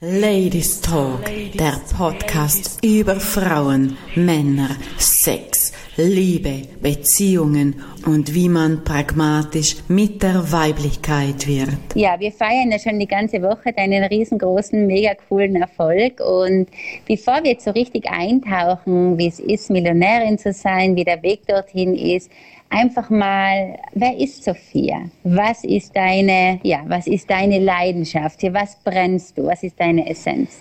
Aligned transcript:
Ladies 0.00 0.80
Talk, 0.80 1.20
der 1.54 1.80
Podcast 1.96 2.84
über 2.84 3.14
Frauen, 3.20 3.96
Männer, 4.16 4.70
Sex, 4.98 5.72
Liebe, 5.96 6.62
Beziehungen 6.82 7.80
und 8.04 8.34
wie 8.34 8.48
man 8.48 8.82
pragmatisch 8.82 9.76
mit 9.86 10.20
der 10.20 10.50
Weiblichkeit 10.50 11.46
wird. 11.46 11.78
Ja, 11.94 12.18
wir 12.18 12.32
feiern 12.32 12.72
ja 12.72 12.78
schon 12.80 12.98
die 12.98 13.06
ganze 13.06 13.40
Woche 13.40 13.72
deinen 13.72 14.02
riesengroßen, 14.02 14.84
mega 14.84 15.14
coolen 15.28 15.54
Erfolg. 15.54 16.20
Und 16.20 16.68
bevor 17.06 17.44
wir 17.44 17.52
jetzt 17.52 17.64
so 17.64 17.70
richtig 17.70 18.10
eintauchen, 18.10 19.16
wie 19.16 19.28
es 19.28 19.38
ist, 19.38 19.70
Millionärin 19.70 20.38
zu 20.38 20.52
sein, 20.52 20.96
wie 20.96 21.04
der 21.04 21.22
Weg 21.22 21.46
dorthin 21.46 21.94
ist, 21.94 22.32
einfach 22.74 23.08
mal, 23.08 23.78
wer 23.94 24.18
ist 24.18 24.44
Sophia? 24.44 25.02
Was 25.22 25.64
ist 25.64 25.94
deine, 25.94 26.58
ja, 26.62 26.80
was 26.86 27.06
ist 27.06 27.30
deine 27.30 27.58
Leidenschaft? 27.58 28.42
Was 28.52 28.76
brennst 28.82 29.38
du? 29.38 29.46
Was 29.46 29.62
ist 29.62 29.78
deine 29.78 30.08
Essenz? 30.08 30.60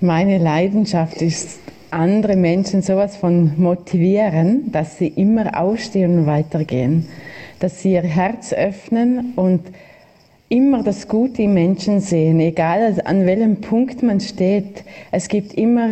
Meine 0.00 0.38
Leidenschaft 0.38 1.22
ist, 1.22 1.60
andere 1.90 2.36
Menschen 2.36 2.82
sowas 2.82 3.16
von 3.16 3.52
motivieren, 3.58 4.72
dass 4.72 4.98
sie 4.98 5.08
immer 5.08 5.60
aufstehen 5.60 6.20
und 6.20 6.26
weitergehen, 6.26 7.06
dass 7.60 7.82
sie 7.82 7.92
ihr 7.92 8.02
Herz 8.02 8.52
öffnen 8.52 9.34
und 9.36 9.60
immer 10.48 10.82
das 10.82 11.06
Gute 11.06 11.42
im 11.42 11.54
Menschen 11.54 12.00
sehen, 12.00 12.40
egal 12.40 13.00
an 13.04 13.26
welchem 13.26 13.60
Punkt 13.60 14.02
man 14.02 14.20
steht. 14.20 14.84
Es 15.10 15.28
gibt 15.28 15.54
immer 15.54 15.90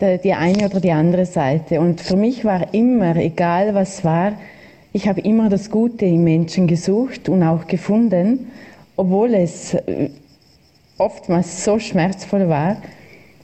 die 0.00 0.32
eine 0.32 0.66
oder 0.66 0.80
die 0.80 0.92
andere 0.92 1.26
Seite. 1.26 1.80
Und 1.80 2.00
für 2.00 2.16
mich 2.16 2.44
war 2.44 2.72
immer, 2.72 3.16
egal 3.16 3.74
was 3.74 4.04
war, 4.04 4.32
ich 4.92 5.06
habe 5.06 5.20
immer 5.20 5.48
das 5.48 5.70
Gute 5.70 6.04
im 6.06 6.24
Menschen 6.24 6.66
gesucht 6.66 7.28
und 7.28 7.42
auch 7.42 7.66
gefunden, 7.66 8.50
obwohl 8.96 9.34
es 9.34 9.74
äh, 9.74 10.10
oftmals 10.98 11.64
so 11.64 11.78
schmerzvoll 11.78 12.48
war, 12.48 12.76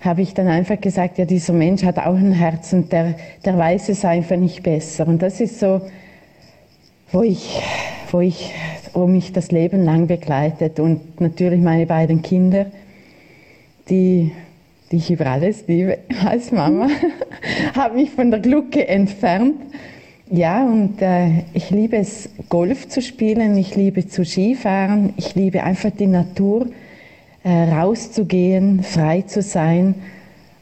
habe 0.01 0.23
ich 0.23 0.35
dann 0.35 0.49
einfach 0.49 0.81
gesagt, 0.81 1.19
ja, 1.19 1.25
dieser 1.25 1.53
Mensch 1.53 1.83
hat 1.85 1.99
auch 1.99 2.17
ein 2.17 2.33
Herz 2.33 2.73
und 2.73 2.93
der, 2.93 3.15
der 3.45 3.57
weiß 3.57 3.89
es 3.89 4.05
einfach 4.05 4.37
nicht 4.37 4.63
besser. 4.63 5.07
Und 5.07 5.23
das 5.23 5.41
ist 5.41 5.59
so, 5.59 5.81
wo 7.13 7.23
ich, 7.23 7.63
wo 8.11 8.21
ich, 8.21 8.53
wo 8.93 9.07
mich 9.07 9.33
das 9.33 9.51
Leben 9.51 9.85
lang 9.85 10.07
begleitet 10.07 10.81
und 10.81 11.21
natürlich 11.21 11.61
meine 11.61 11.87
beiden 11.87 12.23
Kinder, 12.23 12.67
die 13.89 14.33
die 14.91 14.97
ich 14.97 15.11
über 15.11 15.27
alles 15.27 15.65
liebe 15.67 15.99
als 16.25 16.53
Mama, 16.53 16.89
habe 17.75 17.97
mich 17.97 18.11
von 18.11 18.31
der 18.31 18.41
Glucke 18.41 18.87
entfernt. 18.87 19.57
Ja, 20.29 20.65
und 20.65 21.01
äh, 21.03 21.45
ich 21.55 21.71
liebe 21.71 21.97
es, 21.97 22.29
Golf 22.49 22.89
zu 22.89 23.01
spielen, 23.01 23.57
ich 23.57 23.77
liebe 23.77 24.09
zu 24.09 24.25
Skifahren, 24.25 25.15
ich 25.17 25.35
liebe 25.37 25.63
einfach 25.63 25.91
die 25.91 26.09
Natur, 26.09 26.67
äh, 27.45 27.51
rauszugehen, 27.51 28.83
frei 28.83 29.23
zu 29.23 29.41
sein 29.41 29.95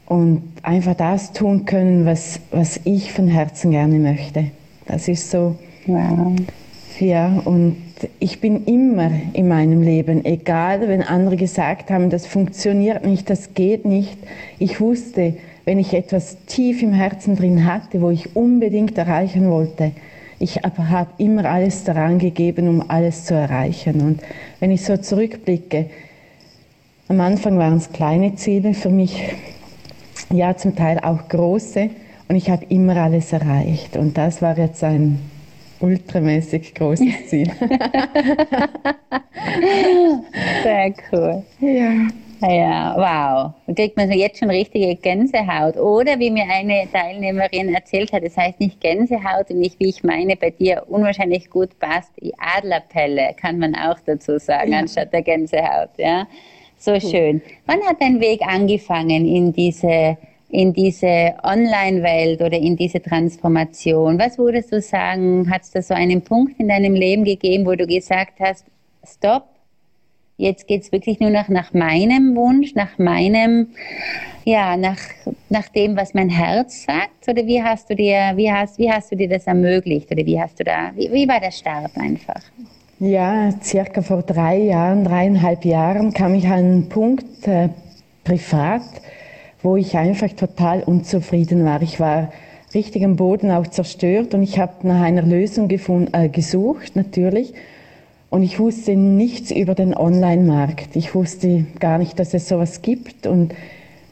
und 0.06 0.42
einfach 0.62 0.94
das 0.94 1.32
tun 1.32 1.64
können, 1.64 2.04
was, 2.04 2.40
was 2.50 2.80
ich 2.84 3.10
von 3.12 3.26
Herzen 3.28 3.70
gerne 3.70 3.98
möchte. 3.98 4.50
Das 4.86 5.08
ist 5.08 5.30
so. 5.30 5.56
Wow. 5.86 6.34
Ja, 7.00 7.40
und 7.44 7.76
ich 8.18 8.40
bin 8.40 8.64
immer 8.64 9.10
in 9.32 9.48
meinem 9.48 9.82
Leben, 9.82 10.24
egal 10.24 10.88
wenn 10.88 11.02
andere 11.02 11.36
gesagt 11.36 11.90
haben, 11.90 12.10
das 12.10 12.26
funktioniert 12.26 13.04
nicht, 13.04 13.30
das 13.30 13.54
geht 13.54 13.84
nicht. 13.84 14.18
Ich 14.58 14.80
wusste, 14.80 15.34
wenn 15.64 15.78
ich 15.78 15.94
etwas 15.94 16.36
tief 16.46 16.82
im 16.82 16.92
Herzen 16.92 17.36
drin 17.36 17.64
hatte, 17.64 18.00
wo 18.00 18.10
ich 18.10 18.34
unbedingt 18.36 18.98
erreichen 18.98 19.50
wollte, 19.50 19.92
ich 20.38 20.58
habe 20.58 21.06
immer 21.18 21.44
alles 21.44 21.84
daran 21.84 22.18
gegeben, 22.18 22.68
um 22.68 22.90
alles 22.90 23.24
zu 23.24 23.34
erreichen. 23.34 24.00
Und 24.00 24.20
wenn 24.60 24.70
ich 24.70 24.84
so 24.84 24.96
zurückblicke, 24.96 25.86
am 27.08 27.20
Anfang 27.20 27.56
waren 27.58 27.76
es 27.76 27.92
kleine 27.92 28.34
Ziele 28.34 28.74
für 28.74 28.90
mich, 28.90 29.22
ja 30.30 30.56
zum 30.56 30.74
Teil 30.74 30.98
auch 30.98 31.28
große, 31.28 31.90
und 32.28 32.36
ich 32.36 32.50
habe 32.50 32.64
immer 32.68 32.96
alles 32.96 33.32
erreicht. 33.32 33.96
Und 33.96 34.16
das 34.16 34.42
war 34.42 34.58
jetzt 34.58 34.82
ein 34.82 35.20
ultramäßig 35.84 36.74
großes 36.74 37.26
Ziel. 37.28 37.50
Sehr 40.62 40.94
cool. 41.12 41.42
Ja. 41.60 42.08
Ja, 42.40 42.94
wow. 42.96 43.52
Da 43.66 43.74
kriegt 43.74 43.96
man 43.96 44.10
jetzt 44.10 44.38
schon 44.38 44.50
richtige 44.50 44.94
Gänsehaut. 44.96 45.76
Oder 45.76 46.18
wie 46.18 46.30
mir 46.30 46.44
eine 46.44 46.86
Teilnehmerin 46.92 47.74
erzählt 47.74 48.12
hat, 48.12 48.24
das 48.24 48.36
heißt 48.36 48.60
nicht 48.60 48.80
Gänsehaut 48.80 49.50
und 49.50 49.60
nicht, 49.60 49.80
wie 49.80 49.88
ich 49.88 50.02
meine, 50.02 50.36
bei 50.36 50.50
dir 50.50 50.82
unwahrscheinlich 50.88 51.48
gut 51.48 51.78
passt, 51.78 52.12
die 52.20 52.34
Adlerpelle, 52.38 53.34
kann 53.40 53.58
man 53.58 53.74
auch 53.74 53.98
dazu 54.04 54.38
sagen, 54.38 54.72
ja. 54.72 54.80
anstatt 54.80 55.12
der 55.12 55.22
Gänsehaut. 55.22 55.90
Ja, 55.96 56.26
so 56.76 57.00
schön. 57.00 57.40
Wann 57.66 57.80
hat 57.82 57.96
dein 58.00 58.20
Weg 58.20 58.42
angefangen 58.42 59.26
in 59.26 59.52
diese 59.52 60.18
in 60.54 60.72
diese 60.72 61.34
Online-Welt 61.42 62.40
oder 62.40 62.56
in 62.56 62.76
diese 62.76 63.02
Transformation? 63.02 64.20
Was 64.20 64.38
würdest 64.38 64.72
du 64.72 64.80
sagen, 64.80 65.50
hat 65.50 65.62
es 65.62 65.72
da 65.72 65.82
so 65.82 65.94
einen 65.94 66.22
Punkt 66.22 66.60
in 66.60 66.68
deinem 66.68 66.94
Leben 66.94 67.24
gegeben, 67.24 67.66
wo 67.66 67.74
du 67.74 67.84
gesagt 67.88 68.38
hast, 68.38 68.64
stopp, 69.04 69.48
jetzt 70.36 70.68
geht 70.68 70.82
es 70.82 70.92
wirklich 70.92 71.18
nur 71.18 71.30
noch 71.30 71.48
nach 71.48 71.74
meinem 71.74 72.36
Wunsch, 72.36 72.76
nach 72.76 72.98
meinem, 72.98 73.70
ja, 74.44 74.76
nach, 74.76 74.98
nach 75.48 75.68
dem, 75.70 75.96
was 75.96 76.14
mein 76.14 76.28
Herz 76.28 76.84
sagt? 76.84 77.28
Oder 77.28 77.44
wie 77.46 77.60
hast 77.60 77.90
du 77.90 77.96
dir, 77.96 78.32
wie 78.36 78.50
hast, 78.50 78.78
wie 78.78 78.90
hast 78.90 79.10
du 79.10 79.16
dir 79.16 79.28
das 79.28 79.48
ermöglicht? 79.48 80.08
Oder 80.12 80.24
wie 80.24 80.40
hast 80.40 80.60
du 80.60 80.62
da, 80.62 80.92
wie, 80.94 81.10
wie 81.12 81.26
war 81.26 81.40
der 81.40 81.50
Start 81.50 81.90
einfach? 81.96 82.42
Ja, 83.00 83.50
circa 83.60 84.02
vor 84.02 84.22
drei 84.22 84.58
Jahren, 84.58 85.02
dreieinhalb 85.02 85.64
Jahren 85.64 86.12
kam 86.12 86.34
ich 86.34 86.46
an 86.46 86.52
einen 86.52 86.88
Punkt 86.88 87.48
äh, 87.48 87.70
privat, 88.22 88.82
wo 89.64 89.76
ich 89.76 89.96
einfach 89.96 90.30
total 90.34 90.82
unzufrieden 90.82 91.64
war. 91.64 91.80
Ich 91.80 91.98
war 91.98 92.30
richtig 92.74 93.02
am 93.02 93.16
Boden 93.16 93.50
auch 93.50 93.66
zerstört 93.66 94.34
und 94.34 94.42
ich 94.42 94.58
habe 94.58 94.86
nach 94.86 95.00
einer 95.00 95.22
Lösung 95.22 95.70
äh, 95.70 96.28
gesucht 96.28 96.94
natürlich. 96.96 97.54
Und 98.28 98.42
ich 98.42 98.58
wusste 98.58 98.94
nichts 98.94 99.50
über 99.50 99.74
den 99.74 99.96
Online-Markt. 99.96 100.96
Ich 100.96 101.14
wusste 101.14 101.64
gar 101.80 101.98
nicht, 101.98 102.18
dass 102.18 102.34
es 102.34 102.46
sowas 102.46 102.82
gibt 102.82 103.26
und 103.26 103.54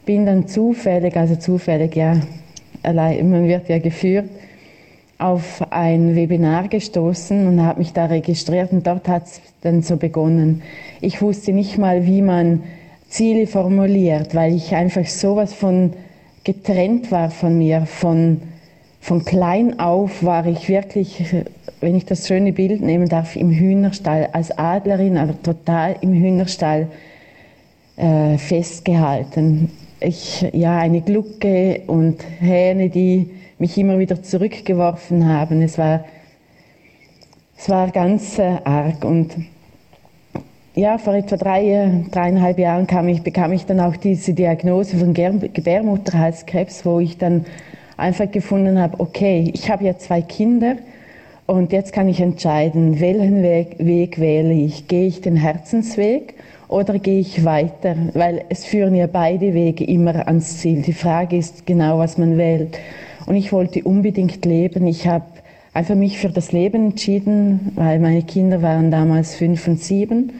bin 0.07 0.25
dann 0.25 0.49
zufällig, 0.49 1.17
also 1.17 1.37
zufällig, 1.37 1.97
ja, 1.97 2.21
allein, 2.83 3.31
man 3.31 3.47
wird 3.47 3.69
ja 3.69 3.79
geführt, 3.79 4.31
auf 5.19 5.63
ein 5.71 6.17
Webinar 6.17 6.69
gestoßen 6.69 7.47
und 7.47 7.63
habe 7.63 7.81
mich 7.81 7.93
da 7.93 8.07
registriert 8.07 8.73
und 8.73 8.87
dort 8.87 9.07
hat 9.07 9.27
es 9.27 9.41
dann 9.61 9.83
so 9.83 9.97
begonnen. 9.97 10.63
Ich 11.01 11.21
wusste 11.21 11.53
nicht 11.53 11.77
mal, 11.77 12.07
wie 12.07 12.23
man 12.23 12.63
Ziele 13.13 13.47
formuliert, 13.47 14.35
weil 14.35 14.55
ich 14.55 14.75
einfach 14.75 15.05
sowas 15.05 15.53
von 15.53 15.93
getrennt 16.45 17.13
war 17.13 17.31
von 17.31 17.59
mir. 17.59 17.85
Von, 17.85 18.41
von 19.03 19.23
klein 19.27 19.79
auf 19.79 20.25
war 20.25 20.47
ich 20.47 20.67
wirklich, 20.71 21.23
wenn 21.81 21.95
ich 21.95 22.07
das 22.07 22.27
schöne 22.27 22.55
Bild 22.55 22.81
nehmen 22.81 23.11
darf, 23.11 23.37
im 23.37 23.51
Hühnerstall, 23.51 24.31
als 24.33 24.57
Adlerin, 24.57 25.19
aber 25.19 25.41
total 25.43 25.97
im 26.01 26.15
Hühnerstall 26.15 26.89
äh, 27.99 28.39
festgehalten. 28.39 29.71
Ich, 30.01 30.47
ja, 30.55 30.79
eine 30.79 31.03
Glucke 31.03 31.83
und 31.89 32.25
Hähne, 32.41 32.89
die 32.89 33.29
mich 33.59 33.77
immer 33.77 33.99
wieder 33.99 34.23
zurückgeworfen 34.23 35.29
haben. 35.29 35.61
Es 35.61 35.77
war, 35.77 36.07
es 37.59 37.69
war 37.69 37.91
ganz 37.91 38.39
äh, 38.39 38.57
arg 38.65 39.05
und 39.05 39.37
ja, 40.75 40.97
vor 40.99 41.15
etwa 41.15 41.37
drei, 41.37 42.05
dreieinhalb 42.11 42.59
Jahren 42.59 42.87
kam 42.87 43.09
ich, 43.09 43.23
bekam 43.23 43.53
ich 43.53 43.67
dann 43.67 43.81
auch 43.81 43.97
diese 43.97 44.33
Diagnose 44.33 44.97
von 44.97 45.13
Gebärmutterhalskrebs, 45.13 46.87
wo 46.87 46.99
ich 46.99 47.19
dann 47.19 47.45
einfach 47.97 48.31
gefunden 48.31 48.79
habe, 48.79 48.99
okay, 48.99 49.51
ich 49.53 49.71
habe 49.71 49.85
ja 49.85 49.99
zwei 49.99 50.23
Kinder 50.23 50.77
und 51.47 51.73
jetzt 51.73 51.93
kann 51.93 52.09
ich 52.09 52.21
entscheiden, 52.21 53.01
welchen 53.01 53.43
Weg, 53.43 53.77
Weg 53.79 54.19
wähle 54.19 54.55
ich. 54.55 54.89
Gehe 54.89 55.07
ich 55.07 55.21
den 55.21 55.37
Herzensweg 55.37 56.35
oder 56.69 56.99
gehe 56.99 57.21
ich 57.21 57.45
weiter? 57.45 57.95
Weil 58.15 58.45
es 58.49 58.65
führen 58.65 58.95
ja 58.95 59.07
beide 59.07 59.53
Wege 59.53 59.85
immer 59.85 60.27
ans 60.27 60.59
Ziel. 60.59 60.81
Die 60.81 60.95
Frage 60.95 61.37
ist 61.37 61.67
genau, 61.67 61.99
was 61.99 62.17
man 62.17 62.39
wählt. 62.39 62.79
Und 63.27 63.37
ich 63.37 63.53
wollte 63.53 63.83
unbedingt 63.83 64.45
leben. 64.47 64.87
Ich 64.87 65.07
habe 65.07 65.27
einfach 65.75 65.95
mich 65.95 66.19
für 66.19 66.31
das 66.31 66.53
Leben 66.53 66.87
entschieden, 66.93 67.73
weil 67.75 67.99
meine 67.99 68.23
Kinder 68.23 68.63
waren 68.63 68.91
damals 68.91 69.35
fünf 69.35 69.69
und 69.69 69.81
sieben. 69.81 70.33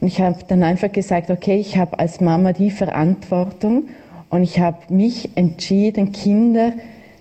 Und 0.00 0.06
ich 0.06 0.20
habe 0.20 0.38
dann 0.46 0.62
einfach 0.62 0.92
gesagt, 0.92 1.30
okay, 1.30 1.58
ich 1.58 1.76
habe 1.76 1.98
als 1.98 2.20
Mama 2.20 2.52
die 2.52 2.70
Verantwortung 2.70 3.84
und 4.30 4.42
ich 4.42 4.60
habe 4.60 4.78
mich 4.90 5.30
entschieden, 5.34 6.12
Kinder 6.12 6.72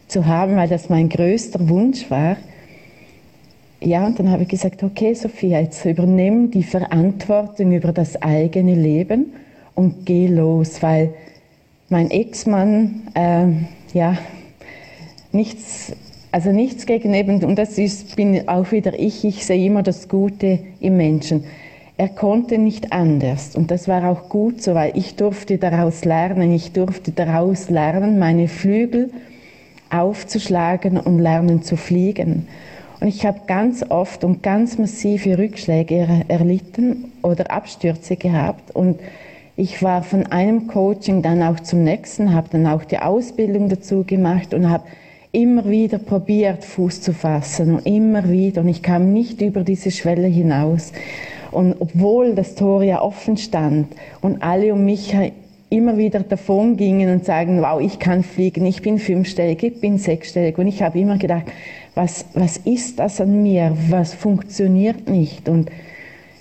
zu 0.07 0.25
haben, 0.25 0.55
weil 0.55 0.67
das 0.67 0.89
mein 0.89 1.09
größter 1.09 1.69
Wunsch 1.69 2.09
war. 2.11 2.37
Ja, 3.79 4.05
und 4.05 4.19
dann 4.19 4.31
habe 4.31 4.43
ich 4.43 4.49
gesagt, 4.49 4.83
okay, 4.83 5.13
Sophia, 5.13 5.59
jetzt 5.59 5.85
übernimm 5.85 6.51
die 6.51 6.63
Verantwortung 6.63 7.73
über 7.73 7.91
das 7.91 8.21
eigene 8.21 8.75
Leben 8.75 9.33
und 9.75 10.05
geh 10.05 10.27
los, 10.27 10.81
weil 10.81 11.13
mein 11.89 12.09
Ex-Mann, 12.09 13.03
äh, 13.13 13.47
ja, 13.93 14.17
nichts, 15.31 15.93
also 16.31 16.51
nichts 16.51 16.85
gegen 16.85 17.13
eben, 17.13 17.43
und 17.43 17.55
das 17.57 17.77
ist, 17.77 18.15
bin 18.15 18.47
auch 18.49 18.71
wieder 18.71 18.99
ich, 18.99 19.23
ich 19.23 19.45
sehe 19.45 19.65
immer 19.65 19.83
das 19.83 20.09
Gute 20.09 20.59
im 20.79 20.97
Menschen 20.97 21.43
er 21.97 22.09
konnte 22.09 22.59
nicht 22.59 22.93
anders. 22.93 23.55
Und 23.55 23.71
das 23.71 23.87
war 23.87 24.07
auch 24.09 24.29
gut 24.29 24.61
so, 24.61 24.75
weil 24.75 24.95
ich 24.95 25.15
durfte 25.15 25.57
daraus 25.57 26.05
lernen. 26.05 26.51
Ich 26.51 26.71
durfte 26.71 27.11
daraus 27.11 27.69
lernen, 27.69 28.19
meine 28.19 28.47
Flügel 28.47 29.11
aufzuschlagen 29.89 30.99
und 30.99 31.19
lernen 31.19 31.63
zu 31.63 31.75
fliegen. 31.75 32.47
Und 32.99 33.07
ich 33.07 33.25
habe 33.25 33.41
ganz 33.47 33.83
oft 33.89 34.23
und 34.23 34.43
ganz 34.43 34.77
massive 34.77 35.37
Rückschläge 35.37 36.25
erlitten 36.27 37.11
oder 37.21 37.51
Abstürze 37.51 38.15
gehabt. 38.15 38.75
Und 38.75 38.99
ich 39.55 39.81
war 39.81 40.03
von 40.03 40.27
einem 40.27 40.67
Coaching 40.67 41.23
dann 41.23 41.41
auch 41.41 41.59
zum 41.59 41.83
nächsten, 41.83 42.33
habe 42.33 42.49
dann 42.51 42.67
auch 42.67 42.83
die 42.83 42.99
Ausbildung 42.99 43.69
dazu 43.69 44.03
gemacht 44.03 44.53
und 44.53 44.69
habe 44.69 44.83
immer 45.31 45.69
wieder 45.69 45.97
probiert, 45.99 46.63
Fuß 46.63 47.01
zu 47.01 47.13
fassen 47.13 47.75
und 47.75 47.85
immer 47.85 48.29
wieder. 48.29 48.61
Und 48.61 48.69
ich 48.69 48.81
kam 48.81 49.13
nicht 49.13 49.41
über 49.41 49.63
diese 49.63 49.91
Schwelle 49.91 50.27
hinaus. 50.27 50.91
Und 51.51 51.75
obwohl 51.79 52.35
das 52.35 52.55
Tor 52.55 52.83
ja 52.83 53.01
offen 53.01 53.37
stand 53.37 53.87
und 54.21 54.43
alle 54.43 54.73
um 54.73 54.85
mich 54.85 55.15
immer 55.69 55.97
wieder 55.97 56.21
davon 56.21 56.77
gingen 56.77 57.11
und 57.11 57.25
sagen, 57.25 57.61
wow, 57.61 57.81
ich 57.81 57.99
kann 57.99 58.23
fliegen, 58.23 58.65
ich 58.65 58.81
bin 58.81 58.99
fünfstellig, 58.99 59.63
ich 59.63 59.81
bin 59.81 59.97
sechsstellig. 59.97 60.57
Und 60.57 60.67
ich 60.67 60.81
habe 60.81 60.99
immer 60.99 61.17
gedacht, 61.17 61.45
was, 61.95 62.25
was 62.33 62.57
ist 62.57 62.99
das 62.99 63.19
an 63.19 63.43
mir? 63.43 63.75
Was 63.89 64.13
funktioniert 64.13 65.09
nicht? 65.09 65.49
Und 65.49 65.69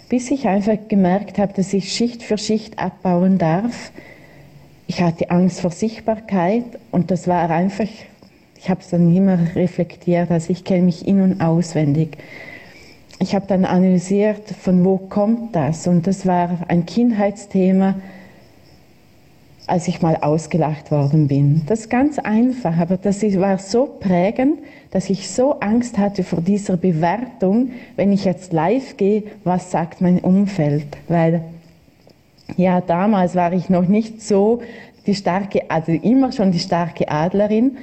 bis 0.08 0.30
ich 0.30 0.46
einfach 0.46 0.76
gemerkt 0.88 1.38
habe, 1.38 1.52
dass 1.54 1.72
ich 1.72 1.92
Schicht 1.92 2.22
für 2.22 2.38
Schicht 2.38 2.78
abbauen 2.78 3.38
darf. 3.38 3.90
Ich 4.86 5.02
hatte 5.02 5.30
Angst 5.30 5.60
vor 5.60 5.72
Sichtbarkeit 5.72 6.64
und 6.92 7.10
das 7.10 7.26
war 7.26 7.50
einfach, 7.50 7.88
ich 8.66 8.70
habe 8.70 8.80
es 8.80 8.88
dann 8.88 9.14
immer 9.14 9.38
reflektiert, 9.54 10.28
also 10.28 10.50
ich 10.50 10.64
kenne 10.64 10.82
mich 10.82 11.06
in- 11.06 11.20
und 11.20 11.40
auswendig. 11.40 12.18
Ich 13.20 13.32
habe 13.32 13.46
dann 13.46 13.64
analysiert, 13.64 14.50
von 14.60 14.84
wo 14.84 14.98
kommt 14.98 15.54
das 15.54 15.86
und 15.86 16.08
das 16.08 16.26
war 16.26 16.58
ein 16.66 16.84
Kindheitsthema, 16.84 17.94
als 19.68 19.86
ich 19.86 20.02
mal 20.02 20.16
ausgelacht 20.16 20.90
worden 20.90 21.28
bin. 21.28 21.62
Das 21.66 21.82
ist 21.82 21.90
ganz 21.90 22.18
einfach, 22.18 22.76
aber 22.76 22.96
das 22.96 23.22
war 23.38 23.58
so 23.58 23.86
prägend, 23.86 24.58
dass 24.90 25.10
ich 25.10 25.30
so 25.30 25.60
Angst 25.60 25.96
hatte 25.96 26.24
vor 26.24 26.40
dieser 26.40 26.76
Bewertung, 26.76 27.70
wenn 27.94 28.10
ich 28.10 28.24
jetzt 28.24 28.52
live 28.52 28.96
gehe, 28.96 29.22
was 29.44 29.70
sagt 29.70 30.00
mein 30.00 30.18
Umfeld? 30.18 30.88
Weil 31.06 31.42
ja, 32.56 32.80
damals 32.80 33.36
war 33.36 33.52
ich 33.52 33.70
noch 33.70 33.86
nicht 33.86 34.22
so 34.22 34.60
die 35.06 35.14
starke, 35.14 35.70
also 35.70 35.92
immer 35.92 36.32
schon 36.32 36.50
die 36.50 36.58
starke 36.58 37.08
Adlerin, 37.08 37.76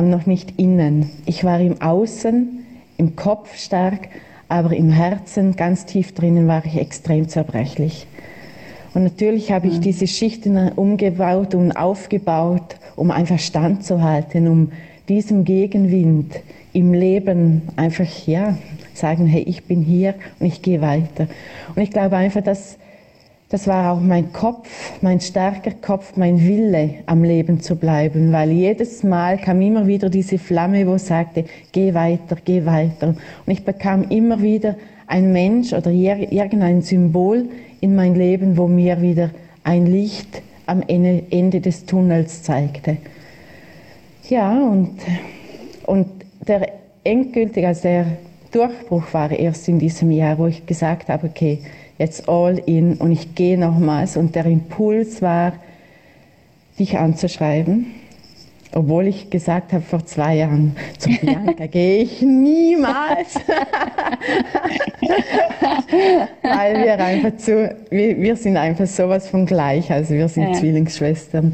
noch 0.00 0.26
nicht 0.26 0.58
innen. 0.58 1.10
Ich 1.26 1.44
war 1.44 1.60
im 1.60 1.80
Außen, 1.80 2.64
im 2.96 3.16
Kopf 3.16 3.56
stark, 3.56 4.08
aber 4.48 4.74
im 4.74 4.90
Herzen, 4.90 5.56
ganz 5.56 5.86
tief 5.86 6.14
drinnen, 6.14 6.46
war 6.48 6.64
ich 6.64 6.76
extrem 6.76 7.28
zerbrechlich. 7.28 8.06
Und 8.94 9.04
natürlich 9.04 9.52
habe 9.52 9.68
ich 9.68 9.78
mhm. 9.78 9.82
diese 9.82 10.06
Schichten 10.06 10.56
umgebaut 10.72 11.54
und 11.54 11.72
aufgebaut, 11.72 12.76
um 12.96 13.10
einfach 13.10 13.38
standzuhalten, 13.38 14.48
um 14.48 14.72
diesem 15.08 15.44
Gegenwind 15.44 16.40
im 16.72 16.92
Leben 16.92 17.62
einfach, 17.76 18.06
ja, 18.26 18.56
sagen, 18.94 19.26
hey, 19.26 19.42
ich 19.42 19.64
bin 19.64 19.82
hier 19.82 20.14
und 20.38 20.46
ich 20.46 20.62
gehe 20.62 20.80
weiter. 20.80 21.26
Und 21.74 21.82
ich 21.82 21.90
glaube 21.90 22.16
einfach, 22.16 22.42
dass 22.42 22.78
das 23.52 23.66
war 23.66 23.92
auch 23.92 24.00
mein 24.00 24.32
Kopf, 24.32 24.66
mein 25.02 25.20
starker 25.20 25.72
Kopf, 25.72 26.16
mein 26.16 26.40
Wille, 26.40 26.94
am 27.04 27.22
Leben 27.22 27.60
zu 27.60 27.76
bleiben, 27.76 28.32
weil 28.32 28.50
jedes 28.50 29.02
Mal 29.02 29.36
kam 29.36 29.60
immer 29.60 29.86
wieder 29.86 30.08
diese 30.08 30.38
Flamme, 30.38 30.86
wo 30.86 30.96
sagte, 30.96 31.44
geh 31.70 31.92
weiter, 31.92 32.38
geh 32.42 32.64
weiter. 32.64 33.08
Und 33.08 33.52
ich 33.52 33.62
bekam 33.62 34.08
immer 34.08 34.40
wieder 34.40 34.76
ein 35.06 35.32
Mensch 35.32 35.74
oder 35.74 35.90
irgendein 35.90 36.80
Symbol 36.80 37.44
in 37.82 37.94
mein 37.94 38.14
Leben, 38.14 38.56
wo 38.56 38.68
mir 38.68 39.02
wieder 39.02 39.28
ein 39.64 39.84
Licht 39.84 40.40
am 40.64 40.82
Ende 40.88 41.60
des 41.60 41.84
Tunnels 41.84 42.42
zeigte. 42.42 42.96
Ja, 44.30 44.58
und, 44.62 44.96
und 45.84 46.06
der 46.48 46.68
endgültige, 47.04 47.68
also 47.68 47.82
der 47.82 48.06
Durchbruch 48.50 49.12
war 49.12 49.30
erst 49.30 49.68
in 49.68 49.78
diesem 49.78 50.10
Jahr, 50.10 50.38
wo 50.38 50.46
ich 50.46 50.64
gesagt 50.64 51.10
habe, 51.10 51.26
okay, 51.26 51.58
jetzt 52.02 52.28
all 52.28 52.58
in 52.58 52.94
und 52.94 53.12
ich 53.12 53.34
gehe 53.34 53.58
nochmals. 53.58 54.16
Und 54.16 54.34
der 54.34 54.46
Impuls 54.46 55.22
war, 55.22 55.54
dich 56.78 56.98
anzuschreiben 56.98 57.86
obwohl 58.74 59.06
ich 59.06 59.28
gesagt 59.30 59.72
habe 59.72 59.82
vor 59.82 60.04
zwei 60.06 60.36
Jahren, 60.36 60.74
zu 60.98 61.10
Bianca 61.10 61.66
gehe 61.70 62.02
ich 62.02 62.22
niemals. 62.22 63.34
Weil 66.42 66.84
wir 66.84 66.98
einfach 66.98 67.36
zu, 67.36 67.76
wir, 67.90 68.18
wir, 68.18 68.36
sind 68.36 68.56
einfach 68.56 68.86
sowas 68.86 69.28
von 69.28 69.44
gleich, 69.46 69.90
also 69.90 70.14
wir 70.14 70.28
sind 70.28 70.44
ja. 70.44 70.52
Zwillingsschwestern. 70.54 71.52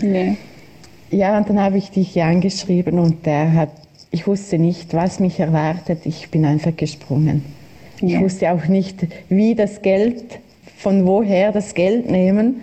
Ja. 1.11 1.17
ja, 1.17 1.39
und 1.39 1.49
dann 1.49 1.61
habe 1.61 1.79
ich 1.79 1.91
dich 1.91 2.23
angeschrieben 2.23 3.01
und 3.01 3.27
der 3.27 3.53
hat, 3.53 3.71
ich 4.11 4.27
wusste 4.27 4.59
nicht, 4.59 4.95
was 4.95 5.21
mich 5.21 5.41
erwartet, 5.41 6.01
ich 6.05 6.31
bin 6.31 6.45
einfach 6.45 6.77
gesprungen. 6.77 7.45
Ja. 8.01 8.17
Ich 8.17 8.21
wusste 8.21 8.51
auch 8.53 8.67
nicht, 8.67 9.07
wie 9.29 9.55
das 9.55 9.83
Geld, 9.83 10.41
von 10.77 11.07
woher 11.07 11.53
das 11.53 11.75
Geld 11.75 12.11
nehmen. 12.11 12.63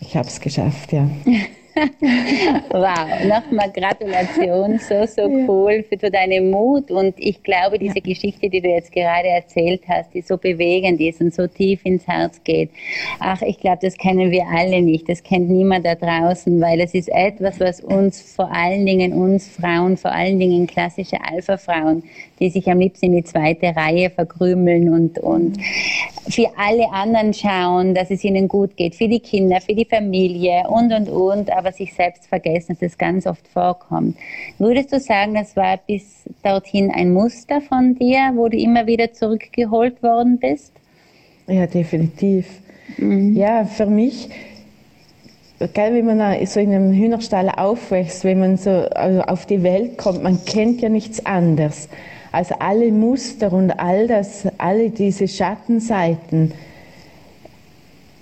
Ich 0.00 0.16
habe 0.16 0.28
es 0.28 0.40
geschafft, 0.40 0.92
ja. 0.92 1.08
wow, 2.70 3.24
nochmal 3.24 3.70
Gratulation, 3.72 4.78
so, 4.78 5.06
so 5.06 5.22
cool 5.48 5.84
für 5.88 6.10
deinen 6.10 6.50
Mut. 6.50 6.90
Und 6.90 7.14
ich 7.16 7.42
glaube, 7.42 7.78
diese. 7.78 8.02
Geschichte, 8.02 8.48
die 8.48 8.60
du 8.60 8.68
jetzt 8.68 8.92
gerade 8.92 9.28
erzählt 9.28 9.82
hast, 9.88 10.12
die 10.14 10.20
so 10.20 10.36
bewegend 10.36 11.00
ist 11.00 11.20
und 11.20 11.34
so 11.34 11.46
tief 11.46 11.80
ins 11.84 12.06
Herz 12.06 12.40
geht, 12.44 12.70
ach, 13.18 13.40
ich 13.42 13.58
glaube, 13.58 13.78
das 13.82 13.96
kennen 13.96 14.30
wir 14.30 14.46
alle 14.46 14.82
nicht. 14.82 15.08
Das 15.08 15.22
kennt 15.22 15.48
niemand 15.48 15.86
da 15.86 15.94
draußen, 15.94 16.60
weil 16.60 16.80
es 16.80 16.94
ist 16.94 17.08
etwas, 17.08 17.60
was 17.60 17.80
uns 17.80 18.20
vor 18.20 18.52
allen 18.52 18.84
Dingen, 18.84 19.12
uns 19.12 19.48
Frauen, 19.48 19.96
vor 19.96 20.12
allen 20.12 20.38
Dingen 20.38 20.66
klassische 20.66 21.16
Alpha-Frauen, 21.24 22.02
die 22.38 22.50
sich 22.50 22.68
am 22.70 22.80
liebsten 22.80 23.06
in 23.06 23.16
die 23.16 23.24
zweite 23.24 23.74
Reihe 23.74 24.10
verkrümeln 24.10 24.88
und, 24.88 25.18
und 25.18 25.58
für 26.28 26.46
alle 26.56 26.90
anderen 26.90 27.34
schauen, 27.34 27.94
dass 27.94 28.10
es 28.10 28.22
ihnen 28.22 28.46
gut 28.46 28.76
geht, 28.76 28.94
für 28.94 29.08
die 29.08 29.20
Kinder, 29.20 29.60
für 29.60 29.74
die 29.74 29.84
Familie 29.84 30.64
und, 30.68 30.92
und, 30.92 31.08
und, 31.08 31.50
aber 31.50 31.72
sich 31.72 31.94
selbst 31.94 32.26
vergessen, 32.26 32.76
dass 32.80 32.90
das 32.90 32.98
ganz 32.98 33.26
oft 33.26 33.46
vorkommt. 33.48 34.16
Würdest 34.58 34.92
du 34.92 35.00
sagen, 35.00 35.34
das 35.34 35.56
war 35.56 35.78
bis 35.78 36.22
dorthin 36.42 36.90
ein 36.90 37.12
Muster 37.12 37.60
von 37.60 37.96
dir, 37.96 38.32
wo 38.34 38.48
du 38.48 38.56
immer 38.56 38.86
wieder 38.86 39.12
zurückgeholt 39.12 40.02
worden 40.02 40.38
bist? 40.38 40.72
Ja, 41.48 41.66
definitiv. 41.66 42.46
Mhm. 42.98 43.36
Ja, 43.36 43.64
für 43.64 43.86
mich, 43.86 44.28
gell, 45.58 45.94
wenn 45.94 46.06
man 46.06 46.46
so 46.46 46.60
in 46.60 46.72
einem 46.72 46.92
Hühnerstall 46.92 47.50
aufwächst, 47.50 48.24
wenn 48.24 48.38
man 48.38 48.56
so 48.56 48.70
also 48.70 49.22
auf 49.22 49.46
die 49.46 49.62
Welt 49.62 49.98
kommt, 49.98 50.22
man 50.22 50.44
kennt 50.44 50.80
ja 50.82 50.88
nichts 50.88 51.24
anderes. 51.26 51.88
Also 52.32 52.54
alle 52.58 52.90
Muster 52.90 53.52
und 53.52 53.70
all 53.70 54.08
das, 54.08 54.46
alle 54.56 54.88
diese 54.88 55.28
Schattenseiten 55.28 56.52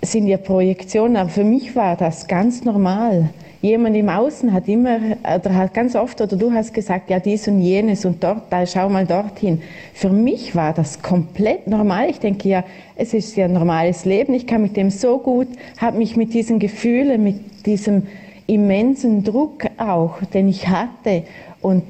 sind 0.03 0.27
ja 0.27 0.37
Projektionen, 0.37 1.17
aber 1.17 1.31
für 1.31 1.45
mich 1.45 1.77
war 1.77 1.97
das 1.97 2.27
ganz 2.27 2.65
normal. 2.65 3.31
Jemand 3.63 3.95
im 3.95 4.09
Außen 4.09 4.53
hat 4.55 4.67
immer, 4.69 4.99
oder 5.23 5.55
hat 5.55 5.75
ganz 5.75 5.95
oft, 5.95 6.21
oder 6.21 6.35
du 6.35 6.51
hast 6.51 6.73
gesagt, 6.73 7.11
ja 7.11 7.21
dies 7.21 7.47
und 7.47 7.61
jenes 7.61 8.07
und 8.07 8.25
dort, 8.25 8.45
da 8.51 8.67
schau 8.67 8.89
mal 8.89 9.07
dorthin. 9.07 9.61
Für 9.93 10.09
mich 10.09 10.57
war 10.57 10.73
das 10.73 11.03
komplett 11.03 11.67
normal. 11.67 12.09
Ich 12.09 12.19
denke 12.19 12.49
ja, 12.49 12.65
es 12.97 13.13
ist 13.13 13.37
ja 13.37 13.45
ein 13.45 13.53
normales 13.53 14.07
Leben. 14.07 14.33
Ich 14.33 14.47
kann 14.47 14.63
mit 14.63 14.79
dem 14.79 14.91
so 14.91 15.19
gut, 15.19 15.49
habe 15.77 15.99
mich 15.99 16.17
mit 16.17 16.33
diesen 16.33 16.59
Gefühlen, 16.59 17.23
mit 17.23 17.67
diesem 17.67 18.07
immensen 18.47 19.23
Druck 19.23 19.67
auch, 19.77 20.23
den 20.33 20.49
ich 20.49 20.67
hatte 20.67 21.25
und 21.61 21.85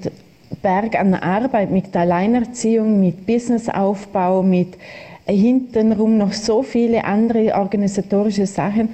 Berg 0.62 0.98
an 0.98 1.14
Arbeit 1.14 1.70
mit 1.70 1.96
Alleinerziehung, 1.96 3.00
mit 3.00 3.26
Businessaufbau, 3.26 4.42
mit 4.42 4.76
hintenrum 5.26 6.18
noch 6.18 6.32
so 6.32 6.62
viele 6.62 7.04
andere 7.04 7.54
organisatorische 7.54 8.46
Sachen. 8.46 8.88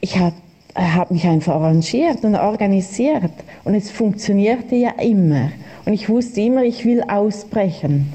Ich 0.00 0.18
habe 0.18 0.34
hab 0.74 1.10
mich 1.10 1.26
einfach 1.26 1.54
arrangiert 1.54 2.24
und 2.24 2.34
organisiert 2.34 3.32
und 3.64 3.74
es 3.74 3.90
funktionierte 3.90 4.76
ja 4.76 4.90
immer. 5.00 5.50
Und 5.86 5.92
ich 5.92 6.08
wusste 6.08 6.40
immer, 6.40 6.64
ich 6.64 6.84
will 6.84 7.02
ausbrechen. 7.02 8.12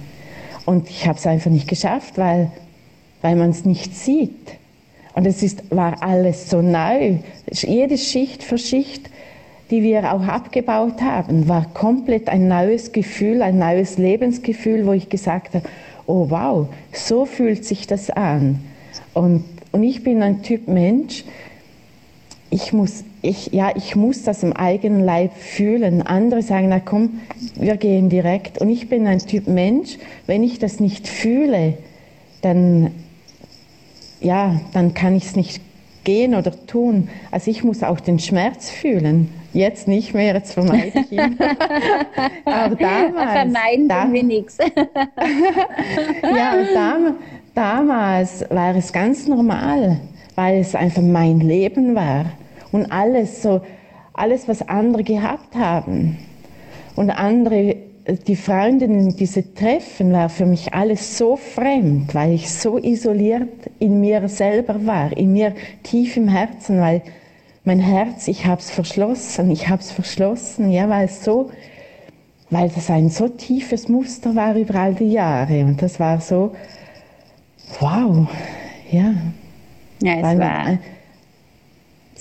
Und 0.66 0.90
ich 0.90 1.08
habe 1.08 1.18
es 1.18 1.26
einfach 1.26 1.50
nicht 1.50 1.68
geschafft, 1.68 2.18
weil, 2.18 2.52
weil 3.22 3.36
man 3.36 3.50
es 3.50 3.66
nicht 3.66 3.96
sieht. 3.96 4.58
Und 5.16 5.26
es 5.26 5.42
ist, 5.42 5.64
war 5.72 6.04
alles 6.04 6.50
so 6.50 6.62
neu. 6.62 7.18
Jede 7.52 7.98
Schicht 7.98 8.44
für 8.44 8.58
Schicht 8.58 9.10
die 9.72 9.82
wir 9.82 10.14
auch 10.14 10.28
abgebaut 10.28 11.02
haben, 11.02 11.48
war 11.48 11.66
komplett 11.74 12.28
ein 12.28 12.48
neues 12.48 12.92
Gefühl, 12.92 13.42
ein 13.42 13.58
neues 13.58 13.98
Lebensgefühl, 13.98 14.86
wo 14.86 14.92
ich 14.92 15.10
gesagt 15.10 15.56
habe, 15.56 15.68
oh 16.06 16.30
wow, 16.30 16.68
so 16.92 17.26
fühlt 17.26 17.64
sich 17.66 17.88
das 17.88 18.10
an. 18.10 18.60
Und, 19.14 19.46
und 19.72 19.84
ich 19.84 20.04
bin 20.04 20.22
ein 20.22 20.44
Typ 20.44 20.68
Mensch, 20.68 21.24
ich 22.50 22.74
muss, 22.74 23.06
ich, 23.22 23.54
ja, 23.54 23.72
ich 23.76 23.96
muss 23.96 24.24
das 24.24 24.44
im 24.44 24.52
eigenen 24.52 25.06
Leib 25.06 25.32
fühlen. 25.38 26.02
Andere 26.02 26.42
sagen, 26.42 26.68
na 26.68 26.82
komm, 26.82 27.22
wir 27.56 27.78
gehen 27.78 28.10
direkt. 28.10 28.58
Und 28.60 28.70
ich 28.70 28.90
bin 28.90 29.08
ein 29.08 29.20
Typ 29.20 29.48
Mensch, 29.48 29.98
wenn 30.28 30.44
ich 30.44 30.60
das 30.60 30.82
nicht 30.82 31.08
fühle, 31.08 31.78
dann, 32.42 32.92
ja, 34.20 34.60
dann 34.74 34.94
kann 34.94 35.16
ich 35.16 35.28
es 35.28 35.36
nicht 35.38 35.62
gehen 36.04 36.36
oder 36.36 36.52
tun. 36.66 37.10
Also 37.32 37.52
ich 37.52 37.64
muss 37.64 37.84
auch 37.84 38.00
den 38.00 38.20
Schmerz 38.20 38.70
fühlen. 38.70 39.30
Jetzt 39.54 39.88
nicht 39.88 40.14
mehr, 40.14 40.34
jetzt 40.34 40.54
vermeide 40.54 41.00
ich 41.00 41.12
ihn. 41.12 41.38
Aber 42.46 42.76
damals. 42.76 43.32
Vermeiden 43.32 43.88
da, 43.88 44.12
wir 44.12 44.24
nichts. 44.24 44.58
ja, 46.24 46.54
dam, 46.74 47.16
damals 47.54 48.46
war 48.50 48.76
es 48.76 48.94
ganz 48.94 49.28
normal, 49.28 50.00
weil 50.36 50.62
es 50.62 50.74
einfach 50.74 51.02
mein 51.02 51.42
Leben 51.42 51.96
war. 51.96 52.26
Und 52.72 52.92
alles 52.92 53.42
so, 53.42 53.62
alles, 54.14 54.48
was 54.48 54.68
andere 54.70 55.04
gehabt 55.04 55.56
haben. 55.56 56.18
Und 56.96 57.10
andere 57.10 57.76
die 58.16 58.36
Freundinnen, 58.36 59.16
diese 59.16 59.54
Treffen 59.54 60.12
war 60.12 60.30
für 60.30 60.46
mich 60.46 60.74
alles 60.74 61.18
so 61.18 61.36
fremd, 61.36 62.14
weil 62.14 62.34
ich 62.34 62.52
so 62.52 62.78
isoliert 62.78 63.50
in 63.80 64.00
mir 64.00 64.28
selber 64.28 64.86
war, 64.86 65.16
in 65.16 65.34
mir 65.34 65.54
tief 65.84 66.18
im 66.18 66.28
Herzen, 66.28 66.80
weil 66.80 67.02
mein 67.64 67.80
Herz, 67.80 68.28
ich 68.28 68.46
habe 68.46 68.60
es 68.60 68.72
verschlossen, 68.72 69.52
ich 69.52 69.70
habe 69.70 69.82
es 69.82 69.92
verschlossen, 69.92 70.72
ja, 70.72 70.90
weil 70.90 71.06
es 71.06 71.24
so, 71.24 71.52
weil 72.50 72.70
das 72.70 72.90
ein 72.90 73.10
so 73.10 73.28
tiefes 73.28 73.88
Muster 73.88 74.36
war 74.36 74.56
über 74.56 74.76
all 74.76 74.96
die 74.96 75.12
Jahre 75.12 75.64
und 75.64 75.82
das 75.82 76.00
war 76.00 76.20
so, 76.20 76.56
wow, 77.80 78.28
ja. 78.90 79.14
Ja, 80.02 80.16
es 80.16 80.24
weil 80.24 80.40
war. 80.40 80.64
Man, 80.64 80.80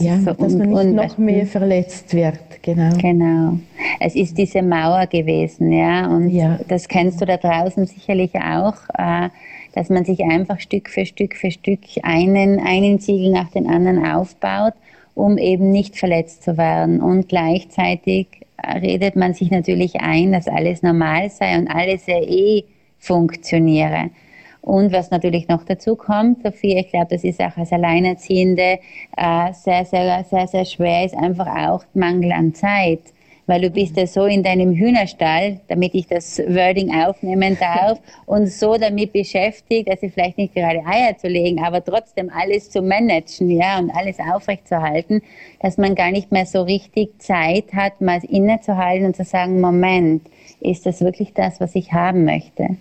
ja, 0.00 0.16
dass 0.16 0.54
man 0.54 0.70
nicht 0.70 0.94
noch 0.94 1.18
mehr 1.18 1.46
verletzt 1.46 2.14
wird, 2.14 2.38
genau. 2.62 2.96
Genau. 2.96 3.58
Es 4.00 4.14
ist 4.14 4.36
diese 4.36 4.62
Mauer 4.62 5.06
gewesen, 5.06 5.72
ja, 5.72 6.06
und 6.06 6.30
ja. 6.30 6.58
das 6.68 6.88
kennst 6.88 7.20
du 7.20 7.26
da 7.26 7.36
draußen 7.36 7.86
sicherlich 7.86 8.34
auch, 8.34 8.74
äh, 8.96 9.28
dass 9.74 9.88
man 9.88 10.04
sich 10.04 10.20
einfach 10.24 10.58
Stück 10.60 10.88
für 10.88 11.06
Stück 11.06 11.36
für 11.36 11.50
Stück 11.50 11.80
einen, 12.02 12.58
einen 12.58 12.98
Ziegel 12.98 13.30
nach 13.30 13.50
den 13.50 13.68
anderen 13.68 14.04
aufbaut, 14.04 14.74
um 15.14 15.38
eben 15.38 15.70
nicht 15.70 15.96
verletzt 15.96 16.42
zu 16.42 16.56
werden. 16.56 17.00
Und 17.00 17.28
gleichzeitig 17.28 18.26
redet 18.82 19.16
man 19.16 19.34
sich 19.34 19.50
natürlich 19.50 20.00
ein, 20.00 20.32
dass 20.32 20.48
alles 20.48 20.82
normal 20.82 21.30
sei 21.30 21.58
und 21.58 21.68
alles 21.68 22.06
ja 22.06 22.20
eh 22.20 22.64
funktioniere. 22.98 24.10
Und 24.62 24.92
was 24.92 25.10
natürlich 25.10 25.48
noch 25.48 25.64
dazu 25.64 25.96
kommt, 25.96 26.42
Sophie, 26.42 26.78
ich 26.78 26.90
glaube, 26.90 27.08
das 27.10 27.24
ist 27.24 27.40
auch 27.40 27.56
als 27.56 27.72
Alleinerziehende 27.72 28.78
äh, 29.16 29.52
sehr, 29.52 29.84
sehr, 29.84 30.24
sehr, 30.24 30.46
sehr 30.46 30.64
schwer, 30.64 31.04
ist 31.04 31.16
einfach 31.16 31.46
auch 31.46 31.84
Mangel 31.94 32.32
an 32.32 32.54
Zeit. 32.54 33.00
Weil 33.46 33.62
du 33.62 33.70
bist 33.70 33.96
ja 33.96 34.06
so 34.06 34.26
in 34.26 34.44
deinem 34.44 34.74
Hühnerstall, 34.74 35.58
damit 35.66 35.94
ich 35.94 36.06
das 36.06 36.38
Wording 36.38 36.94
aufnehmen 36.94 37.56
darf, 37.58 37.98
und 38.26 38.46
so 38.46 38.76
damit 38.76 39.12
beschäftigt, 39.12 39.90
also 39.90 40.08
vielleicht 40.08 40.38
nicht 40.38 40.54
gerade 40.54 40.84
Eier 40.86 41.16
zu 41.16 41.26
legen, 41.26 41.64
aber 41.64 41.82
trotzdem 41.82 42.30
alles 42.30 42.70
zu 42.70 42.80
managen, 42.82 43.50
ja, 43.50 43.78
und 43.78 43.90
alles 43.90 44.18
aufrechtzuerhalten, 44.20 45.22
dass 45.60 45.78
man 45.78 45.94
gar 45.94 46.12
nicht 46.12 46.30
mehr 46.30 46.46
so 46.46 46.62
richtig 46.62 47.20
Zeit 47.20 47.72
hat, 47.72 48.00
mal 48.00 48.20
innezuhalten 48.22 49.06
und 49.06 49.16
zu 49.16 49.24
sagen, 49.24 49.60
Moment, 49.60 50.28
ist 50.60 50.86
das 50.86 51.00
wirklich 51.00 51.32
das, 51.32 51.60
was 51.60 51.74
ich 51.74 51.92
haben 51.92 52.24
möchte? 52.24 52.76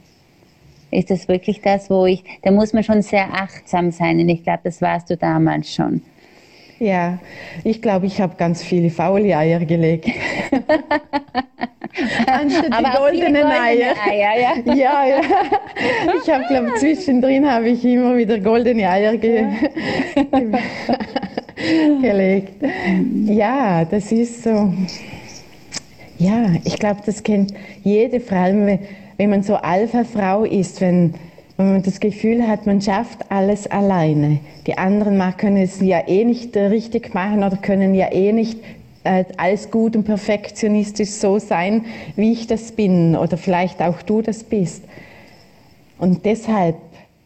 Ist 0.91 1.11
das 1.11 1.27
wirklich 1.27 1.61
das, 1.61 1.89
wo 1.89 2.05
ich, 2.05 2.23
da 2.41 2.51
muss 2.51 2.73
man 2.73 2.83
schon 2.83 3.01
sehr 3.01 3.33
achtsam 3.33 3.91
sein 3.91 4.19
und 4.19 4.29
ich 4.29 4.43
glaube, 4.43 4.61
das 4.63 4.81
warst 4.81 5.09
du 5.09 5.17
damals 5.17 5.73
schon. 5.73 6.01
Ja, 6.79 7.19
ich 7.65 7.81
glaube, 7.81 8.05
ich 8.05 8.21
habe 8.21 8.35
ganz 8.37 8.63
viele 8.63 8.89
faule 8.89 9.35
Eier 9.37 9.59
gelegt. 9.65 10.09
Anstatt 12.25 12.79
die 12.79 12.97
goldenen 12.97 13.43
Eier. 13.45 13.93
Eier 14.07 14.39
ja. 14.39 14.53
ja, 14.65 15.05
ja. 15.05 15.21
Ich 16.23 16.29
habe, 16.29 16.45
glaube 16.47 16.73
zwischendrin 16.75 17.49
habe 17.49 17.69
ich 17.69 17.83
immer 17.83 18.15
wieder 18.15 18.39
goldene 18.39 18.89
Eier 18.89 19.17
ge 19.17 19.45
gelegt. 22.01 22.63
Ja, 23.25 23.83
das 23.83 24.11
ist 24.13 24.43
so. 24.43 24.73
Ja, 26.17 26.51
ich 26.63 26.77
glaube, 26.77 27.01
das 27.05 27.21
kennt 27.23 27.53
jede 27.83 28.19
Frau 28.21 28.53
wenn 28.53 28.79
man 29.27 29.43
so 29.43 29.55
Alpha-Frau 29.55 30.45
ist, 30.45 30.79
wenn, 30.81 31.13
wenn 31.57 31.73
man 31.73 31.83
das 31.83 31.99
Gefühl 31.99 32.47
hat, 32.47 32.65
man 32.65 32.81
schafft 32.81 33.29
alles 33.29 33.67
alleine. 33.67 34.39
Die 34.65 34.77
anderen 34.77 35.21
können 35.35 35.57
es 35.57 35.81
ja 35.81 36.07
eh 36.07 36.23
nicht 36.23 36.55
richtig 36.55 37.13
machen 37.13 37.43
oder 37.43 37.57
können 37.57 37.93
ja 37.93 38.11
eh 38.11 38.31
nicht 38.31 38.59
äh, 39.03 39.25
alles 39.37 39.71
gut 39.71 39.95
und 39.95 40.05
perfektionistisch 40.05 41.09
so 41.09 41.37
sein, 41.39 41.85
wie 42.15 42.31
ich 42.31 42.47
das 42.47 42.71
bin 42.71 43.15
oder 43.15 43.37
vielleicht 43.37 43.81
auch 43.81 44.01
du 44.01 44.21
das 44.21 44.43
bist. 44.43 44.83
Und 45.97 46.25
deshalb 46.25 46.75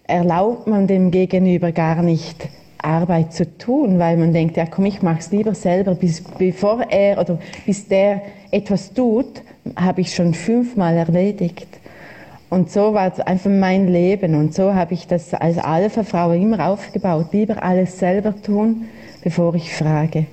erlaubt 0.05 0.67
man 0.67 0.88
dem 0.88 1.12
Gegenüber 1.12 1.71
gar 1.71 2.01
nicht, 2.01 2.50
Arbeit 2.83 3.33
zu 3.33 3.57
tun, 3.57 3.97
weil 3.97 4.17
man 4.17 4.33
denkt, 4.33 4.57
ja 4.57 4.65
komm, 4.65 4.85
ich 4.85 5.01
mache 5.01 5.19
es 5.19 5.31
lieber 5.31 5.55
selber, 5.55 5.95
bis, 5.95 6.21
bevor 6.38 6.81
er 6.89 7.19
oder 7.19 7.39
bis 7.65 7.88
der 7.88 8.21
etwas 8.51 8.93
tut, 8.93 9.41
habe 9.75 10.01
ich 10.01 10.13
schon 10.13 10.33
fünfmal 10.33 10.97
erledigt. 10.97 11.67
Und 12.53 12.69
so 12.69 12.93
war 12.93 13.12
es 13.12 13.19
einfach 13.19 13.50
mein 13.50 13.88
Leben. 13.88 14.36
Und 14.36 14.53
so 14.53 14.75
habe 14.75 14.93
ich 14.93 15.07
das 15.07 15.33
als 15.33 15.57
Alpha-Frau 15.57 16.33
immer 16.33 16.67
aufgebaut. 16.67 17.29
Lieber 17.31 17.63
alles 17.63 17.98
selber 17.98 18.39
tun, 18.43 18.86
bevor 19.24 19.55
ich 19.55 19.74
frage. 19.74 20.27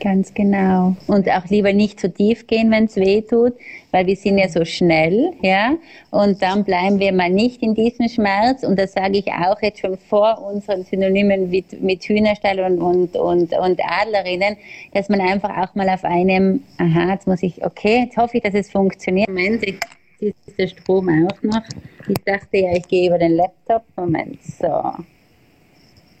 Ganz 0.00 0.34
genau. 0.34 0.96
Und 1.06 1.30
auch 1.30 1.44
lieber 1.48 1.72
nicht 1.72 2.00
zu 2.00 2.12
tief 2.12 2.48
gehen, 2.48 2.72
wenn 2.72 2.86
es 2.86 2.96
weh 2.96 3.20
tut, 3.20 3.52
weil 3.92 4.04
wir 4.08 4.16
sind 4.16 4.38
ja 4.38 4.48
so 4.48 4.64
schnell, 4.64 5.32
ja. 5.42 5.76
Und 6.10 6.42
dann 6.42 6.64
bleiben 6.64 6.98
wir 6.98 7.12
mal 7.12 7.30
nicht 7.30 7.62
in 7.62 7.76
diesem 7.76 8.08
Schmerz. 8.08 8.64
Und 8.64 8.76
das 8.76 8.94
sage 8.94 9.18
ich 9.18 9.28
auch 9.28 9.62
jetzt 9.62 9.78
schon 9.78 9.96
vor 9.96 10.42
unseren 10.42 10.82
Synonymen 10.82 11.50
mit, 11.50 11.80
mit 11.80 12.02
Hühnerstall 12.02 12.58
und, 12.58 12.80
und, 12.80 13.14
und, 13.14 13.52
und 13.52 13.80
Adlerinnen, 13.80 14.56
dass 14.92 15.08
man 15.08 15.20
einfach 15.20 15.56
auch 15.56 15.76
mal 15.76 15.88
auf 15.88 16.02
einem, 16.02 16.64
aha, 16.78 17.12
jetzt 17.12 17.28
muss 17.28 17.44
ich, 17.44 17.64
okay, 17.64 18.06
jetzt 18.06 18.16
hoffe 18.16 18.38
ich, 18.38 18.42
dass 18.42 18.54
es 18.54 18.68
funktioniert. 18.72 19.28
Moment, 19.28 19.64
ich 19.64 19.78
ist 20.22 20.58
der 20.58 20.68
Strom 20.68 21.08
auch 21.08 21.42
noch. 21.42 21.62
Ich 22.08 22.22
dachte 22.24 22.58
ja, 22.58 22.72
ich 22.76 22.86
gehe 22.88 23.08
über 23.08 23.18
den 23.18 23.36
Laptop. 23.36 23.82
Moment, 23.96 24.42
so. 24.42 24.66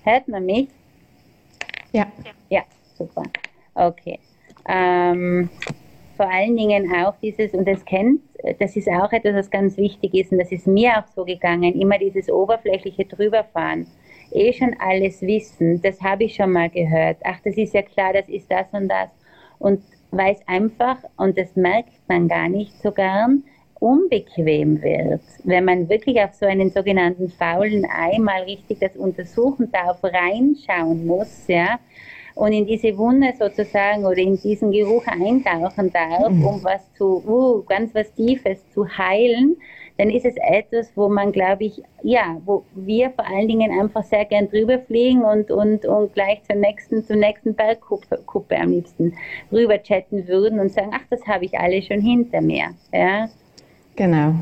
Hört 0.04 0.28
man 0.28 0.46
mich? 0.46 0.68
Ja. 1.92 2.06
Ja, 2.48 2.62
super. 2.96 3.22
Okay. 3.74 4.18
Ähm, 4.68 5.48
vor 6.16 6.30
allen 6.30 6.56
Dingen 6.56 6.92
auch 6.94 7.14
dieses, 7.22 7.52
und 7.54 7.66
das 7.66 7.84
kennt, 7.84 8.20
das 8.58 8.76
ist 8.76 8.88
auch 8.88 9.10
etwas, 9.12 9.34
was 9.34 9.50
ganz 9.50 9.76
wichtig 9.76 10.14
ist, 10.14 10.32
und 10.32 10.38
das 10.38 10.52
ist 10.52 10.66
mir 10.66 10.98
auch 10.98 11.06
so 11.14 11.24
gegangen, 11.24 11.80
immer 11.80 11.98
dieses 11.98 12.30
oberflächliche 12.30 13.04
Drüberfahren. 13.04 13.86
Eh 14.32 14.52
schon 14.52 14.76
alles 14.78 15.22
wissen, 15.22 15.82
das 15.82 16.00
habe 16.00 16.24
ich 16.24 16.34
schon 16.34 16.52
mal 16.52 16.70
gehört. 16.70 17.16
Ach, 17.24 17.38
das 17.44 17.56
ist 17.56 17.74
ja 17.74 17.82
klar, 17.82 18.12
das 18.12 18.28
ist 18.28 18.50
das 18.50 18.66
und 18.72 18.88
das. 18.88 19.08
Und 19.58 19.82
weiß 20.12 20.40
einfach, 20.46 20.98
und 21.16 21.36
das 21.38 21.56
merkt 21.56 21.92
man 22.08 22.28
gar 22.28 22.48
nicht 22.48 22.80
so 22.82 22.92
gern, 22.92 23.44
unbequem 23.80 24.82
wird, 24.82 25.22
wenn 25.44 25.64
man 25.64 25.88
wirklich 25.88 26.20
auf 26.20 26.34
so 26.34 26.46
einen 26.46 26.70
sogenannten 26.70 27.30
faulen 27.30 27.84
Ei 27.86 28.18
mal 28.18 28.42
richtig 28.42 28.78
das 28.80 28.96
untersuchen 28.96 29.72
darf, 29.72 29.98
reinschauen 30.04 31.06
muss, 31.06 31.46
ja, 31.48 31.78
und 32.34 32.52
in 32.52 32.66
diese 32.66 32.96
Wunde 32.96 33.32
sozusagen 33.38 34.04
oder 34.04 34.18
in 34.18 34.40
diesen 34.40 34.70
Geruch 34.70 35.06
eintauchen 35.06 35.92
darf, 35.92 36.30
mhm. 36.30 36.44
um 36.44 36.64
was 36.64 36.80
zu, 36.94 37.22
uh, 37.26 37.62
ganz 37.64 37.94
was 37.94 38.12
Tiefes 38.14 38.58
zu 38.72 38.86
heilen, 38.86 39.56
dann 39.98 40.08
ist 40.08 40.24
es 40.24 40.34
etwas, 40.36 40.90
wo 40.94 41.08
man, 41.10 41.32
glaube 41.32 41.64
ich, 41.64 41.82
ja, 42.02 42.40
wo 42.46 42.64
wir 42.74 43.10
vor 43.10 43.26
allen 43.26 43.48
Dingen 43.48 43.78
einfach 43.78 44.02
sehr 44.04 44.24
gern 44.24 44.48
drüber 44.48 44.78
fliegen 44.78 45.22
und, 45.22 45.50
und, 45.50 45.84
und 45.84 46.14
gleich 46.14 46.42
zur 46.44 46.56
nächsten, 46.56 47.04
zur 47.04 47.16
nächsten 47.16 47.54
Bergkuppe 47.54 48.56
am 48.56 48.70
liebsten 48.70 49.12
rüber 49.52 49.82
chatten 49.82 50.26
würden 50.26 50.58
und 50.58 50.72
sagen, 50.72 50.92
ach, 50.94 51.04
das 51.10 51.26
habe 51.26 51.44
ich 51.44 51.58
alles 51.58 51.86
schon 51.86 52.00
hinter 52.00 52.40
mir, 52.40 52.70
ja. 52.92 53.28
Genau. 54.00 54.32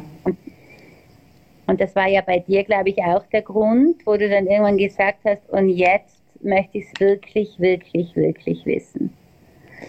Und, 1.67 1.81
das 1.81 1.97
war 1.97 2.07
ja 2.07 2.21
bei 2.21 2.38
dir, 2.38 2.62
glaube 2.62 2.91
ich, 2.91 3.03
auch 3.03 3.27
der 3.27 3.43
Grund, 3.43 4.07
wo 4.07 4.17
du 4.17 4.29
dann 4.29 4.47
irgendwann 4.47 4.79
gesagt 4.79 5.19
hast, 5.25 5.50
und 5.50 5.69
jetzt 5.71 6.23
möchte 6.41 6.79
ich 6.79 6.85
es 6.85 7.00
wirklich, 7.00 7.59
wirklich, 7.59 8.15
wirklich 8.15 8.65
wissen. 8.65 9.12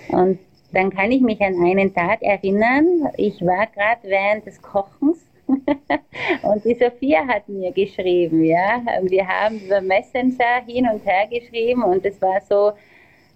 Und 0.07 0.39
dann 0.73 0.89
kann 0.89 1.11
ich 1.11 1.21
mich 1.21 1.39
an 1.41 1.53
einen 1.63 1.93
Tag 1.93 2.23
erinnern, 2.23 3.11
ich 3.17 3.45
war 3.45 3.67
gerade 3.67 4.01
während 4.05 4.47
des 4.47 4.59
Kochens 4.59 5.23
und 5.47 6.65
die 6.65 6.73
Sophia 6.73 7.27
hat 7.27 7.47
mir 7.47 7.71
geschrieben, 7.71 8.43
ja. 8.43 8.81
Wir 9.03 9.27
haben 9.27 9.59
über 9.59 9.81
Messenger 9.81 10.65
hin 10.65 10.87
und 10.91 11.05
her 11.05 11.27
geschrieben 11.29 11.83
und 11.83 12.03
es 12.03 12.19
war 12.23 12.41
so, 12.41 12.71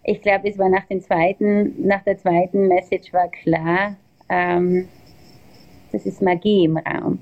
ich 0.04 0.20
glaube, 0.20 0.50
es 0.50 0.58
war 0.58 0.70
nach, 0.70 0.88
zweiten, 1.00 1.88
nach 1.88 2.04
der 2.04 2.18
zweiten 2.18 2.68
Message 2.70 3.14
war 3.14 3.28
klar, 3.28 3.96
ähm, 4.30 4.88
das 5.94 6.06
ist 6.06 6.22
Magie 6.22 6.66
im 6.66 6.78
Raum. 6.78 7.20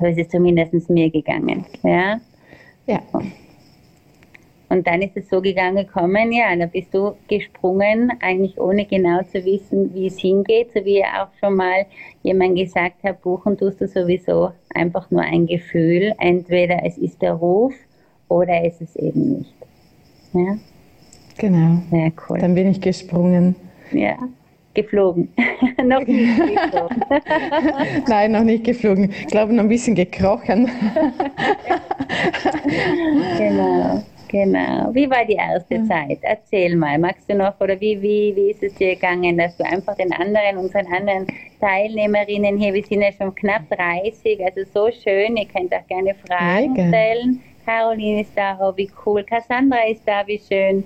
So 0.00 0.06
ist 0.06 0.18
es 0.18 0.28
zumindest 0.30 0.90
mir 0.90 1.10
gegangen. 1.10 1.66
Ja. 1.82 2.18
ja. 2.86 3.00
Und 4.70 4.86
dann 4.86 5.02
ist 5.02 5.16
es 5.16 5.28
so 5.28 5.42
gegangen 5.42 5.84
gekommen, 5.84 6.32
ja, 6.32 6.54
da 6.56 6.66
bist 6.66 6.94
du 6.94 7.16
gesprungen, 7.28 8.12
eigentlich 8.20 8.58
ohne 8.58 8.86
genau 8.86 9.20
zu 9.24 9.44
wissen, 9.44 9.92
wie 9.94 10.06
es 10.06 10.18
hingeht, 10.18 10.72
so 10.72 10.84
wie 10.84 11.04
auch 11.04 11.28
schon 11.40 11.56
mal 11.56 11.86
jemand 12.22 12.56
gesagt 12.56 13.02
hat, 13.02 13.20
buchen 13.20 13.58
tust 13.58 13.80
du 13.80 13.88
sowieso 13.88 14.52
einfach 14.72 15.10
nur 15.10 15.22
ein 15.22 15.46
Gefühl. 15.46 16.14
Entweder 16.18 16.84
es 16.84 16.96
ist 16.96 17.20
der 17.20 17.34
Ruf 17.34 17.74
oder 18.28 18.64
ist 18.64 18.80
es 18.80 18.96
eben 18.96 19.38
nicht. 19.38 19.54
Ja? 20.32 20.56
Genau. 21.36 21.82
Ja, 21.90 22.10
cool. 22.28 22.38
Dann 22.38 22.54
bin 22.54 22.70
ich 22.70 22.80
gesprungen. 22.80 23.56
Ja, 23.90 24.18
geflogen. 24.74 25.32
noch 25.84 26.06
nicht 26.06 26.36
geflogen. 26.38 27.04
Nein, 28.08 28.32
noch 28.32 28.44
nicht 28.44 28.64
geflogen. 28.64 29.10
Ich 29.10 29.26
glaube, 29.26 29.52
noch 29.52 29.64
ein 29.64 29.68
bisschen 29.68 29.94
gekrochen. 29.94 30.70
genau. 33.38 34.02
Genau. 34.30 34.94
Wie 34.94 35.10
war 35.10 35.24
die 35.24 35.34
erste 35.34 35.74
ja. 35.74 35.84
Zeit? 35.84 36.18
Erzähl 36.22 36.76
mal. 36.76 36.98
Magst 36.98 37.28
du 37.28 37.34
noch 37.34 37.58
oder 37.60 37.80
wie, 37.80 38.00
wie, 38.00 38.32
wie 38.36 38.50
ist 38.50 38.62
es 38.62 38.74
dir 38.74 38.94
gegangen, 38.94 39.36
dass 39.36 39.56
du 39.56 39.64
einfach 39.64 39.96
den 39.96 40.12
anderen, 40.12 40.56
unseren 40.58 40.86
anderen 40.86 41.26
Teilnehmerinnen 41.60 42.56
hier, 42.56 42.72
wir 42.72 42.84
sind 42.84 43.02
ja 43.02 43.10
schon 43.10 43.34
knapp 43.34 43.68
30, 43.70 44.38
also 44.44 44.60
so 44.72 44.90
schön, 44.92 45.36
ihr 45.36 45.46
könnt 45.46 45.74
auch 45.74 45.86
gerne 45.88 46.14
Fragen 46.14 46.74
Mega. 46.74 46.88
stellen. 46.88 47.42
Caroline 47.64 48.20
ist 48.20 48.32
da, 48.36 48.56
oh, 48.60 48.72
wie 48.76 48.90
cool. 49.04 49.24
Cassandra 49.24 49.88
ist 49.88 50.02
da, 50.06 50.24
wie 50.26 50.38
schön. 50.38 50.84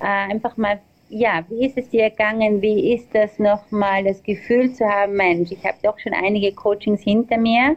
Äh, 0.00 0.32
einfach 0.32 0.56
mal, 0.56 0.80
ja, 1.14 1.44
wie 1.48 1.66
ist 1.66 1.78
es 1.78 1.88
dir 1.90 2.10
gegangen? 2.10 2.60
Wie 2.60 2.92
ist 2.92 3.14
das 3.14 3.38
nochmal, 3.38 4.02
das 4.02 4.22
Gefühl 4.22 4.72
zu 4.72 4.84
haben, 4.84 5.14
Mensch, 5.14 5.52
ich 5.52 5.64
habe 5.64 5.76
doch 5.82 5.98
schon 5.98 6.12
einige 6.12 6.52
Coachings 6.52 7.02
hinter 7.02 7.38
mir. 7.38 7.76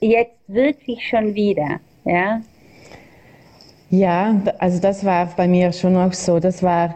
Jetzt 0.00 0.38
wirklich 0.46 1.06
schon 1.08 1.34
wieder, 1.34 1.80
ja? 2.04 2.40
Ja, 3.90 4.40
also 4.58 4.80
das 4.80 5.04
war 5.04 5.26
bei 5.36 5.48
mir 5.48 5.72
schon 5.72 5.96
auch 5.96 6.12
so. 6.12 6.38
Das 6.38 6.62
war 6.62 6.94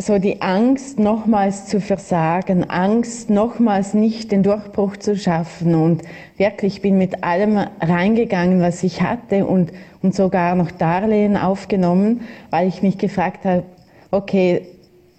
so 0.00 0.18
die 0.18 0.40
Angst, 0.40 0.98
nochmals 0.98 1.66
zu 1.66 1.80
versagen, 1.80 2.68
Angst, 2.70 3.28
nochmals 3.28 3.92
nicht 3.92 4.32
den 4.32 4.42
Durchbruch 4.42 4.96
zu 4.96 5.16
schaffen. 5.16 5.74
Und 5.74 6.02
wirklich 6.36 6.80
bin 6.80 6.96
mit 6.96 7.22
allem 7.22 7.58
reingegangen, 7.80 8.60
was 8.60 8.82
ich 8.82 9.02
hatte 9.02 9.46
und, 9.46 9.72
und 10.02 10.14
sogar 10.14 10.54
noch 10.54 10.70
Darlehen 10.70 11.36
aufgenommen, 11.36 12.22
weil 12.50 12.68
ich 12.68 12.82
mich 12.82 12.98
gefragt 12.98 13.44
habe, 13.44 13.64
okay, 14.10 14.62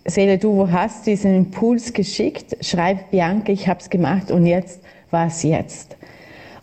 Seele, 0.06 0.40
du, 0.40 0.58
wo 0.58 0.72
hast 0.72 1.06
diesen 1.06 1.36
Impuls 1.36 1.94
geschickt? 1.94 2.58
Schreib 2.62 3.12
Bianca, 3.12 3.52
ich 3.52 3.68
habe 3.68 3.80
es 3.80 3.90
gemacht 3.90 4.32
und 4.32 4.48
jetzt, 4.48 4.82
was 5.12 5.44
jetzt? 5.44 5.96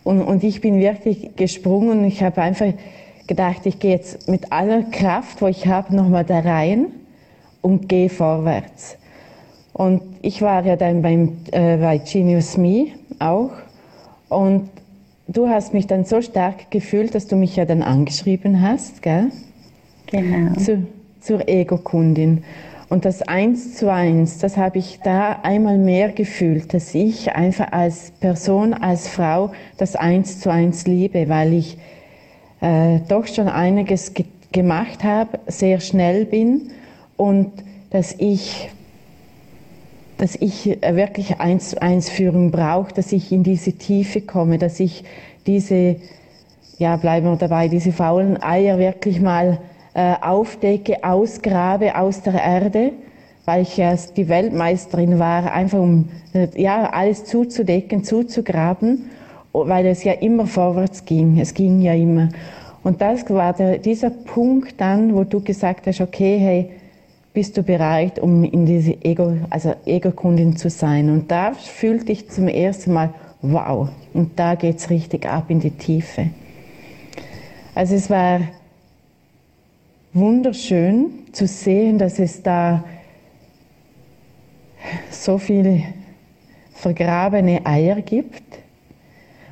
Und, 0.03 0.21
und 0.21 0.43
ich 0.43 0.59
bin 0.59 0.79
wirklich 0.79 1.35
gesprungen 1.37 1.99
und 1.99 2.05
ich 2.05 2.21
habe 2.21 2.41
einfach 2.41 2.73
gedacht, 3.27 3.65
ich 3.65 3.79
gehe 3.79 3.91
jetzt 3.91 4.27
mit 4.27 4.51
aller 4.51 4.83
Kraft, 4.83 5.41
wo 5.41 5.47
ich 5.47 5.67
habe, 5.67 5.95
nochmal 5.95 6.25
da 6.25 6.39
rein 6.39 6.87
und 7.61 7.89
gehe 7.89 8.09
vorwärts. 8.09 8.97
Und 9.73 10.01
ich 10.21 10.41
war 10.41 10.65
ja 10.65 10.75
dann 10.75 11.01
beim, 11.01 11.37
äh, 11.51 11.77
bei 11.77 11.99
Genius 11.99 12.57
Me 12.57 12.87
auch. 13.19 13.51
Und 14.27 14.69
du 15.27 15.47
hast 15.47 15.73
mich 15.73 15.87
dann 15.87 16.03
so 16.05 16.21
stark 16.21 16.69
gefühlt, 16.71 17.15
dass 17.15 17.27
du 17.27 17.35
mich 17.35 17.55
ja 17.55 17.65
dann 17.65 17.81
angeschrieben 17.81 18.61
hast, 18.61 19.01
gell? 19.01 19.31
Genau. 20.07 20.53
Zu, 20.55 20.85
zur 21.21 21.47
Ego-Kundin. 21.47 22.43
Und 22.89 23.05
das 23.05 23.21
Eins 23.21 23.75
zu 23.75 23.91
Eins, 23.91 24.39
das 24.39 24.57
habe 24.57 24.79
ich 24.79 24.99
da 25.03 25.39
einmal 25.43 25.77
mehr 25.77 26.09
gefühlt, 26.09 26.73
dass 26.73 26.95
ich 26.95 27.31
einfach 27.33 27.71
als 27.71 28.11
Person, 28.19 28.73
als 28.73 29.07
Frau 29.07 29.51
das 29.77 29.95
Eins 29.95 30.39
zu 30.39 30.51
Eins 30.51 30.87
liebe, 30.87 31.29
weil 31.29 31.53
ich 31.53 31.77
äh, 32.61 32.99
doch 33.07 33.27
schon 33.27 33.47
einiges 33.47 34.13
ge 34.13 34.25
gemacht 34.51 35.03
habe, 35.03 35.37
sehr 35.45 35.79
schnell 35.79 36.25
bin 36.25 36.71
und 37.19 37.51
dass 37.89 38.15
ich 38.17 38.69
dass 40.17 40.35
ich 40.35 40.65
wirklich 40.81 41.39
eins 41.39 41.69
zu 41.69 41.81
eins 41.81 42.09
Führung 42.09 42.51
brauche, 42.51 42.93
dass 42.93 43.13
ich 43.13 43.31
in 43.31 43.43
diese 43.43 43.71
Tiefe 43.71 44.19
komme, 44.19 44.57
dass 44.57 44.81
ich 44.81 45.05
diese, 45.47 45.95
ja, 46.77 46.97
bleiben 46.97 47.27
wir 47.27 47.37
dabei, 47.37 47.69
diese 47.69 47.93
faulen 47.93 48.41
Eier 48.43 48.77
wirklich 48.79 49.21
mal 49.21 49.59
äh, 49.93 50.15
aufdecke, 50.19 51.05
ausgrabe 51.05 51.97
aus 51.97 52.21
der 52.21 52.33
Erde, 52.33 52.91
weil 53.45 53.61
ich 53.61 53.77
ja 53.77 53.95
die 54.17 54.27
Weltmeisterin 54.27 55.19
war, 55.19 55.53
einfach 55.53 55.79
um 55.79 56.09
äh, 56.33 56.49
ja, 56.61 56.89
alles 56.89 57.23
zuzudecken, 57.23 58.03
zuzugraben, 58.03 59.09
weil 59.53 59.85
es 59.85 60.03
ja 60.03 60.11
immer 60.11 60.47
vorwärts 60.47 61.05
ging. 61.05 61.39
Es 61.39 61.53
ging 61.53 61.79
ja 61.79 61.93
immer. 61.93 62.27
Und 62.83 62.99
das 62.99 63.29
war 63.29 63.53
der, 63.53 63.77
dieser 63.77 64.09
Punkt 64.09 64.81
dann, 64.81 65.15
wo 65.15 65.23
du 65.23 65.39
gesagt 65.39 65.87
hast, 65.87 66.01
okay, 66.01 66.37
hey, 66.39 66.69
bist 67.33 67.57
du 67.57 67.63
bereit, 67.63 68.19
um 68.19 68.43
in 68.43 68.65
diese 68.65 68.93
Ego, 69.03 69.37
also 69.49 69.75
Ego-Kundin 69.85 70.57
zu 70.57 70.69
sein? 70.69 71.09
Und 71.09 71.31
da 71.31 71.53
fühlte 71.53 72.11
ich 72.11 72.29
zum 72.29 72.47
ersten 72.47 72.93
Mal, 72.93 73.13
wow, 73.41 73.89
und 74.13 74.37
da 74.39 74.55
geht 74.55 74.77
es 74.77 74.89
richtig 74.89 75.25
ab 75.25 75.45
in 75.49 75.59
die 75.59 75.71
Tiefe. 75.71 76.29
Also 77.75 77.95
es 77.95 78.09
war 78.09 78.41
wunderschön 80.13 81.11
zu 81.31 81.47
sehen, 81.47 81.97
dass 81.97 82.19
es 82.19 82.41
da 82.41 82.83
so 85.11 85.37
viele 85.37 85.83
vergrabene 86.73 87.65
Eier 87.65 88.01
gibt. 88.01 88.43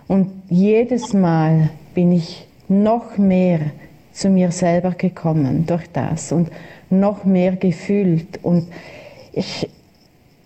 Und 0.08 0.32
jedes 0.50 1.14
Mal 1.14 1.70
bin 1.94 2.12
ich 2.12 2.48
noch 2.68 3.18
mehr 3.18 3.60
zu 4.14 4.30
mir 4.30 4.52
selber 4.52 4.92
gekommen 4.92 5.66
durch 5.68 5.88
das 5.92 6.32
und 6.32 6.50
noch 6.90 7.26
mehr 7.26 7.56
gefühlt. 7.56 8.44
Und 8.44 8.68
ich, 9.34 9.70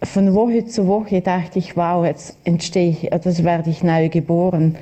von 0.03 0.33
Woche 0.33 0.65
zu 0.65 0.87
Woche 0.87 1.21
dachte 1.21 1.59
ich, 1.59 1.77
wow, 1.77 2.05
jetzt 2.05 2.37
entstehe 2.43 2.89
ich, 2.89 3.09
das 3.09 3.43
werde 3.43 3.69
ich 3.69 3.83
neu 3.83 4.09
geboren. 4.09 4.75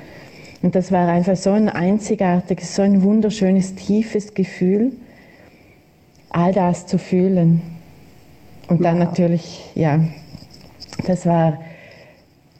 Und 0.62 0.74
das 0.74 0.92
war 0.92 1.08
einfach 1.08 1.36
so 1.36 1.50
ein 1.50 1.68
einzigartiges, 1.68 2.74
so 2.74 2.82
ein 2.82 3.02
wunderschönes, 3.02 3.74
tiefes 3.74 4.34
Gefühl, 4.34 4.92
all 6.30 6.52
das 6.52 6.86
zu 6.86 6.98
fühlen. 6.98 7.62
Und 8.68 8.84
dann 8.84 8.98
wow. 8.98 9.06
natürlich, 9.06 9.70
ja, 9.74 10.00
das 11.06 11.26
war 11.26 11.58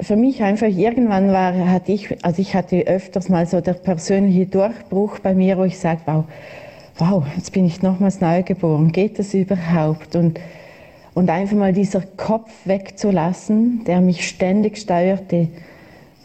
für 0.01 0.17
mich 0.17 0.43
einfach 0.43 0.67
irgendwann 0.67 1.31
war, 1.31 1.55
hatte 1.69 1.93
ich, 1.93 2.25
also 2.25 2.41
ich 2.41 2.55
hatte 2.55 2.87
öfters 2.87 3.29
mal 3.29 3.47
so 3.47 3.61
der 3.61 3.75
persönliche 3.75 4.47
Durchbruch 4.47 5.19
bei 5.19 5.35
mir, 5.35 5.59
wo 5.59 5.65
ich 5.65 5.79
sage, 5.79 6.01
wow, 6.07 6.25
wow, 7.01 7.25
jetzt 7.35 7.53
bin 7.53 7.65
ich 7.65 7.83
nochmals 7.83 8.21
neu 8.21 8.43
geboren, 8.43 8.93
geht 8.93 9.19
das 9.19 9.33
überhaupt? 9.33 10.15
Und, 10.17 10.39
und 11.15 11.31
einfach 11.31 11.57
mal 11.57 11.73
dieser 11.73 12.03
Kopf 12.03 12.51
wegzulassen, 12.67 13.85
der 13.85 14.01
mich 14.01 14.29
ständig 14.29 14.77
steuerte, 14.77 15.49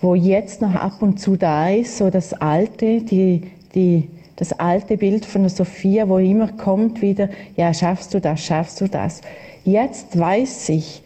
wo 0.01 0.15
jetzt 0.15 0.61
noch 0.61 0.75
ab 0.75 1.01
und 1.01 1.19
zu 1.19 1.37
da 1.37 1.69
ist, 1.69 1.97
so 1.97 2.09
das 2.09 2.33
alte, 2.33 3.01
die, 3.01 3.43
die, 3.73 4.09
das 4.35 4.51
alte 4.53 4.97
Bild 4.97 5.25
von 5.25 5.43
der 5.43 5.49
Sophia, 5.49 6.09
wo 6.09 6.17
immer 6.17 6.49
kommt 6.49 7.01
wieder, 7.01 7.29
ja, 7.55 7.73
schaffst 7.73 8.13
du 8.13 8.19
das, 8.19 8.43
schaffst 8.43 8.81
du 8.81 8.89
das. 8.89 9.21
Jetzt 9.63 10.19
weiß 10.19 10.69
ich, 10.69 11.01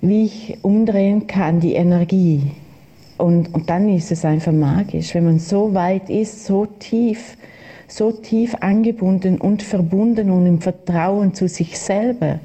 wie 0.00 0.24
ich 0.24 0.58
umdrehen 0.62 1.26
kann, 1.28 1.60
die 1.60 1.74
Energie. 1.74 2.50
Und, 3.16 3.54
und 3.54 3.70
dann 3.70 3.88
ist 3.88 4.12
es 4.12 4.24
einfach 4.24 4.52
magisch, 4.52 5.14
wenn 5.14 5.24
man 5.24 5.38
so 5.38 5.72
weit 5.74 6.10
ist, 6.10 6.44
so 6.44 6.66
tief, 6.66 7.37
so 7.88 8.12
tief 8.12 8.54
angebunden 8.60 9.38
und 9.38 9.62
verbunden 9.62 10.30
und 10.30 10.46
im 10.46 10.60
Vertrauen 10.60 11.34
zu 11.34 11.48
sich 11.48 11.78
selber, 11.78 12.38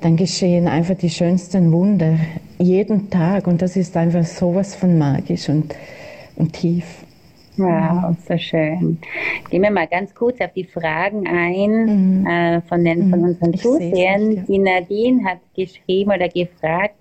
dann 0.00 0.16
geschehen 0.16 0.68
einfach 0.68 0.94
die 0.94 1.10
schönsten 1.10 1.72
Wunder 1.72 2.16
jeden 2.58 3.10
Tag 3.10 3.46
und 3.46 3.60
das 3.60 3.76
ist 3.76 3.96
einfach 3.96 4.24
sowas 4.24 4.74
von 4.74 4.96
magisch 4.96 5.48
und, 5.48 5.74
und 6.36 6.52
tief. 6.52 7.04
Wow, 7.56 8.16
so 8.28 8.36
schön. 8.36 8.98
Gehen 9.48 9.62
wir 9.62 9.70
mal 9.70 9.86
ganz 9.86 10.14
kurz 10.14 10.40
auf 10.40 10.52
die 10.54 10.64
Fragen 10.64 11.26
ein 11.26 12.20
mhm. 12.20 12.26
äh, 12.26 12.60
von, 12.62 12.84
den, 12.84 13.10
von 13.10 13.20
mhm. 13.20 13.26
unseren 13.26 13.54
Zusehern. 13.54 14.44
Die 14.46 14.58
Nadine 14.58 15.24
hat 15.24 15.38
geschrieben 15.54 16.10
oder 16.10 16.28
gefragt, 16.28 16.94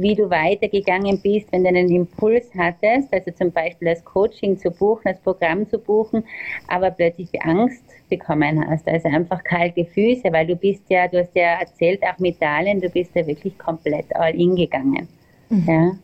wie 0.00 0.14
du 0.14 0.30
weitergegangen 0.30 1.18
bist, 1.18 1.52
wenn 1.52 1.62
du 1.62 1.68
einen 1.68 1.90
Impuls 1.90 2.50
hattest, 2.56 3.12
also 3.12 3.30
zum 3.32 3.52
Beispiel 3.52 3.88
das 3.88 4.04
Coaching 4.04 4.58
zu 4.58 4.70
buchen, 4.70 5.02
das 5.04 5.20
Programm 5.20 5.68
zu 5.68 5.78
buchen, 5.78 6.24
aber 6.68 6.90
plötzlich 6.90 7.28
Angst 7.42 7.84
bekommen 8.08 8.64
hast, 8.68 8.88
also 8.88 9.08
einfach 9.08 9.42
kalte 9.44 9.84
Füße, 9.84 10.32
weil 10.32 10.46
du 10.46 10.56
bist 10.56 10.84
ja, 10.88 11.08
du 11.08 11.20
hast 11.20 11.34
ja 11.34 11.60
erzählt, 11.60 12.02
auch 12.02 12.18
mit 12.18 12.40
Darlehen, 12.40 12.80
du 12.80 12.88
bist 12.88 13.14
ja 13.14 13.26
wirklich 13.26 13.58
komplett 13.58 14.14
all 14.16 14.34
in 14.34 14.56
gegangen. 14.56 15.08
Mhm. 15.48 15.66
Ja. 15.66 15.96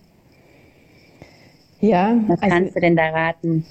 Ja. 1.80 2.16
Was 2.26 2.42
also, 2.42 2.54
kannst 2.54 2.76
du 2.76 2.80
denn 2.80 2.96
da 2.96 3.10
raten? 3.10 3.64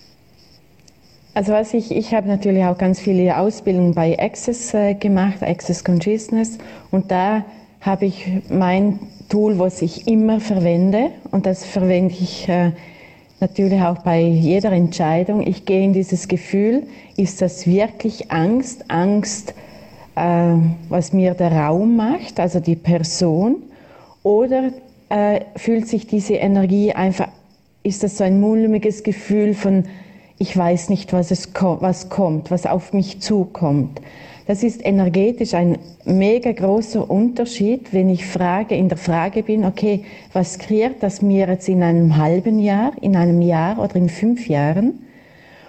Also 1.33 1.51
was 1.51 1.73
ich, 1.73 1.91
ich 1.91 2.13
habe 2.13 2.27
natürlich 2.27 2.63
auch 2.63 2.77
ganz 2.77 2.99
viele 2.99 3.37
Ausbildungen 3.37 3.93
bei 3.93 4.17
Access 4.17 4.73
äh, 4.73 4.93
gemacht, 4.93 5.41
Access 5.43 5.83
Consciousness, 5.83 6.57
und 6.91 7.11
da 7.11 7.43
habe 7.81 8.05
ich 8.05 8.25
mein 8.49 8.99
Tool, 9.29 9.59
was 9.59 9.81
ich 9.81 10.07
immer 10.07 10.39
verwende, 10.39 11.11
und 11.31 11.45
das 11.45 11.65
verwende 11.65 12.13
ich 12.13 12.47
äh, 12.47 12.71
natürlich 13.39 13.81
auch 13.81 13.99
bei 13.99 14.21
jeder 14.21 14.71
Entscheidung. 14.71 15.45
Ich 15.45 15.65
gehe 15.65 15.83
in 15.83 15.93
dieses 15.93 16.27
Gefühl, 16.27 16.83
ist 17.17 17.41
das 17.41 17.67
wirklich 17.67 18.31
Angst, 18.31 18.85
Angst, 18.89 19.53
äh, 20.15 20.55
was 20.89 21.13
mir 21.13 21.33
der 21.33 21.51
Raum 21.51 21.95
macht, 21.95 22.39
also 22.39 22.59
die 22.59 22.75
Person, 22.75 23.57
oder 24.23 24.71
äh, 25.09 25.41
fühlt 25.55 25.87
sich 25.87 26.07
diese 26.07 26.35
Energie 26.35 26.91
einfach, 26.93 27.27
ist 27.83 28.03
das 28.03 28.17
so 28.17 28.23
ein 28.23 28.39
mulmiges 28.39 29.03
Gefühl 29.03 29.53
von 29.53 29.85
ich 30.37 30.55
weiß 30.55 30.89
nicht, 30.89 31.13
was, 31.13 31.31
es 31.31 31.49
was 31.53 32.09
kommt, 32.09 32.51
was 32.51 32.65
auf 32.65 32.93
mich 32.93 33.21
zukommt. 33.21 34.01
Das 34.47 34.61
ist 34.61 34.85
energetisch 34.85 35.55
ein 35.55 35.79
mega 36.03 36.51
großer 36.51 37.09
Unterschied, 37.09 37.93
wenn 37.93 38.09
ich 38.09 38.25
frage, 38.25 38.75
in 38.75 38.89
der 38.89 38.97
Frage 38.97 39.41
bin, 39.41 39.65
okay, 39.65 40.03
was 40.33 40.59
kreiert 40.59 40.97
das 41.01 41.21
mir 41.21 41.47
jetzt 41.47 41.67
in 41.67 41.81
einem 41.81 42.17
halben 42.17 42.59
Jahr, 42.59 42.91
in 43.01 43.15
einem 43.15 43.41
Jahr 43.41 43.79
oder 43.79 43.95
in 43.95 44.09
fünf 44.09 44.47
Jahren? 44.47 44.99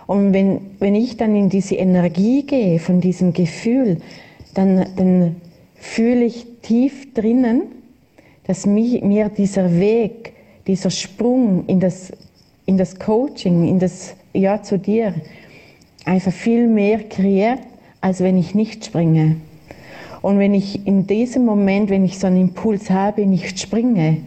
Und 0.07 0.35
wenn, 0.35 0.61
wenn 0.79 0.95
ich 0.95 1.17
dann 1.17 1.35
in 1.35 1.49
diese 1.49 1.77
Energie 1.77 2.43
gehe, 2.43 2.79
von 2.79 3.01
diesem 3.01 3.33
Gefühl, 3.33 3.99
dann, 4.53 4.87
dann 4.97 5.37
fühle 5.75 6.25
ich 6.25 6.47
tief 6.63 7.15
drinnen, 7.15 7.63
dass 8.47 8.67
mich, 8.67 9.03
mir 9.03 9.31
dieser 9.31 9.79
Weg, 9.81 10.35
dieser 10.67 10.91
Sprung 10.91 11.65
in 11.67 11.81
das, 11.81 12.13
in 12.67 12.77
das 12.77 12.99
Coaching, 12.99 13.67
in 13.67 13.79
das 13.79 14.15
Ja 14.37 14.63
zu 14.63 14.79
dir, 14.79 15.15
einfach 16.05 16.33
viel 16.33 16.69
mehr 16.69 17.01
kreiert, 17.09 17.61
als 18.01 18.21
wenn 18.21 18.39
ich 18.39 18.55
nicht 18.55 18.85
springe. 18.85 19.37
Und 20.23 20.39
wenn 20.39 20.55
ich 20.55 20.87
in 20.87 21.07
diesem 21.07 21.45
Moment, 21.45 21.91
wenn 21.91 22.05
ich 22.05 22.19
so 22.19 22.27
einen 22.27 22.41
Impuls 22.41 22.91
habe, 22.91 23.27
nicht 23.27 23.61
springe, 23.61 24.19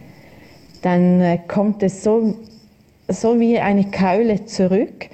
dann 0.82 1.20
äh, 1.20 1.38
kommt 1.46 1.82
es 1.82 2.02
so, 2.02 2.36
so 3.08 3.38
wie 3.38 3.58
eine 3.58 3.84
Keule 3.84 4.46
zurück, 4.46 5.08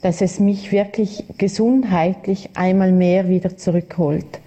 dass 0.00 0.20
es 0.20 0.40
mich 0.40 0.72
wirklich 0.72 1.24
gesundheitlich 1.38 2.50
einmal 2.54 2.92
mehr 2.92 3.28
wieder 3.28 3.56
zurückholt. 3.56 4.40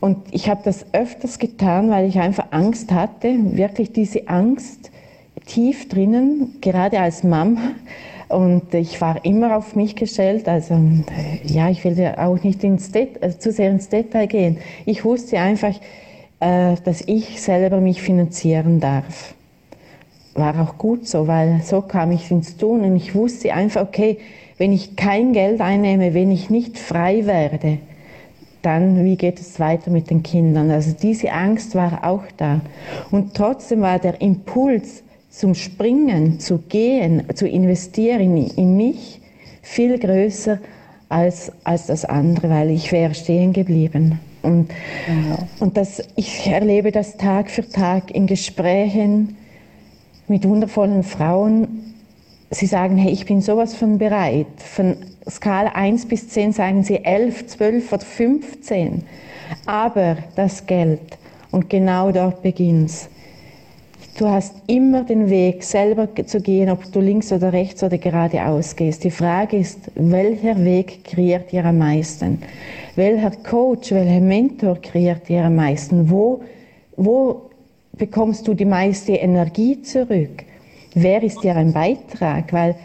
Und 0.00 0.16
ich 0.32 0.48
habe 0.48 0.62
das 0.64 0.86
öfters 0.92 1.38
getan, 1.38 1.90
weil 1.90 2.08
ich 2.08 2.18
einfach 2.18 2.46
Angst 2.50 2.90
hatte, 2.90 3.36
wirklich 3.56 3.92
diese 3.92 4.28
Angst 4.28 4.90
tief 5.46 5.88
drinnen, 5.88 6.56
gerade 6.60 6.98
als 7.00 7.22
Mama. 7.22 7.60
Und 8.32 8.72
ich 8.72 9.00
war 9.00 9.24
immer 9.24 9.56
auf 9.56 9.76
mich 9.76 9.94
gestellt. 9.94 10.48
Also, 10.48 10.78
ja, 11.44 11.68
ich 11.68 11.84
will 11.84 11.98
ja 11.98 12.26
auch 12.26 12.42
nicht 12.42 12.64
ins 12.64 12.90
also 13.20 13.38
zu 13.38 13.52
sehr 13.52 13.70
ins 13.70 13.88
Detail 13.88 14.26
gehen. 14.26 14.58
Ich 14.86 15.04
wusste 15.04 15.38
einfach, 15.38 15.74
äh, 16.40 16.76
dass 16.84 17.02
ich 17.02 17.40
selber 17.40 17.80
mich 17.80 18.02
finanzieren 18.02 18.80
darf. 18.80 19.34
War 20.34 20.60
auch 20.60 20.78
gut 20.78 21.06
so, 21.06 21.26
weil 21.26 21.60
so 21.62 21.82
kam 21.82 22.10
ich 22.10 22.30
ins 22.30 22.56
Tun 22.56 22.80
und 22.80 22.96
ich 22.96 23.14
wusste 23.14 23.52
einfach, 23.52 23.82
okay, 23.82 24.18
wenn 24.56 24.72
ich 24.72 24.96
kein 24.96 25.32
Geld 25.32 25.60
einnehme, 25.60 26.14
wenn 26.14 26.30
ich 26.30 26.48
nicht 26.48 26.78
frei 26.78 27.26
werde, 27.26 27.78
dann 28.62 29.04
wie 29.04 29.16
geht 29.16 29.40
es 29.40 29.60
weiter 29.60 29.90
mit 29.90 30.08
den 30.08 30.22
Kindern? 30.22 30.70
Also 30.70 30.94
diese 31.00 31.32
Angst 31.32 31.74
war 31.74 32.04
auch 32.04 32.24
da. 32.36 32.60
Und 33.10 33.34
trotzdem 33.34 33.82
war 33.82 33.98
der 33.98 34.20
Impuls 34.20 35.02
zum 35.32 35.54
Springen, 35.54 36.38
zu 36.38 36.58
gehen, 36.58 37.24
zu 37.34 37.48
investieren 37.48 38.36
in, 38.36 38.76
mich 38.76 39.20
viel 39.62 39.98
größer 39.98 40.58
als, 41.08 41.50
als 41.64 41.86
das 41.86 42.04
andere, 42.04 42.50
weil 42.50 42.70
ich 42.70 42.92
wäre 42.92 43.14
stehen 43.14 43.52
geblieben. 43.52 44.20
Und, 44.42 44.70
ja. 45.08 45.38
und 45.58 45.76
das, 45.76 46.02
ich 46.16 46.46
erlebe 46.46 46.92
das 46.92 47.16
Tag 47.16 47.50
für 47.50 47.66
Tag 47.66 48.10
in 48.10 48.26
Gesprächen 48.26 49.36
mit 50.28 50.46
wundervollen 50.46 51.02
Frauen. 51.02 51.94
Sie 52.50 52.66
sagen, 52.66 52.98
hey, 52.98 53.12
ich 53.12 53.24
bin 53.24 53.40
sowas 53.40 53.74
von 53.74 53.98
bereit, 53.98 54.46
von 54.58 54.96
Skala 55.28 55.70
1 55.70 56.06
bis 56.06 56.28
10 56.28 56.52
sagen 56.52 56.84
sie 56.84 57.04
11, 57.04 57.46
12 57.46 57.92
oder 57.92 58.04
15. 58.04 59.02
Aber 59.64 60.18
das 60.36 60.66
Geld, 60.66 61.00
und 61.50 61.70
genau 61.70 62.10
dort 62.12 62.42
beginnt's. 62.42 63.08
Du 64.22 64.30
hast 64.30 64.54
immer 64.68 65.02
den 65.02 65.30
Weg, 65.30 65.64
selber 65.64 66.06
zu 66.26 66.40
gehen, 66.40 66.70
ob 66.70 66.92
du 66.92 67.00
links 67.00 67.32
oder 67.32 67.52
rechts 67.52 67.82
oder 67.82 67.98
geradeaus 67.98 68.76
gehst. 68.76 69.02
Die 69.02 69.10
Frage 69.10 69.56
ist, 69.56 69.90
welcher 69.96 70.64
Weg 70.64 71.02
kreiert 71.02 71.50
dir 71.50 71.64
am 71.64 71.78
meisten? 71.78 72.40
Welcher 72.94 73.32
Coach, 73.32 73.90
welcher 73.90 74.20
Mentor 74.20 74.80
kreiert 74.80 75.28
dir 75.28 75.46
am 75.46 75.56
meisten? 75.56 76.08
Wo, 76.08 76.40
wo 76.96 77.50
bekommst 77.94 78.46
du 78.46 78.54
die 78.54 78.64
meiste 78.64 79.14
Energie 79.14 79.82
zurück? 79.82 80.44
Wer 80.94 81.20
ist 81.24 81.42
dir 81.42 81.56
ein 81.56 81.72
Beitrag? 81.72 82.52
Weil 82.52 82.76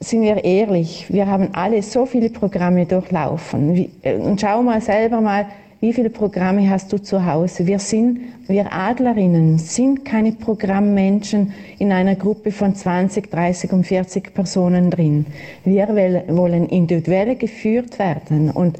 sind 0.00 0.20
wir 0.20 0.44
ehrlich, 0.44 1.06
wir 1.08 1.28
haben 1.28 1.48
alle 1.54 1.82
so 1.82 2.04
viele 2.04 2.28
Programme 2.28 2.84
durchlaufen. 2.84 3.90
Äh, 4.02 4.16
und 4.16 4.38
schau 4.38 4.62
mal 4.62 4.82
selber 4.82 5.22
mal, 5.22 5.46
wie 5.80 5.94
viele 5.94 6.10
Programme 6.10 6.68
hast 6.68 6.92
du 6.92 6.98
zu 6.98 7.24
Hause? 7.24 7.66
Wir 7.66 7.78
sind, 7.78 8.20
wir 8.46 8.70
Adlerinnen 8.70 9.58
sind 9.58 10.04
keine 10.04 10.32
Programmmenschen 10.32 11.54
in 11.78 11.90
einer 11.90 12.16
Gruppe 12.16 12.52
von 12.52 12.74
20, 12.74 13.30
30 13.30 13.72
und 13.72 13.84
40 13.84 14.34
Personen 14.34 14.90
drin. 14.90 15.24
Wir 15.64 15.88
wollen 15.88 16.68
individuell 16.68 17.34
geführt 17.36 17.98
werden. 17.98 18.50
Und, 18.50 18.78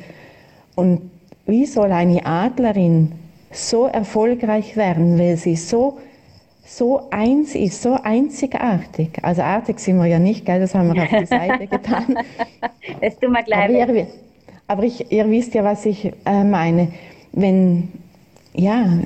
und 0.75 1.01
wie 1.47 1.65
soll 1.65 1.91
eine 1.91 2.27
Adlerin 2.27 3.13
so 3.51 3.87
erfolgreich 3.87 4.77
werden, 4.77 5.19
weil 5.19 5.37
sie 5.37 5.57
so 5.57 5.99
so 6.63 7.09
eins 7.11 7.57
ist, 7.57 7.83
so 7.83 7.95
einzigartig. 7.95 9.19
Also 9.23 9.43
artig 9.43 9.81
sind 9.81 9.97
wir 9.99 10.07
ja 10.07 10.21
nicht, 10.21 10.47
gell? 10.47 10.61
das 10.61 10.73
haben 10.73 10.95
wir 10.95 11.03
auf 11.03 11.09
die 11.09 11.27
Seite 11.27 11.67
getan. 11.67 12.17
das 13.01 13.19
tun 13.19 13.33
wir 13.33 13.43
gleich. 13.43 14.07
Aber, 14.71 14.85
ich, 14.85 15.11
ihr, 15.11 15.29
wisst 15.29 15.55
ja, 15.55 15.65
was 15.65 15.85
ich 15.85 16.13
äh, 16.25 16.45
meine. 16.45 16.93
Wenn, 17.33 17.89
ja, 18.55 19.01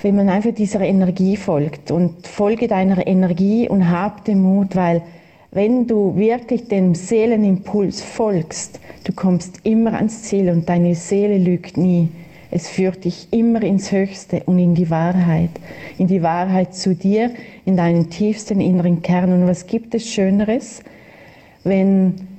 wenn 0.00 0.14
man 0.14 0.28
einfach 0.28 0.54
dieser 0.54 0.80
Energie 0.82 1.36
folgt 1.36 1.90
und 1.90 2.24
folge 2.24 2.68
deiner 2.68 3.04
Energie 3.04 3.68
und 3.68 3.90
hab 3.90 4.24
den 4.24 4.42
Mut, 4.42 4.76
weil 4.76 5.02
wenn 5.50 5.88
du 5.88 6.14
wirklich 6.14 6.68
dem 6.68 6.94
Seelenimpuls 6.94 8.00
folgst, 8.00 8.78
du 9.02 9.12
kommst 9.12 9.58
immer 9.64 9.94
ans 9.94 10.22
Ziel 10.22 10.50
und 10.50 10.68
deine 10.68 10.94
Seele 10.94 11.38
lügt 11.38 11.76
nie. 11.76 12.08
Es 12.52 12.68
führt 12.68 13.04
dich 13.04 13.26
immer 13.32 13.60
ins 13.62 13.90
Höchste 13.90 14.44
und 14.46 14.60
in 14.60 14.76
die 14.76 14.88
Wahrheit, 14.88 15.50
in 15.98 16.06
die 16.06 16.22
Wahrheit 16.22 16.76
zu 16.76 16.94
dir, 16.94 17.32
in 17.64 17.76
deinen 17.76 18.08
tiefsten 18.08 18.60
inneren 18.60 19.02
Kern. 19.02 19.32
Und 19.32 19.48
was 19.48 19.66
gibt 19.66 19.96
es 19.96 20.08
Schöneres, 20.08 20.84
wenn, 21.64 22.35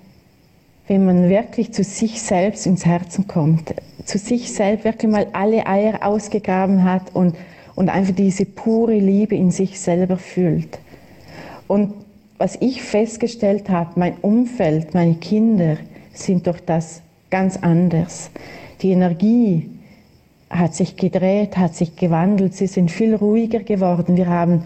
wenn 0.88 1.06
man 1.06 1.30
wirklich 1.30 1.74
zu 1.74 1.84
sich 1.84 2.22
selbst 2.22 2.66
ins 2.66 2.86
Herzen 2.86 3.28
kommt, 3.28 3.74
zu 4.06 4.18
sich 4.18 4.54
selbst 4.54 4.86
wirklich 4.86 5.12
mal 5.12 5.28
alle 5.34 5.68
Eier 5.68 6.06
ausgegraben 6.06 6.84
hat 6.84 7.14
und, 7.14 7.36
und 7.76 7.90
einfach 7.90 8.16
diese 8.16 8.46
pure 8.46 8.98
Liebe 8.98 9.36
in 9.36 9.52
sich 9.52 9.80
selber 9.80 10.18
fühlt. 10.18 10.80
Und 11.68 11.94
was 12.38 12.56
ich 12.62 12.82
festgestellt 12.82 13.70
habe, 13.70 14.00
mein 14.00 14.14
Umfeld, 14.22 14.94
meine 14.94 15.16
Kinder 15.16 15.78
sind 16.14 16.48
durch 16.48 16.62
das 16.62 17.02
ganz 17.30 17.58
anders. 17.58 18.32
Die 18.82 18.92
Energie, 18.92 19.70
hat 20.50 20.74
sich 20.74 20.96
gedreht, 20.96 21.58
hat 21.58 21.76
sich 21.76 21.96
gewandelt, 21.96 22.54
sie 22.54 22.68
sind 22.68 22.92
viel 22.92 23.16
ruhiger 23.16 23.60
geworden. 23.60 24.16
Wir 24.16 24.28
haben 24.28 24.64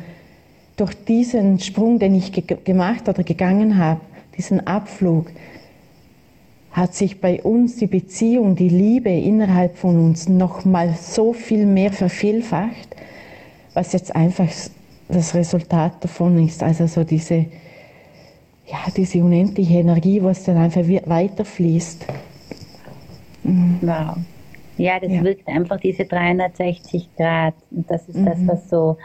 durch 0.78 0.94
diesen 1.06 1.60
Sprung, 1.60 2.00
den 2.00 2.16
ich 2.16 2.32
ge 2.32 2.44
gemacht 2.64 3.10
oder 3.10 3.24
gegangen 3.24 3.78
habe, 3.78 4.02
diesen 4.38 4.66
Abflug, 4.68 5.32
hat 6.72 6.96
sich 6.96 7.20
bei 7.20 7.42
uns 7.42 7.78
die 7.78 7.88
Beziehung, 7.88 8.56
die 8.56 8.70
Liebe 8.70 9.10
innerhalb 9.10 9.78
von 9.78 9.98
uns 9.98 10.30
noch 10.30 10.64
mal 10.64 10.96
so 11.00 11.34
viel 11.34 11.66
mehr 11.66 11.92
vervielfacht, 11.92 12.96
was 13.74 13.94
jetzt 13.94 14.16
einfach 14.16 14.48
das 15.10 15.36
Resultat 15.36 16.04
davon 16.04 16.46
ist. 16.46 16.64
Also 16.64 16.88
so 16.88 17.04
diese, 17.04 17.46
ja, 18.68 18.80
diese 18.96 19.20
unendliche 19.20 19.80
Energie, 19.80 20.24
was 20.24 20.44
dann 20.44 20.58
einfach 20.58 20.84
weiterfließt. 20.84 22.06
Mhm. 23.44 23.80
Wow. 23.82 24.18
Ja, 24.78 25.00
das 25.00 25.12
ja. 25.12 25.24
wirkt 25.24 25.48
einfach 25.48 25.80
diese 25.80 26.06
360 26.06 27.10
Grad. 27.18 27.54
Und 27.70 27.92
das 27.92 28.08
ist 28.08 28.18
mhm. 28.18 28.26
das, 28.26 28.38
was 28.48 28.70
so, 28.70 28.98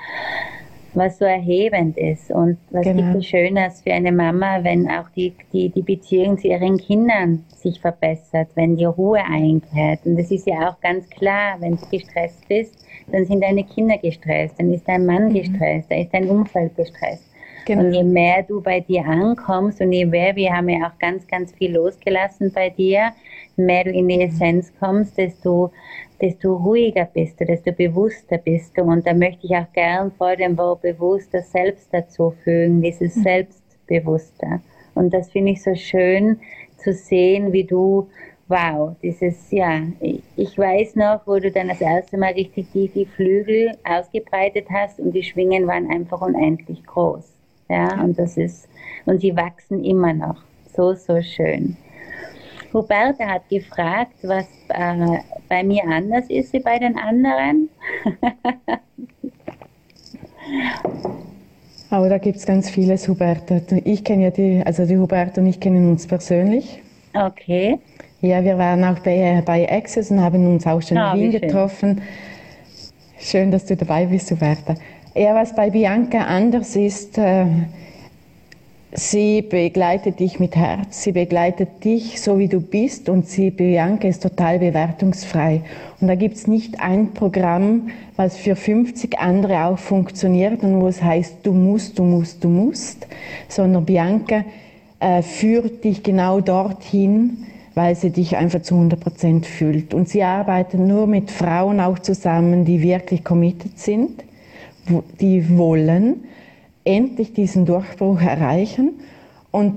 was 0.96 1.18
so 1.18 1.24
erhebend 1.24 1.96
ist. 1.96 2.30
Und 2.30 2.58
was 2.70 2.84
genau. 2.84 3.02
gibt 3.02 3.16
es 3.16 3.26
Schönes 3.26 3.82
für 3.82 3.92
eine 3.92 4.12
Mama, 4.12 4.64
wenn 4.64 4.88
auch 4.88 5.08
die, 5.14 5.34
die, 5.52 5.68
die 5.68 5.82
Beziehung 5.82 6.38
zu 6.38 6.48
ihren 6.48 6.78
Kindern 6.78 7.44
sich 7.54 7.80
verbessert, 7.80 8.48
wenn 8.54 8.76
die 8.76 8.84
Ruhe 8.84 9.22
einkehrt. 9.22 10.00
Und 10.04 10.16
das 10.16 10.30
ist 10.30 10.46
ja 10.46 10.70
auch 10.70 10.80
ganz 10.80 11.08
klar, 11.10 11.56
wenn 11.60 11.76
du 11.76 11.86
gestresst 11.90 12.48
bist, 12.48 12.84
dann 13.12 13.24
sind 13.24 13.42
deine 13.42 13.64
Kinder 13.64 13.98
gestresst, 13.98 14.58
dann 14.58 14.72
ist 14.72 14.88
dein 14.88 15.06
Mann 15.06 15.28
mhm. 15.28 15.34
gestresst, 15.34 15.90
dann 15.90 15.98
ist 15.98 16.12
dein 16.12 16.28
Umfeld 16.28 16.74
gestresst. 16.76 17.24
Genau. 17.66 17.82
Und 17.82 17.92
je 17.92 18.04
mehr 18.04 18.44
du 18.44 18.60
bei 18.60 18.78
dir 18.78 19.04
ankommst 19.04 19.80
und 19.80 19.92
je 19.92 20.06
mehr, 20.06 20.36
wir 20.36 20.52
haben 20.52 20.68
ja 20.68 20.86
auch 20.86 20.98
ganz, 21.00 21.26
ganz 21.26 21.52
viel 21.52 21.74
losgelassen 21.74 22.52
bei 22.52 22.70
dir, 22.70 23.10
mehr 23.56 23.82
du 23.82 23.90
in 23.90 24.06
die 24.06 24.22
Essenz 24.22 24.72
kommst, 24.78 25.18
desto, 25.18 25.72
desto 26.20 26.54
ruhiger 26.54 27.06
bist 27.12 27.40
du, 27.40 27.44
desto 27.44 27.72
bewusster 27.72 28.38
bist 28.38 28.78
du. 28.78 28.82
Und 28.82 29.04
da 29.04 29.12
möchte 29.12 29.46
ich 29.46 29.56
auch 29.56 29.70
gern 29.72 30.12
vor 30.12 30.36
dem 30.36 30.56
Wort 30.56 30.82
bewusster 30.82 31.42
selbst 31.42 31.88
dazu 31.92 32.32
fügen, 32.44 32.82
dieses 32.82 33.16
mhm. 33.16 33.22
Selbstbewusster. 33.22 34.60
Und 34.94 35.12
das 35.12 35.30
finde 35.30 35.52
ich 35.52 35.62
so 35.62 35.74
schön 35.74 36.38
zu 36.76 36.92
sehen, 36.92 37.52
wie 37.52 37.64
du 37.64 38.08
wow, 38.48 38.94
dieses, 39.02 39.50
ja, 39.50 39.82
ich 40.36 40.56
weiß 40.56 40.94
noch, 40.94 41.26
wo 41.26 41.40
du 41.40 41.50
dann 41.50 41.66
das 41.66 41.80
erste 41.80 42.16
Mal 42.16 42.34
richtig 42.34 42.68
die 42.72 43.06
Flügel 43.16 43.76
ausgebreitet 43.82 44.68
hast 44.70 45.00
und 45.00 45.10
die 45.10 45.24
Schwingen 45.24 45.66
waren 45.66 45.90
einfach 45.90 46.20
unendlich 46.20 46.86
groß. 46.86 47.35
Ja, 47.68 48.00
und 48.02 48.18
das 48.18 48.36
ist, 48.36 48.68
und 49.06 49.20
sie 49.20 49.36
wachsen 49.36 49.84
immer 49.84 50.12
noch. 50.12 50.42
So, 50.76 50.94
so 50.94 51.20
schön. 51.22 51.76
Huberta 52.72 53.26
hat 53.26 53.48
gefragt, 53.48 54.16
was 54.22 54.46
äh, 54.68 55.18
bei 55.48 55.62
mir 55.62 55.84
anders 55.84 56.28
ist 56.28 56.52
wie 56.52 56.60
bei 56.60 56.78
den 56.78 56.98
anderen. 56.98 57.68
Aber 61.90 62.08
da 62.08 62.18
gibt 62.18 62.36
es 62.36 62.46
ganz 62.46 62.68
vieles, 62.68 63.08
Huberta. 63.08 63.60
Ich 63.84 64.04
kenne 64.04 64.24
ja 64.24 64.30
die, 64.30 64.62
also 64.64 64.84
die 64.84 64.98
Huberta 64.98 65.40
und 65.40 65.46
ich 65.46 65.60
kennen 65.60 65.88
uns 65.90 66.06
persönlich. 66.06 66.82
Okay. 67.14 67.78
Ja, 68.20 68.42
wir 68.42 68.58
waren 68.58 68.82
auch 68.84 68.98
bei, 69.00 69.42
bei 69.44 69.70
Access 69.70 70.10
und 70.10 70.20
haben 70.20 70.46
uns 70.46 70.66
auch 70.66 70.82
schon 70.82 70.98
oh, 70.98 71.14
in 71.14 71.20
Wien 71.20 71.30
getroffen. 71.40 72.02
Schön, 73.18 73.50
dass 73.50 73.64
du 73.66 73.76
dabei 73.76 74.06
bist, 74.06 74.30
Huberta. 74.30 74.74
Ja, 75.18 75.34
was 75.34 75.54
bei 75.54 75.70
Bianca 75.70 76.18
anders 76.26 76.76
ist, 76.76 77.16
äh, 77.16 77.46
sie 78.92 79.40
begleitet 79.40 80.20
dich 80.20 80.38
mit 80.40 80.54
Herz, 80.56 81.04
sie 81.04 81.12
begleitet 81.12 81.82
dich 81.84 82.20
so 82.20 82.38
wie 82.38 82.48
du 82.48 82.60
bist 82.60 83.08
und 83.08 83.26
sie, 83.26 83.50
Bianca, 83.50 84.08
ist 84.08 84.22
total 84.22 84.58
bewertungsfrei. 84.58 85.62
Und 86.02 86.08
da 86.08 86.16
gibt 86.16 86.36
es 86.36 86.46
nicht 86.46 86.80
ein 86.80 87.14
Programm, 87.14 87.88
was 88.16 88.36
für 88.36 88.56
50 88.56 89.18
andere 89.18 89.64
auch 89.64 89.78
funktioniert 89.78 90.62
und 90.62 90.82
wo 90.82 90.86
es 90.86 91.02
heißt, 91.02 91.36
du 91.44 91.54
musst, 91.54 91.98
du 91.98 92.04
musst, 92.04 92.44
du 92.44 92.50
musst, 92.50 93.06
sondern 93.48 93.86
Bianca 93.86 94.44
äh, 95.00 95.22
führt 95.22 95.82
dich 95.82 96.02
genau 96.02 96.42
dorthin, 96.42 97.46
weil 97.74 97.96
sie 97.96 98.10
dich 98.10 98.36
einfach 98.36 98.60
zu 98.60 98.74
100 98.74 99.00
Prozent 99.00 99.46
fühlt. 99.46 99.94
Und 99.94 100.10
sie 100.10 100.22
arbeitet 100.22 100.78
nur 100.78 101.06
mit 101.06 101.30
Frauen 101.30 101.80
auch 101.80 102.00
zusammen, 102.00 102.66
die 102.66 102.82
wirklich 102.82 103.24
committed 103.24 103.78
sind, 103.78 104.26
die 105.20 105.56
wollen 105.56 106.24
endlich 106.84 107.32
diesen 107.32 107.66
Durchbruch 107.66 108.20
erreichen. 108.20 108.92
Und, 109.50 109.76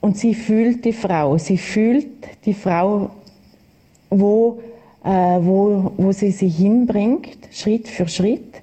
und 0.00 0.16
sie 0.16 0.34
fühlt 0.34 0.84
die 0.84 0.92
Frau, 0.92 1.38
sie 1.38 1.58
fühlt 1.58 2.06
die 2.44 2.54
Frau, 2.54 3.10
wo, 4.08 4.60
äh, 5.04 5.08
wo, 5.08 5.92
wo 5.96 6.12
sie 6.12 6.30
sich 6.30 6.56
hinbringt, 6.56 7.38
Schritt 7.52 7.88
für 7.88 8.08
Schritt, 8.08 8.62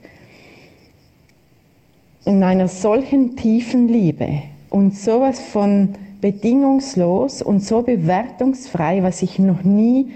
in 2.26 2.44
einer 2.44 2.68
solchen 2.68 3.36
tiefen 3.38 3.88
Liebe 3.88 4.42
und 4.70 4.98
sowas 4.98 5.40
von 5.40 5.96
bedingungslos 6.20 7.42
und 7.42 7.64
so 7.64 7.84
bewertungsfrei, 7.84 9.02
was 9.04 9.22
ich 9.22 9.40
noch 9.40 9.64
nie 9.64 10.12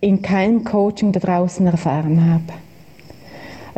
in 0.00 0.22
keinem 0.22 0.64
Coaching 0.64 1.12
da 1.12 1.20
draußen 1.20 1.66
erfahren 1.66 2.32
habe. 2.32 2.69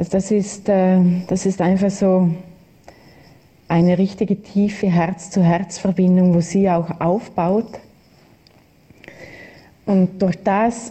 Also 0.02 0.10
das 0.18 0.32
ist, 0.32 0.68
äh, 0.68 0.98
das 1.28 1.46
ist 1.46 1.60
einfach 1.60 1.90
so 1.90 2.28
eine 3.68 3.98
richtige 3.98 4.42
tiefe 4.42 4.88
Herz-zu-Herz-Verbindung, 4.88 6.34
wo 6.34 6.40
sie 6.40 6.68
auch 6.68 7.00
aufbaut. 7.00 7.68
Und 9.86 10.20
durch 10.20 10.42
das 10.42 10.90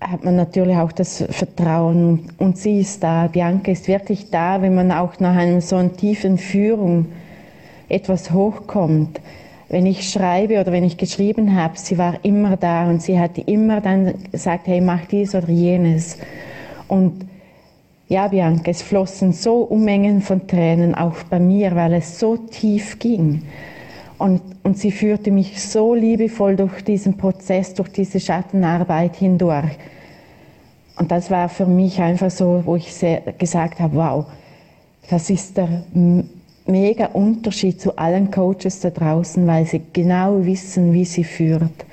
hat 0.00 0.24
man 0.24 0.34
natürlich 0.34 0.76
auch 0.76 0.90
das 0.90 1.24
Vertrauen 1.30 2.32
und 2.38 2.58
sie 2.58 2.80
ist 2.80 3.04
da, 3.04 3.28
Bianca 3.28 3.70
ist 3.70 3.86
wirklich 3.86 4.30
da, 4.30 4.60
wenn 4.60 4.74
man 4.74 4.90
auch 4.90 5.20
nach 5.20 5.36
einer 5.36 5.60
so 5.60 5.76
einer 5.76 5.96
tiefen 5.96 6.38
Führung 6.38 7.06
etwas 7.88 8.32
hochkommt. 8.32 9.20
Wenn 9.68 9.86
ich 9.86 10.10
schreibe 10.10 10.60
oder 10.60 10.72
wenn 10.72 10.82
ich 10.82 10.96
geschrieben 10.96 11.54
habe, 11.54 11.78
sie 11.78 11.98
war 11.98 12.16
immer 12.24 12.56
da 12.56 12.88
und 12.88 13.00
sie 13.00 13.16
hat 13.16 13.38
immer 13.38 13.80
dann 13.80 14.12
gesagt, 14.32 14.66
hey, 14.66 14.80
mach 14.80 15.06
dies 15.06 15.36
oder 15.36 15.50
jenes. 15.50 16.18
Und 16.88 17.26
ja, 18.08 18.28
Bianca, 18.28 18.70
es 18.70 18.82
flossen 18.82 19.32
so 19.32 19.62
Unmengen 19.62 20.20
von 20.20 20.46
Tränen 20.46 20.94
auch 20.94 21.22
bei 21.30 21.38
mir, 21.38 21.74
weil 21.74 21.94
es 21.94 22.18
so 22.18 22.36
tief 22.36 22.98
ging. 22.98 23.42
Und, 24.18 24.42
und 24.62 24.78
sie 24.78 24.92
führte 24.92 25.30
mich 25.30 25.60
so 25.62 25.94
liebevoll 25.94 26.56
durch 26.56 26.84
diesen 26.84 27.16
Prozess, 27.16 27.74
durch 27.74 27.88
diese 27.90 28.20
Schattenarbeit 28.20 29.16
hindurch. 29.16 29.76
Und 30.96 31.10
das 31.10 31.30
war 31.30 31.48
für 31.48 31.66
mich 31.66 32.00
einfach 32.00 32.30
so, 32.30 32.62
wo 32.64 32.76
ich 32.76 32.92
gesagt 33.38 33.80
habe, 33.80 33.96
wow, 33.96 34.26
das 35.10 35.30
ist 35.30 35.56
der 35.56 35.84
mega 36.66 37.06
Unterschied 37.06 37.80
zu 37.80 37.96
allen 37.96 38.30
Coaches 38.30 38.80
da 38.80 38.90
draußen, 38.90 39.46
weil 39.46 39.66
sie 39.66 39.82
genau 39.92 40.44
wissen, 40.44 40.92
wie 40.92 41.04
sie 41.04 41.24
führt. 41.24 41.84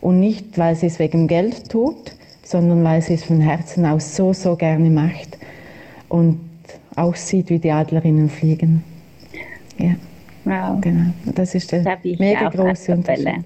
Und 0.00 0.20
nicht, 0.20 0.58
weil 0.58 0.74
sie 0.74 0.86
es 0.86 0.98
wegen 0.98 1.26
Geld 1.28 1.70
tut, 1.70 2.16
sondern 2.42 2.84
weil 2.84 3.02
sie 3.02 3.14
es 3.14 3.24
von 3.24 3.40
Herzen 3.40 3.86
aus 3.86 4.16
so, 4.16 4.32
so 4.32 4.56
gerne 4.56 4.90
macht 4.90 5.38
und 6.10 6.38
auch 6.96 7.16
sieht, 7.16 7.48
wie 7.48 7.58
die 7.58 7.70
Adlerinnen 7.70 8.28
fliegen. 8.28 8.84
Ja. 9.78 9.94
Wow. 10.44 10.80
Genau. 10.80 11.10
Das 11.34 11.54
ist 11.54 11.72
der 11.72 11.98
mega 12.02 12.48
große 12.48 12.92
Unterschied. 12.92 13.44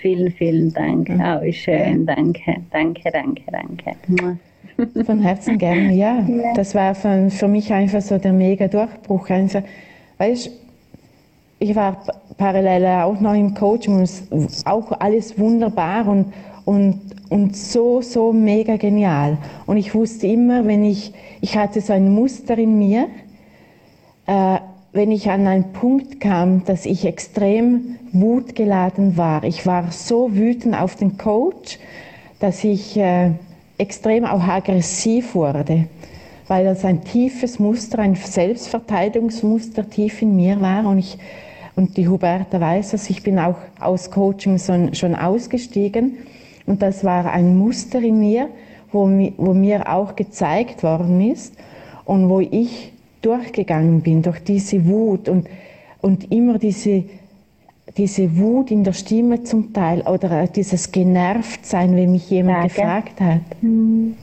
Vielen, 0.00 0.32
vielen 0.32 0.72
Dank. 0.72 1.08
Ja. 1.08 1.40
Oh, 1.40 1.52
schön. 1.52 2.06
Danke, 2.06 2.56
danke, 2.70 3.10
danke, 3.10 3.42
danke. 3.50 4.38
Von 5.04 5.20
Herzen 5.20 5.58
gerne, 5.58 5.92
ja. 5.94 6.26
Das 6.54 6.74
war 6.74 6.94
für, 6.94 7.30
für 7.30 7.48
mich 7.48 7.72
einfach 7.72 8.00
so 8.00 8.18
der 8.18 8.32
mega 8.32 8.68
Durchbruch. 8.68 9.30
Einfach, 9.30 9.62
Weißt, 10.18 10.50
ich 11.58 11.74
war 11.74 12.02
parallel 12.36 12.86
auch 13.02 13.20
noch 13.20 13.34
im 13.34 13.54
Coaching 13.54 13.98
und 13.98 14.50
auch 14.64 14.92
alles 15.00 15.38
wunderbar 15.38 16.06
und, 16.06 16.32
und, 16.64 17.00
und 17.28 17.56
so, 17.56 18.02
so 18.02 18.32
mega 18.32 18.76
genial. 18.76 19.38
Und 19.66 19.76
ich 19.76 19.94
wusste 19.94 20.26
immer, 20.26 20.66
wenn 20.66 20.84
ich, 20.84 21.12
ich 21.40 21.56
hatte 21.56 21.80
so 21.80 21.92
ein 21.92 22.10
Muster 22.10 22.56
in 22.58 22.78
mir, 22.78 23.08
äh, 24.26 24.58
wenn 24.92 25.10
ich 25.10 25.30
an 25.30 25.46
einen 25.46 25.72
Punkt 25.72 26.20
kam, 26.20 26.64
dass 26.64 26.86
ich 26.86 27.04
extrem 27.04 27.96
wutgeladen 28.12 29.16
war. 29.16 29.44
Ich 29.44 29.66
war 29.66 29.90
so 29.90 30.34
wütend 30.34 30.78
auf 30.78 30.96
den 30.96 31.16
Coach, 31.16 31.78
dass 32.40 32.62
ich 32.62 32.96
äh, 32.96 33.30
extrem 33.78 34.24
auch 34.24 34.42
aggressiv 34.42 35.34
wurde 35.34 35.86
weil 36.48 36.64
das 36.64 36.84
ein 36.84 37.02
tiefes 37.02 37.58
Muster, 37.58 38.00
ein 38.00 38.14
Selbstverteidigungsmuster 38.14 39.88
tief 39.88 40.20
in 40.20 40.36
mir 40.36 40.60
war 40.60 40.84
und 40.84 40.98
ich 40.98 41.16
und 41.74 41.96
die 41.96 42.06
Huberta 42.06 42.60
weiß 42.60 42.90
das, 42.90 43.08
ich 43.08 43.22
bin 43.22 43.38
auch 43.38 43.56
aus 43.80 44.10
Coaching 44.10 44.58
schon 44.58 45.14
ausgestiegen 45.14 46.18
und 46.66 46.82
das 46.82 47.04
war 47.04 47.32
ein 47.32 47.56
Muster 47.56 48.00
in 48.00 48.20
mir, 48.20 48.48
wo, 48.90 49.06
wo 49.36 49.54
mir 49.54 49.92
auch 49.92 50.16
gezeigt 50.16 50.82
worden 50.82 51.20
ist 51.20 51.54
und 52.04 52.28
wo 52.28 52.40
ich 52.40 52.92
durchgegangen 53.22 54.00
bin 54.00 54.22
durch 54.22 54.40
diese 54.40 54.86
Wut 54.86 55.28
und, 55.28 55.48
und 56.00 56.30
immer 56.32 56.58
diese 56.58 57.04
diese 57.96 58.38
Wut 58.38 58.70
in 58.70 58.84
der 58.84 58.92
Stimme 58.92 59.42
zum 59.42 59.72
Teil 59.72 60.02
oder 60.02 60.46
dieses 60.46 60.92
Genervtsein, 60.92 61.94
wenn 61.96 62.12
mich 62.12 62.30
jemand 62.30 62.72
Frage. 62.72 63.10
gefragt 63.10 63.20
hat. 63.20 63.62
Mhm. 63.62 64.14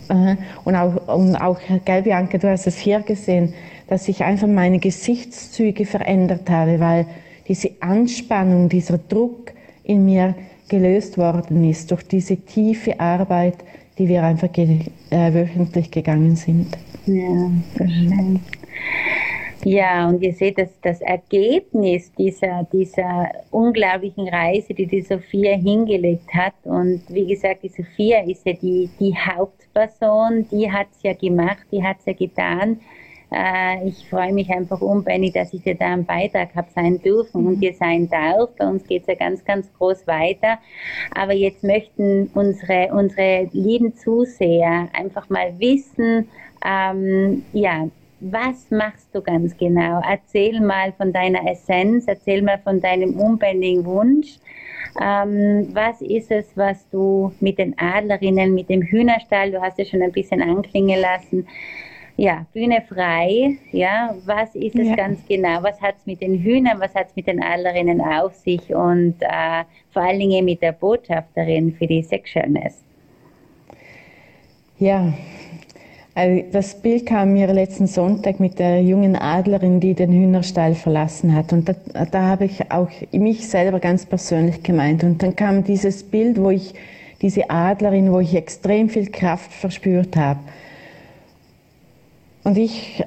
Und 0.64 0.76
auch, 0.76 1.16
und 1.16 1.36
auch, 1.36 1.60
gell, 1.86 2.02
Bianca, 2.02 2.38
du 2.38 2.50
hast 2.50 2.68
es 2.68 2.78
hier 2.78 3.02
gesehen, 3.02 3.54
dass 3.88 4.08
ich 4.08 4.24
einfach 4.24 4.48
meine 4.48 4.80
Gesichtszüge 4.80 5.86
verändert 5.86 6.50
habe, 6.50 6.80
weil 6.80 7.06
diese 7.48 7.72
Anspannung, 7.80 8.70
dieser 8.70 8.98
Druck 8.98 9.52
in 9.84 10.06
mir 10.06 10.36
gelöst 10.70 11.18
worden 11.18 11.70
ist 11.70 11.92
durch 11.92 12.04
diese 12.04 12.38
tiefe 12.38 13.00
Arbeit, 13.00 13.58
die 13.98 14.08
wir 14.08 14.24
einfach 14.24 14.52
ge 14.52 14.80
äh, 15.10 15.34
wöchentlich 15.34 15.92
gegangen 15.92 16.36
sind. 16.36 16.78
Ja, 17.06 17.52
verstehe. 17.76 18.40
Ja, 19.66 20.08
und 20.08 20.22
ihr 20.22 20.34
seht, 20.34 20.58
dass 20.58 20.70
das 20.82 21.02
Ergebnis 21.02 22.14
dieser, 22.14 22.66
dieser 22.72 23.30
unglaublichen 23.52 24.30
Reise, 24.30 24.74
die 24.74 24.86
die 24.86 25.02
Sophia 25.02 25.58
hingelegt 25.58 26.34
hat, 26.34 26.54
und 26.64 27.02
wie 27.10 27.28
gesagt, 27.28 27.64
die 27.64 27.70
Sophia 27.70 28.24
ist 28.24 28.46
ja 28.46 28.54
die, 28.54 28.90
die 29.00 29.14
Hauptperson, 29.14 30.48
die 30.50 30.72
hat 30.72 30.88
es 30.96 31.04
ja 31.04 31.14
gemacht, 31.14 31.66
die 31.72 31.84
hat 31.84 31.98
es 32.00 32.06
ja 32.06 32.14
getan. 32.14 32.80
Äh, 33.32 33.88
ich 33.88 34.10
freue 34.10 34.34
mich 34.34 34.50
einfach 34.50 34.82
unbändig, 34.82 35.34
dass 35.34 35.54
ich 35.54 35.62
dir 35.62 35.76
da 35.76 35.94
einen 35.94 36.06
Beitrag 36.06 36.56
habe 36.56 36.70
sein 36.74 37.02
dürfen 37.02 37.46
und 37.46 37.60
dir 37.60 37.74
sein 37.74 38.10
darf. 38.10 38.50
Bei 38.58 38.68
uns 38.68 38.86
geht 38.88 39.04
es 39.04 39.08
ja 39.08 39.16
ganz, 39.16 39.44
ganz 39.46 39.72
groß 39.78 40.08
weiter. 40.08 40.58
Aber 41.14 41.34
jetzt 41.34 41.64
möchten 41.64 42.30
unsere, 42.34 42.90
unsere 42.94 43.50
lieben 43.52 43.96
Zuseher 43.96 44.90
einfach 44.94 45.30
mal 45.30 45.60
wissen, 45.60 46.28
ähm, 46.66 47.44
ja, 47.54 47.88
was 48.22 48.70
machst 48.70 49.08
du 49.14 49.22
ganz 49.22 49.56
genau? 49.58 50.02
Erzähl 50.06 50.60
mal 50.60 50.92
von 50.94 51.14
deiner 51.14 51.50
Essenz, 51.50 52.06
erzähl 52.08 52.42
mal 52.42 52.60
von 52.60 52.82
deinem 52.82 53.18
unbändigen 53.18 53.86
Wunsch. 53.86 54.40
Ähm, 55.02 55.70
was 55.74 56.02
ist 56.02 56.32
es, 56.32 56.46
was 56.56 56.90
du 56.90 57.32
mit 57.40 57.60
den 57.60 57.78
Adlerinnen, 57.78 58.54
mit 58.54 58.70
dem 58.70 58.82
Hühnerstall, 58.82 59.52
du 59.52 59.62
hast 59.62 59.80
es 59.80 59.90
schon 59.90 60.02
ein 60.02 60.12
bisschen 60.12 60.42
anklingen 60.42 61.00
lassen, 61.00 61.48
ja, 62.20 62.46
Bühne 62.54 62.82
frei, 62.82 63.58
ja, 63.72 64.14
was 64.26 64.54
ist 64.56 64.78
es 64.78 64.90
ja. 64.90 64.96
ganz 64.96 65.26
genau? 65.26 65.64
Was 65.64 65.82
hat 65.82 65.96
es 66.00 66.06
mit 66.06 66.22
den 66.22 66.38
Hühnern, 66.38 66.80
was 66.80 66.94
hat 66.94 67.08
es 67.08 67.16
mit 67.16 67.28
den 67.28 67.42
Adlerinnen 67.42 68.02
auf 68.02 68.36
sich 68.36 68.74
und 68.76 69.16
äh, 69.22 69.64
vor 69.92 70.02
allen 70.02 70.20
Dingen 70.20 70.44
mit 70.44 70.62
der 70.62 70.74
Botschafterin 70.74 71.74
für 71.74 71.88
die 71.88 72.04
Sexualness? 72.04 72.84
Ja, 74.78 75.14
Also 76.16 76.44
das 76.52 76.82
Bild 76.82 77.06
kam 77.06 77.34
mir 77.34 77.48
letzten 77.54 77.88
Sonntag 77.88 78.42
mit 78.42 78.60
der 78.60 78.82
jungen 78.82 79.16
Adlerin, 79.16 79.80
die 79.80 79.94
den 79.94 80.12
Hühnerstall 80.12 80.76
verlassen 80.76 81.34
hat. 81.34 81.54
Und 81.54 81.70
da, 81.70 81.76
da 82.06 82.22
habe 82.24 82.46
ich 82.46 82.70
auch 82.72 82.90
mich 83.14 83.48
selber 83.48 83.80
ganz 83.80 84.06
persönlich 84.06 84.62
gemeint. 84.62 85.06
Und 85.06 85.24
dann 85.24 85.36
kam 85.38 85.64
dieses 85.64 86.04
Bild, 86.04 86.38
wo 86.42 86.50
ich 86.50 86.74
diese 87.22 87.50
Adlerin, 87.50 88.12
wo 88.12 88.20
ich 88.20 88.36
extrem 88.36 88.90
viel 88.90 89.10
Kraft 89.10 89.54
verspürt 89.54 90.18
habe. 90.18 90.40
Und 92.50 92.58
ich 92.58 93.04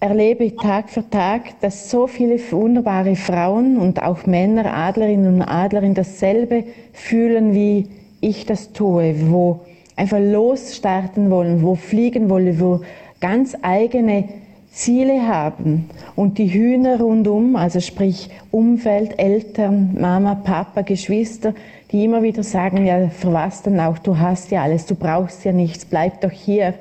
erlebe 0.00 0.56
Tag 0.56 0.90
für 0.90 1.08
Tag, 1.08 1.60
dass 1.60 1.92
so 1.92 2.08
viele 2.08 2.40
wunderbare 2.50 3.14
Frauen 3.14 3.78
und 3.78 4.02
auch 4.02 4.26
Männer, 4.26 4.74
Adlerinnen 4.74 5.34
und 5.34 5.42
Adlerinnen 5.42 5.94
dasselbe 5.94 6.64
fühlen, 6.92 7.54
wie 7.54 7.86
ich 8.20 8.46
das 8.46 8.72
tue, 8.72 9.14
wo 9.30 9.60
einfach 9.94 10.18
losstarten 10.18 11.30
wollen, 11.30 11.62
wo 11.62 11.76
fliegen 11.76 12.28
wollen, 12.28 12.58
wo 12.58 12.80
ganz 13.20 13.56
eigene 13.62 14.24
Ziele 14.72 15.24
haben. 15.28 15.88
Und 16.16 16.38
die 16.38 16.52
Hühner 16.52 16.98
rundum, 16.98 17.54
also 17.54 17.78
sprich 17.78 18.28
Umfeld, 18.50 19.20
Eltern, 19.20 19.96
Mama, 20.00 20.34
Papa, 20.34 20.82
Geschwister, 20.82 21.54
die 21.92 22.06
immer 22.06 22.24
wieder 22.24 22.42
sagen, 22.42 22.84
ja, 22.84 23.08
für 23.08 23.32
was 23.32 23.62
denn 23.62 23.78
auch, 23.78 23.98
du 23.98 24.18
hast 24.18 24.50
ja 24.50 24.64
alles, 24.64 24.84
du 24.86 24.96
brauchst 24.96 25.44
ja 25.44 25.52
nichts, 25.52 25.84
bleib 25.84 26.22
doch 26.22 26.32
hier. 26.32 26.74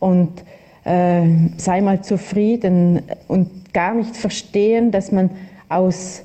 Und 0.00 0.42
äh, 0.84 1.22
sei 1.56 1.80
mal 1.80 2.02
zufrieden 2.02 3.02
und 3.28 3.72
gar 3.72 3.94
nicht 3.94 4.16
verstehen, 4.16 4.90
dass 4.90 5.12
man 5.12 5.30
aus 5.68 6.22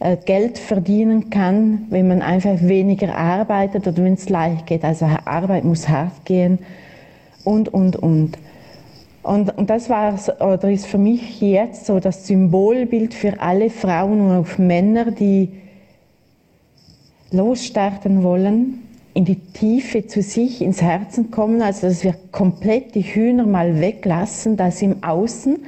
äh, 0.00 0.16
Geld 0.24 0.58
verdienen 0.58 1.30
kann, 1.30 1.86
wenn 1.90 2.08
man 2.08 2.22
einfach 2.22 2.60
weniger 2.60 3.16
arbeitet 3.16 3.86
oder 3.86 4.04
wenn 4.04 4.14
es 4.14 4.28
leicht 4.28 4.66
geht. 4.66 4.84
Also 4.84 5.06
Arbeit 5.24 5.64
muss 5.64 5.88
hart 5.88 6.24
gehen 6.24 6.58
und, 7.44 7.68
und, 7.72 7.96
und. 7.96 8.38
Und, 9.22 9.56
und 9.56 9.70
das 9.70 9.88
war 9.88 10.18
oder 10.40 10.70
ist 10.70 10.86
für 10.86 10.98
mich 10.98 11.40
jetzt 11.40 11.86
so 11.86 11.98
das 11.98 12.26
Symbolbild 12.26 13.14
für 13.14 13.40
alle 13.40 13.70
Frauen 13.70 14.20
und 14.20 14.36
auch 14.36 14.58
Männer, 14.58 15.10
die 15.10 15.48
losstarten 17.30 18.22
wollen, 18.22 18.83
in 19.14 19.24
die 19.24 19.36
Tiefe 19.36 20.06
zu 20.06 20.22
sich, 20.22 20.60
ins 20.60 20.82
Herzen 20.82 21.30
kommen, 21.30 21.62
also 21.62 21.86
dass 21.86 22.02
wir 22.02 22.16
komplett 22.32 22.96
die 22.96 23.02
Hühner 23.02 23.46
mal 23.46 23.80
weglassen, 23.80 24.56
das 24.56 24.82
im 24.82 25.02
Außen, 25.04 25.60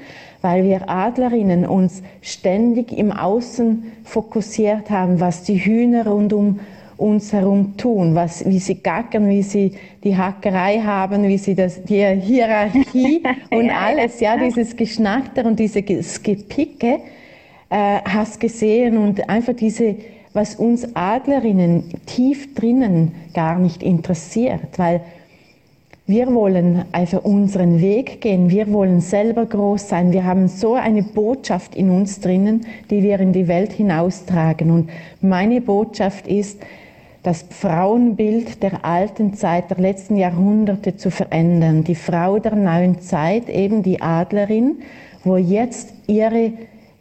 weil 0.42 0.64
wir 0.64 0.90
Adlerinnen 0.90 1.64
uns 1.64 2.02
ständig 2.20 2.92
im 2.92 3.12
Außen 3.12 3.92
fokussiert 4.04 4.90
haben, 4.90 5.20
was 5.20 5.44
die 5.44 5.64
Hühner 5.64 6.06
rund 6.06 6.32
um 6.32 6.60
uns 6.96 7.32
herum 7.32 7.76
tun, 7.76 8.14
was, 8.14 8.44
wie 8.46 8.58
sie 8.58 8.76
gackern, 8.76 9.28
wie 9.28 9.42
sie 9.42 9.72
die 10.02 10.16
Hackerei 10.16 10.80
haben, 10.80 11.24
wie 11.24 11.38
sie 11.38 11.54
das, 11.54 11.82
die 11.84 12.04
Hierarchie 12.04 13.22
und 13.50 13.70
alles, 13.70 14.20
ja, 14.20 14.36
dieses 14.36 14.74
Geschnatter 14.74 15.44
und 15.44 15.58
dieses 15.58 16.22
Gepicke, 16.22 17.00
äh, 17.68 18.00
hast 18.04 18.40
gesehen 18.40 18.96
und 18.96 19.28
einfach 19.28 19.54
diese, 19.54 19.96
was 20.36 20.54
uns 20.54 20.94
Adlerinnen 20.94 21.84
tief 22.04 22.54
drinnen 22.54 23.12
gar 23.32 23.58
nicht 23.58 23.82
interessiert, 23.82 24.78
weil 24.78 25.00
wir 26.06 26.32
wollen 26.32 26.84
einfach 26.92 27.24
unseren 27.24 27.80
Weg 27.80 28.20
gehen. 28.20 28.50
Wir 28.50 28.70
wollen 28.72 29.00
selber 29.00 29.46
groß 29.46 29.88
sein. 29.88 30.12
Wir 30.12 30.24
haben 30.24 30.46
so 30.46 30.74
eine 30.74 31.02
Botschaft 31.02 31.74
in 31.74 31.90
uns 31.90 32.20
drinnen, 32.20 32.66
die 32.90 33.02
wir 33.02 33.18
in 33.18 33.32
die 33.32 33.48
Welt 33.48 33.72
hinaustragen. 33.72 34.70
Und 34.70 34.90
meine 35.20 35.60
Botschaft 35.60 36.28
ist, 36.28 36.60
das 37.24 37.44
Frauenbild 37.50 38.62
der 38.62 38.84
alten 38.84 39.34
Zeit, 39.34 39.70
der 39.70 39.78
letzten 39.78 40.16
Jahrhunderte 40.16 40.96
zu 40.96 41.10
verändern. 41.10 41.82
Die 41.82 41.96
Frau 41.96 42.38
der 42.38 42.54
neuen 42.54 43.00
Zeit, 43.00 43.48
eben 43.48 43.82
die 43.82 44.00
Adlerin, 44.00 44.76
wo 45.24 45.36
jetzt 45.36 45.92
ihre 46.06 46.52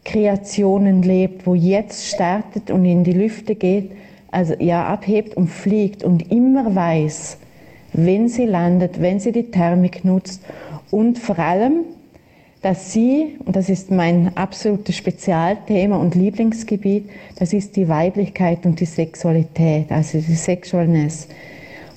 Kreationen 0.06 1.02
lebt, 1.02 1.46
wo 1.46 1.56
jetzt 1.56 2.06
startet 2.08 2.72
und 2.72 2.86
in 2.86 3.04
die 3.04 3.12
Lüfte 3.12 3.56
geht, 3.56 3.92
also 4.32 4.54
ja, 4.60 4.86
abhebt 4.86 5.36
und 5.36 5.50
fliegt 5.50 6.04
und 6.04 6.32
immer 6.32 6.74
weiß, 6.74 7.38
wenn 7.94 8.30
sie 8.30 8.46
landet, 8.46 9.02
wenn 9.02 9.20
sie 9.20 9.32
die 9.32 9.52
Thermik 9.52 10.06
nutzt 10.06 10.42
und 10.92 11.18
vor 11.18 11.40
allem, 11.40 11.86
dass 12.62 12.94
sie, 12.94 13.38
und 13.46 13.56
das 13.56 13.70
ist 13.70 13.92
mein 13.92 14.36
absolutes 14.36 14.96
Spezialthema 14.96 15.98
und 15.98 16.16
Lieblingsgebiet, 16.16 17.10
das 17.38 17.54
ist 17.54 17.76
die 17.76 17.88
Weiblichkeit 17.88 18.66
und 18.66 18.80
die 18.80 18.86
Sexualität, 18.86 19.92
also 19.92 20.18
die 20.18 20.36
Sexualness. 20.36 21.28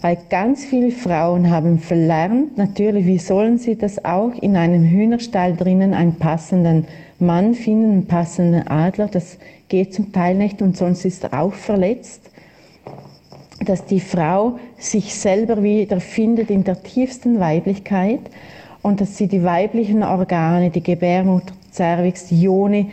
Weil 0.00 0.18
ganz 0.28 0.64
viele 0.64 0.90
Frauen 0.90 1.50
haben 1.50 1.78
verlernt, 1.78 2.56
natürlich, 2.56 3.06
wie 3.06 3.18
sollen 3.18 3.58
sie 3.58 3.76
das 3.76 4.04
auch 4.04 4.32
in 4.40 4.56
einem 4.56 4.84
Hühnerstall 4.84 5.56
drinnen 5.56 5.94
einen 5.94 6.14
passenden 6.14 6.86
Mann 7.20 7.54
finden, 7.54 7.90
einen 7.90 8.06
passenden 8.06 8.68
Adler, 8.68 9.08
das 9.08 9.38
geht 9.68 9.92
zum 9.92 10.12
Teil 10.12 10.34
nicht 10.34 10.62
und 10.62 10.76
sonst 10.76 11.04
ist 11.04 11.24
er 11.24 11.42
auch 11.42 11.54
verletzt 11.54 12.30
dass 13.64 13.84
die 13.84 14.00
Frau 14.00 14.58
sich 14.78 15.14
selber 15.14 15.62
wiederfindet 15.62 16.50
in 16.50 16.64
der 16.64 16.82
tiefsten 16.82 17.40
Weiblichkeit 17.40 18.20
und 18.82 19.00
dass 19.00 19.16
sie 19.16 19.26
die 19.26 19.42
weiblichen 19.42 20.02
Organe, 20.02 20.70
die 20.70 20.82
Gebärmutter, 20.82 21.52
Cervix, 21.72 22.28
die 22.28 22.44
Ione, 22.44 22.86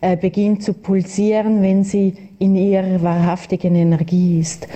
äh, 0.00 0.16
beginnt 0.16 0.62
zu 0.62 0.74
pulsieren, 0.74 1.62
wenn 1.62 1.84
sie 1.84 2.14
in 2.38 2.56
ihrer 2.56 3.02
wahrhaftigen 3.02 3.74
Energie 3.74 4.40
ist. 4.40 4.66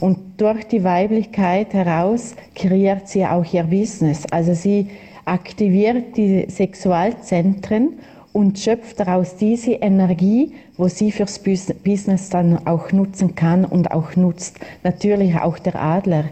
Und 0.00 0.18
durch 0.38 0.64
die 0.64 0.82
Weiblichkeit 0.82 1.72
heraus 1.72 2.34
kreiert 2.54 3.08
sie 3.08 3.24
auch 3.24 3.44
ihr 3.52 3.62
Business. 3.64 4.24
Also 4.30 4.54
sie 4.54 4.88
aktiviert 5.24 6.16
die 6.16 6.46
Sexualzentren 6.48 7.98
und 8.32 8.58
schöpft 8.58 9.00
daraus 9.00 9.36
diese 9.36 9.72
Energie, 9.72 10.52
wo 10.76 10.88
sie 10.88 11.12
fürs 11.12 11.38
Business 11.38 12.30
dann 12.30 12.66
auch 12.66 12.92
nutzen 12.92 13.34
kann 13.34 13.64
und 13.64 13.90
auch 13.90 14.16
nutzt. 14.16 14.58
Natürlich 14.82 15.36
auch 15.36 15.58
der 15.58 15.80
Adler. 15.80 16.24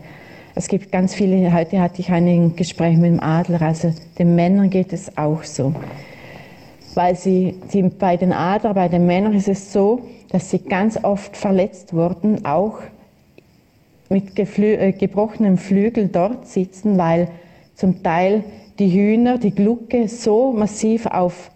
Es 0.55 0.69
gibt 0.69 0.91
ganz 0.91 1.15
viele, 1.15 1.53
heute 1.53 1.81
hatte 1.81 2.01
ich 2.01 2.11
ein 2.11 2.57
Gespräch 2.57 2.97
mit 2.97 3.13
dem 3.13 3.21
Adler, 3.21 3.63
also 3.63 3.93
den 4.19 4.35
Männern 4.35 4.71
geht 4.71 4.93
es 4.93 5.17
auch 5.17 5.45
so. 5.45 5.75
Weil 6.95 7.15
sie, 7.15 7.55
sie 7.69 7.83
bei 7.83 8.17
den 8.17 8.33
Adler, 8.33 8.75
bei 8.75 8.89
den 8.89 9.07
Männern 9.07 9.35
ist 9.35 9.49
es 9.49 9.73
so, 9.73 10.01
dass 10.31 10.51
sie 10.51 10.59
ganz 10.59 11.03
oft 11.05 11.37
verletzt 11.37 11.93
wurden, 11.95 12.45
auch 12.45 12.79
mit 14.09 14.35
geflü 14.35 14.75
äh, 14.75 14.93
gebrochenem 14.93 15.57
Flügel 15.57 16.09
dort 16.09 16.49
sitzen, 16.49 16.99
weil 16.99 17.29
zum 17.77 18.03
Teil 18.03 18.43
die 18.79 18.91
Hühner, 18.93 19.39
die 19.39 19.53
Glucke 19.53 20.09
so 20.09 20.53
massiv 20.53 21.07
auf 21.07 21.51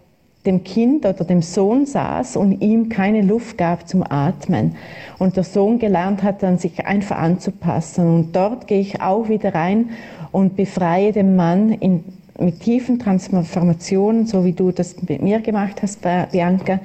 dem 0.45 0.63
Kind 0.63 1.05
oder 1.05 1.23
dem 1.23 1.41
Sohn 1.41 1.85
saß 1.85 2.37
und 2.37 2.61
ihm 2.61 2.89
keine 2.89 3.21
Luft 3.21 3.57
gab 3.57 3.87
zum 3.87 4.03
Atmen. 4.03 4.75
Und 5.17 5.37
der 5.37 5.43
Sohn 5.43 5.79
gelernt 5.79 6.23
hat 6.23 6.43
dann, 6.43 6.57
sich 6.57 6.85
einfach 6.85 7.17
anzupassen. 7.17 8.07
Und 8.07 8.35
dort 8.35 8.67
gehe 8.67 8.79
ich 8.79 9.01
auch 9.01 9.29
wieder 9.29 9.53
rein 9.53 9.89
und 10.31 10.55
befreie 10.55 11.11
den 11.11 11.35
Mann 11.35 11.71
in, 11.71 12.03
mit 12.39 12.59
tiefen 12.59 12.99
Transformationen, 12.99 14.27
so 14.27 14.43
wie 14.43 14.53
du 14.53 14.71
das 14.71 15.01
mit 15.07 15.21
mir 15.21 15.39
gemacht 15.39 15.81
hast, 15.81 16.01
Bianca, 16.31 16.79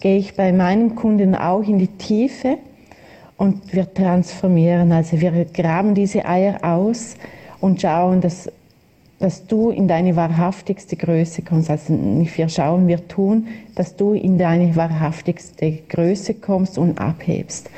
gehe 0.00 0.18
ich 0.18 0.36
bei 0.36 0.52
meinen 0.52 0.94
Kunden 0.94 1.34
auch 1.34 1.62
in 1.62 1.78
die 1.78 1.88
Tiefe 1.88 2.58
und 3.36 3.72
wir 3.72 3.92
transformieren. 3.92 4.92
Also 4.92 5.20
wir 5.20 5.46
graben 5.46 5.94
diese 5.94 6.24
Eier 6.24 6.58
aus 6.62 7.16
und 7.60 7.80
schauen, 7.80 8.20
dass 8.20 8.50
dass 9.18 9.46
du 9.46 9.70
in 9.70 9.88
deine 9.88 10.16
wahrhaftigste 10.16 10.96
Größe 10.96 11.42
kommst. 11.42 11.70
Also 11.70 11.94
wir 11.96 12.48
schauen, 12.48 12.88
wir 12.88 13.06
tun, 13.08 13.46
dass 13.74 13.96
du 13.96 14.12
in 14.12 14.38
deine 14.38 14.74
wahrhaftigste 14.76 15.78
Größe 15.88 16.34
kommst 16.34 16.78
und 16.78 16.98
abhebst. 16.98 17.70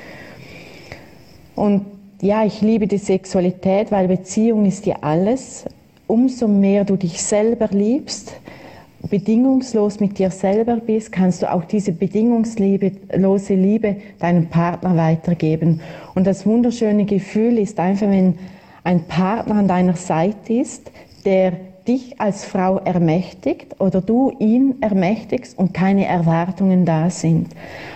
Und 1.54 1.86
ja, 2.20 2.44
ich 2.44 2.60
liebe 2.62 2.86
die 2.86 2.98
Sexualität, 2.98 3.92
weil 3.92 4.08
Beziehung 4.08 4.66
ist 4.66 4.86
ja 4.86 4.96
alles. 5.02 5.66
Umso 6.06 6.48
mehr 6.48 6.84
du 6.84 6.96
dich 6.96 7.22
selber 7.22 7.68
liebst, 7.70 8.32
bedingungslos 9.10 10.00
mit 10.00 10.18
dir 10.18 10.30
selber 10.30 10.76
bist, 10.76 11.12
kannst 11.12 11.42
du 11.42 11.52
auch 11.52 11.64
diese 11.64 11.92
bedingungslose 11.92 13.54
Liebe 13.54 13.96
deinem 14.18 14.46
Partner 14.46 14.96
weitergeben. 14.96 15.80
Und 16.14 16.26
das 16.26 16.46
wunderschöne 16.46 17.04
Gefühl 17.04 17.58
ist 17.58 17.78
einfach, 17.78 18.08
wenn 18.08 18.38
ein 18.84 19.04
Partner 19.04 19.56
an 19.56 19.68
deiner 19.68 19.96
Seite 19.96 20.54
ist, 20.54 20.90
der 21.26 21.52
dich 21.86 22.20
als 22.20 22.44
Frau 22.44 22.78
ermächtigt 22.78 23.80
oder 23.80 24.00
du 24.00 24.32
ihn 24.38 24.76
ermächtigst 24.80 25.58
und 25.58 25.74
keine 25.74 26.06
Erwartungen 26.06 26.84
da 26.84 27.10
sind. 27.10 27.48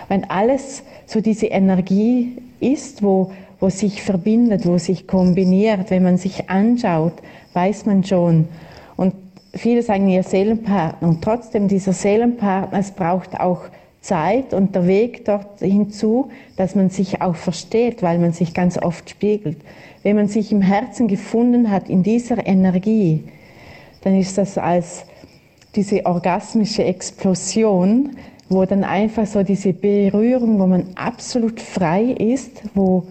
Wenn 0.09 0.29
alles 0.29 0.83
so 1.07 1.21
diese 1.21 1.47
Energie 1.47 2.37
ist, 2.61 3.03
wo, 3.03 3.33
wo 3.59 3.69
sich 3.69 4.03
verbindet, 4.03 4.67
wo 4.67 4.79
sich 4.79 5.07
kombiniert, 5.07 5.91
wenn 5.91 6.03
man 6.03 6.19
sich 6.19 6.51
anschaut, 6.51 7.15
weiß 7.55 7.87
man 7.87 8.05
schon. 8.05 8.49
Und 8.97 9.15
viele 9.55 9.83
sagen 9.83 10.09
ihr 10.09 10.23
Seelenpartner 10.23 11.09
und 11.09 11.23
trotzdem 11.23 11.67
dieser 11.67 11.93
Seelenpartner, 11.93 12.79
es 12.79 12.93
braucht 12.93 13.41
auch 13.41 13.63
Zeit 14.01 14.55
und 14.55 14.75
der 14.75 14.87
Weg 14.87 15.25
dort 15.25 15.61
hinzu, 15.61 16.31
dass 16.57 16.75
man 16.75 16.91
sich 16.91 17.21
auch 17.21 17.37
versteht, 17.37 18.03
weil 18.03 18.19
man 18.19 18.33
sich 18.33 18.55
ganz 18.55 18.79
oft 18.79 19.11
spiegelt. 19.11 19.59
Wenn 20.03 20.17
man 20.17 20.29
sich 20.29 20.51
im 20.53 20.63
Herzen 20.63 21.09
gefunden 21.09 21.71
hat, 21.71 21.89
in 21.89 22.03
dieser 22.03 22.47
Energie, 22.47 23.25
dann 24.03 24.19
ist 24.19 24.39
das 24.39 24.57
als 24.57 25.05
diese 25.77 26.07
orgasmische 26.07 26.85
Explosion, 26.85 28.17
wo 28.49 28.65
dann 28.65 28.83
einfach 28.83 29.27
so 29.27 29.43
diese 29.43 29.73
Berührung, 29.73 30.59
wo 30.59 30.67
man 30.67 30.87
absolut 30.97 31.61
frei 31.61 32.05
ist, 32.05 32.63
wo 32.75 33.07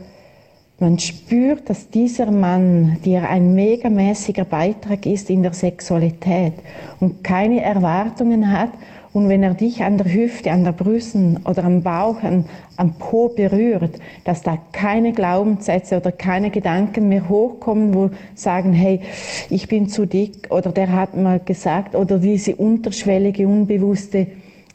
man 0.79 0.97
spürt, 0.97 1.69
dass 1.69 1.89
dieser 1.89 2.31
Mann 2.31 2.97
dir 3.03 3.29
ein 3.29 3.53
megamäßiger 3.53 4.45
Beitrag 4.45 5.05
ist 5.05 5.29
in 5.29 5.43
der 5.43 5.53
Sexualität 5.53 6.53
und 6.99 7.23
keine 7.23 7.61
Erwartungen 7.61 8.51
hat. 8.51 8.71
Und 9.19 9.27
wenn 9.27 9.43
er 9.43 9.53
dich 9.53 9.83
an 9.83 9.97
der 9.97 10.13
Hüfte, 10.13 10.49
an 10.49 10.63
der 10.63 10.71
Brüsten 10.71 11.41
oder 11.43 11.65
am 11.65 11.83
Bauch, 11.83 12.23
an, 12.23 12.45
am 12.77 12.93
Po 12.93 13.27
berührt, 13.27 13.99
dass 14.23 14.43
da 14.43 14.57
keine 14.71 15.11
Glaubenssätze 15.11 15.97
oder 15.97 16.13
keine 16.13 16.51
Gedanken 16.51 17.09
mehr 17.09 17.27
hochkommen, 17.27 17.93
wo 17.93 18.11
sagen, 18.33 18.71
hey, 18.71 19.01
ich 19.49 19.67
bin 19.67 19.89
zu 19.89 20.05
dick 20.05 20.47
oder 20.51 20.71
der 20.71 20.93
hat 20.93 21.17
mal 21.17 21.41
gesagt 21.41 21.95
oder 21.95 22.17
diese 22.17 22.55
unterschwellige, 22.55 23.45
unbewusste 23.45 24.27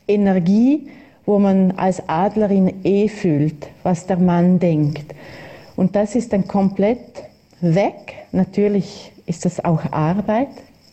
Energie, 0.07 0.89
wo 1.25 1.39
man 1.39 1.71
als 1.79 2.07
Adlerin 2.07 2.71
eh 2.85 3.09
fühlt, 3.09 3.67
was 3.83 4.07
der 4.07 4.19
Mann 4.19 4.59
denkt. 4.59 5.15
Und 5.75 5.97
das 5.97 6.17
ist 6.17 6.35
dann 6.35 6.47
komplett 6.47 7.01
weg. 7.63 8.13
Natürlich 8.31 9.11
ist 9.25 9.47
das 9.47 9.65
auch 9.65 9.91
Arbeit, 9.91 10.49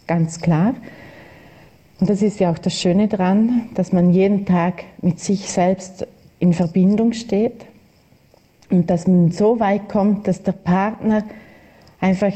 ganz 0.07 0.39
klar. 0.39 0.73
Und 2.01 2.09
das 2.09 2.23
ist 2.23 2.39
ja 2.39 2.51
auch 2.51 2.57
das 2.57 2.73
Schöne 2.73 3.07
daran, 3.07 3.69
dass 3.75 3.93
man 3.93 4.11
jeden 4.11 4.47
Tag 4.47 4.83
mit 5.03 5.19
sich 5.19 5.51
selbst 5.51 6.07
in 6.39 6.51
Verbindung 6.51 7.13
steht 7.13 7.65
und 8.71 8.89
dass 8.89 9.05
man 9.05 9.31
so 9.31 9.59
weit 9.59 9.87
kommt, 9.87 10.27
dass 10.27 10.41
der 10.41 10.53
Partner 10.53 11.23
einfach 11.99 12.33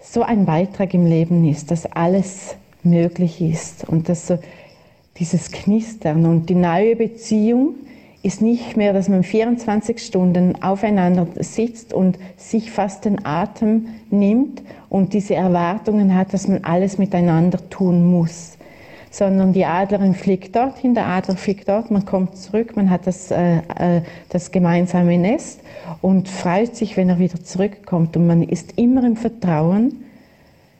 so 0.00 0.22
ein 0.22 0.46
Beitrag 0.46 0.94
im 0.94 1.06
Leben 1.06 1.44
ist, 1.44 1.72
dass 1.72 1.86
alles 1.86 2.54
möglich 2.84 3.42
ist 3.42 3.88
und 3.88 4.08
dass 4.08 4.28
so 4.28 4.38
dieses 5.18 5.50
Knistern 5.50 6.24
und 6.24 6.48
die 6.48 6.54
neue 6.54 6.94
Beziehung 6.94 7.74
ist 8.22 8.42
nicht 8.42 8.76
mehr, 8.76 8.92
dass 8.92 9.08
man 9.08 9.24
24 9.24 9.98
Stunden 9.98 10.62
aufeinander 10.62 11.26
sitzt 11.40 11.92
und 11.92 12.16
sich 12.36 12.70
fast 12.70 13.04
den 13.04 13.24
Atem 13.24 13.88
nimmt 14.10 14.62
und 14.88 15.14
diese 15.14 15.34
Erwartungen 15.34 16.14
hat, 16.14 16.32
dass 16.32 16.46
man 16.46 16.62
alles 16.62 16.98
miteinander 16.98 17.58
tun 17.70 18.06
muss, 18.06 18.57
sondern 19.10 19.52
die 19.52 19.64
Adlerin 19.64 20.14
fliegt 20.14 20.54
dorthin, 20.54 20.94
der 20.94 21.06
Adler 21.06 21.36
fliegt 21.36 21.68
dort, 21.68 21.90
man 21.90 22.04
kommt 22.04 22.36
zurück, 22.36 22.76
man 22.76 22.90
hat 22.90 23.06
das, 23.06 23.30
äh, 23.30 23.58
äh, 23.78 24.02
das 24.28 24.50
gemeinsame 24.50 25.18
Nest 25.18 25.60
und 26.02 26.28
freut 26.28 26.76
sich, 26.76 26.96
wenn 26.96 27.08
er 27.08 27.18
wieder 27.18 27.42
zurückkommt 27.42 28.16
und 28.16 28.26
man 28.26 28.42
ist 28.42 28.78
immer 28.78 29.04
im 29.04 29.16
Vertrauen, 29.16 30.04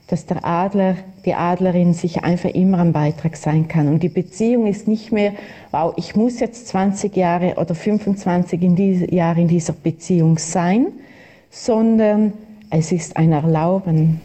dass 0.09 0.25
der 0.25 0.45
Adler, 0.45 0.97
die 1.25 1.35
Adlerin 1.35 1.93
sich 1.93 2.25
einfach 2.25 2.49
immer 2.51 2.79
am 2.79 2.93
Beitrag 2.93 3.37
sein 3.37 3.69
kann. 3.69 3.89
Und 3.89 4.03
die 4.03 4.09
Beziehung 4.09 4.67
ist 4.67 4.89
nicht 4.89 5.13
mehr, 5.13 5.35
wow, 5.71 5.93
ich 5.97 6.17
muss 6.17 6.41
jetzt 6.41 6.69
20 6.69 7.15
Jahre 7.15 7.57
oder 7.57 7.75
25 7.75 8.63
in 8.63 8.75
diese, 8.75 9.15
Jahre 9.15 9.43
in 9.43 9.49
dieser 9.49 9.75
Beziehung 9.75 10.39
sein, 10.39 10.87
sondern 11.51 12.33
es 12.71 12.91
ist 12.91 13.19
ein 13.19 13.33
Erlauben. 13.33 14.21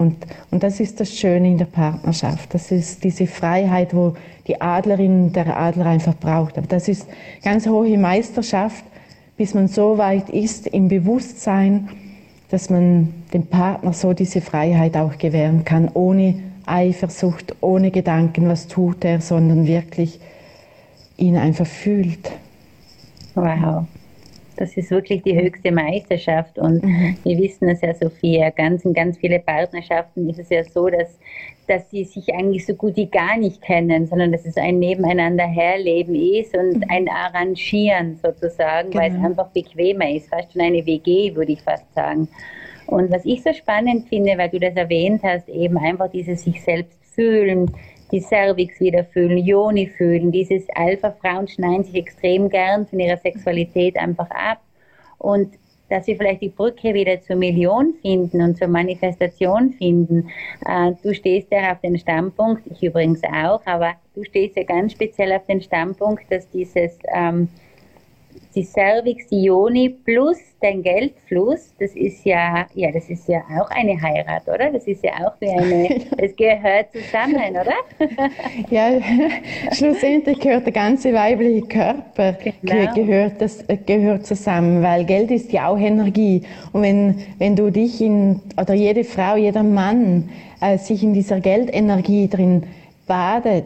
Und, 0.00 0.16
und 0.50 0.62
das 0.62 0.80
ist 0.80 0.98
das 0.98 1.14
Schöne 1.14 1.50
in 1.50 1.58
der 1.58 1.66
Partnerschaft. 1.66 2.54
Das 2.54 2.72
ist 2.72 3.04
diese 3.04 3.26
Freiheit, 3.26 3.94
wo 3.94 4.14
die 4.46 4.58
Adlerin, 4.58 5.30
der 5.34 5.54
Adler 5.54 5.84
einfach 5.84 6.14
braucht. 6.14 6.56
Aber 6.56 6.66
das 6.66 6.88
ist 6.88 7.06
ganz 7.44 7.66
hohe 7.66 7.98
Meisterschaft, 7.98 8.82
bis 9.36 9.52
man 9.52 9.68
so 9.68 9.98
weit 9.98 10.30
ist 10.30 10.66
im 10.68 10.88
Bewusstsein, 10.88 11.90
dass 12.48 12.70
man 12.70 13.12
dem 13.34 13.44
Partner 13.44 13.92
so 13.92 14.14
diese 14.14 14.40
Freiheit 14.40 14.96
auch 14.96 15.18
gewähren 15.18 15.66
kann, 15.66 15.90
ohne 15.92 16.34
Eifersucht, 16.64 17.54
ohne 17.60 17.90
Gedanken, 17.90 18.48
was 18.48 18.68
tut 18.68 19.04
er, 19.04 19.20
sondern 19.20 19.66
wirklich 19.66 20.18
ihn 21.18 21.36
einfach 21.36 21.66
fühlt. 21.66 22.30
Wow. 23.34 23.84
Das 24.60 24.76
ist 24.76 24.90
wirklich 24.90 25.22
die 25.22 25.34
höchste 25.34 25.72
Meisterschaft. 25.72 26.58
Und 26.58 26.84
mhm. 26.84 27.16
wir 27.24 27.38
wissen 27.38 27.66
es 27.70 27.80
ja, 27.80 27.94
Sophia, 27.94 28.50
ganz 28.50 28.84
in 28.84 28.92
ganz 28.92 29.16
viele 29.16 29.38
Partnerschaften 29.38 30.28
ist 30.28 30.38
es 30.38 30.50
ja 30.50 30.62
so, 30.64 30.88
dass, 30.88 31.18
dass 31.66 31.90
sie 31.90 32.04
sich 32.04 32.32
eigentlich 32.34 32.66
so 32.66 32.74
gut 32.74 32.94
wie 32.96 33.06
gar 33.06 33.38
nicht 33.38 33.62
kennen, 33.62 34.06
sondern 34.06 34.32
dass 34.32 34.44
es 34.44 34.58
ein 34.58 34.78
Nebeneinander 34.78 35.46
herleben 35.46 36.14
ist 36.14 36.54
und 36.54 36.76
mhm. 36.76 36.84
ein 36.90 37.08
Arrangieren 37.08 38.18
sozusagen, 38.22 38.90
genau. 38.90 39.02
weil 39.02 39.10
es 39.10 39.16
genau. 39.16 39.28
einfach 39.28 39.48
bequemer 39.48 40.10
ist. 40.10 40.28
Fast 40.28 40.52
schon 40.52 40.60
eine 40.60 40.84
WG, 40.84 41.34
würde 41.34 41.52
ich 41.52 41.62
fast 41.62 41.92
sagen. 41.94 42.28
Und 42.86 43.10
was 43.10 43.24
ich 43.24 43.42
so 43.42 43.54
spannend 43.54 44.08
finde, 44.08 44.36
weil 44.36 44.50
du 44.50 44.60
das 44.60 44.74
erwähnt 44.74 45.22
hast, 45.22 45.48
eben 45.48 45.78
einfach 45.78 46.10
dieses 46.10 46.42
sich 46.42 46.62
selbst 46.62 46.98
fühlen, 47.14 47.70
die 48.10 48.20
Cervix 48.20 48.80
wieder 48.80 49.04
fühlen, 49.04 49.38
Joni 49.38 49.86
fühlen. 49.86 50.32
Dieses 50.32 50.64
Alpha-Frauen 50.74 51.48
schneiden 51.48 51.84
sich 51.84 51.94
extrem 51.94 52.48
gern 52.48 52.86
von 52.86 52.98
ihrer 52.98 53.16
Sexualität 53.16 53.96
einfach 53.96 54.30
ab. 54.30 54.60
Und 55.18 55.54
dass 55.90 56.06
wir 56.06 56.16
vielleicht 56.16 56.40
die 56.40 56.48
Brücke 56.48 56.94
wieder 56.94 57.20
zur 57.20 57.36
Million 57.36 57.94
finden 58.00 58.40
und 58.40 58.56
zur 58.56 58.68
Manifestation 58.68 59.72
finden. 59.72 60.30
Äh, 60.64 60.92
du 61.02 61.12
stehst 61.12 61.48
ja 61.50 61.72
auf 61.72 61.80
den 61.80 61.98
Standpunkt, 61.98 62.62
ich 62.70 62.82
übrigens 62.82 63.22
auch, 63.24 63.60
aber 63.66 63.94
du 64.14 64.24
stehst 64.24 64.56
ja 64.56 64.62
ganz 64.62 64.92
speziell 64.92 65.32
auf 65.32 65.44
den 65.46 65.60
Standpunkt, 65.60 66.22
dass 66.30 66.48
dieses 66.50 66.96
ähm, 67.12 67.48
die 68.54 68.64
Cervix, 68.64 69.26
die 69.28 69.44
Ioni 69.44 69.88
plus 69.88 70.38
dein 70.60 70.82
Geldfluss, 70.82 71.72
das 71.78 71.92
ist 71.92 72.24
ja, 72.24 72.66
ja, 72.74 72.90
das 72.92 73.08
ist 73.08 73.28
ja 73.28 73.40
auch 73.58 73.70
eine 73.70 74.00
Heirat, 74.00 74.46
oder? 74.48 74.70
Das 74.70 74.86
ist 74.86 75.02
ja 75.02 75.12
auch 75.24 75.32
wie 75.40 75.48
eine, 75.48 76.00
es 76.18 76.36
gehört 76.36 76.92
zusammen, 76.92 77.50
oder? 77.50 77.74
ja, 78.70 79.00
schlussendlich 79.72 80.40
gehört 80.40 80.66
der 80.66 80.72
ganze 80.72 81.12
weibliche 81.12 81.66
Körper 81.66 82.36
genau. 82.62 82.94
gehört, 82.94 83.40
das, 83.40 83.64
gehört 83.86 84.26
zusammen, 84.26 84.82
weil 84.82 85.04
Geld 85.04 85.30
ist 85.30 85.52
ja 85.52 85.68
auch 85.68 85.78
Energie. 85.78 86.42
Und 86.72 86.82
wenn, 86.82 87.22
wenn 87.38 87.56
du 87.56 87.70
dich 87.70 88.00
in, 88.00 88.40
oder 88.60 88.74
jede 88.74 89.04
Frau, 89.04 89.36
jeder 89.36 89.62
Mann 89.62 90.28
äh, 90.60 90.76
sich 90.76 91.02
in 91.02 91.14
dieser 91.14 91.40
Geldenergie 91.40 92.28
drin 92.28 92.64
badet, 93.06 93.64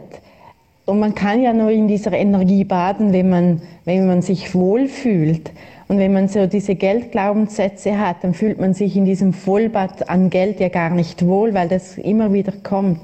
und 0.87 1.01
man 1.01 1.15
kann 1.15 1.43
ja 1.43 1.53
nur 1.53 1.71
in 1.71 1.89
dieser 1.89 2.13
Energie 2.13 2.65
baden, 2.65 3.13
wenn 3.13 3.31
man, 3.31 3.63
wenn 3.85 4.07
man 4.07 4.21
sich 4.21 4.55
wohlfühlt. 4.55 5.51
Und 5.89 5.99
wenn 5.99 6.13
man 6.13 6.29
so 6.29 6.47
diese 6.47 6.75
Geldglaubenssätze 6.75 7.99
hat, 7.99 8.23
dann 8.23 8.35
fühlt 8.35 8.61
man 8.61 8.75
sich 8.75 8.97
in 8.97 9.05
diesem 9.05 9.33
Vollbad 9.33 10.09
an 10.09 10.31
Geld 10.31 10.61
ja 10.61 10.69
gar 10.69 10.91
nicht 10.91 11.25
wohl, 11.25 11.55
weil 11.55 11.69
das 11.69 11.99
immer 11.99 12.33
wieder 12.33 12.53
kommt. 12.63 13.01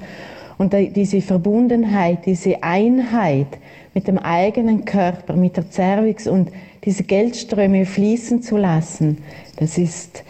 Und 0.57 0.73
diese 0.73 1.21
Verbundenheit, 1.21 2.25
diese 2.25 2.61
Einheit 2.61 3.47
mit 3.95 4.07
dem 4.07 4.19
eigenen 4.19 4.85
Körper, 4.85 5.35
mit 5.35 5.57
der 5.57 5.69
Cervix 5.69 6.27
und 6.27 6.51
diese 6.85 7.03
Geldströme 7.03 7.85
fließen 7.85 8.43
zu 8.43 8.57
lassen, 8.57 9.19
das 9.57 9.77
ist, 9.77 10.23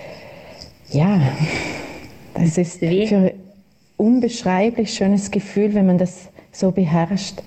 ja, 0.89 1.21
das 2.33 2.57
ist 2.57 2.79
für 2.79 2.85
ein 2.85 3.31
unbeschreiblich 3.97 4.93
schönes 4.93 5.31
Gefühl, 5.31 5.73
wenn 5.73 5.85
man 5.85 5.97
das 5.97 6.30
so 6.51 6.71
beherrscht. 6.71 7.41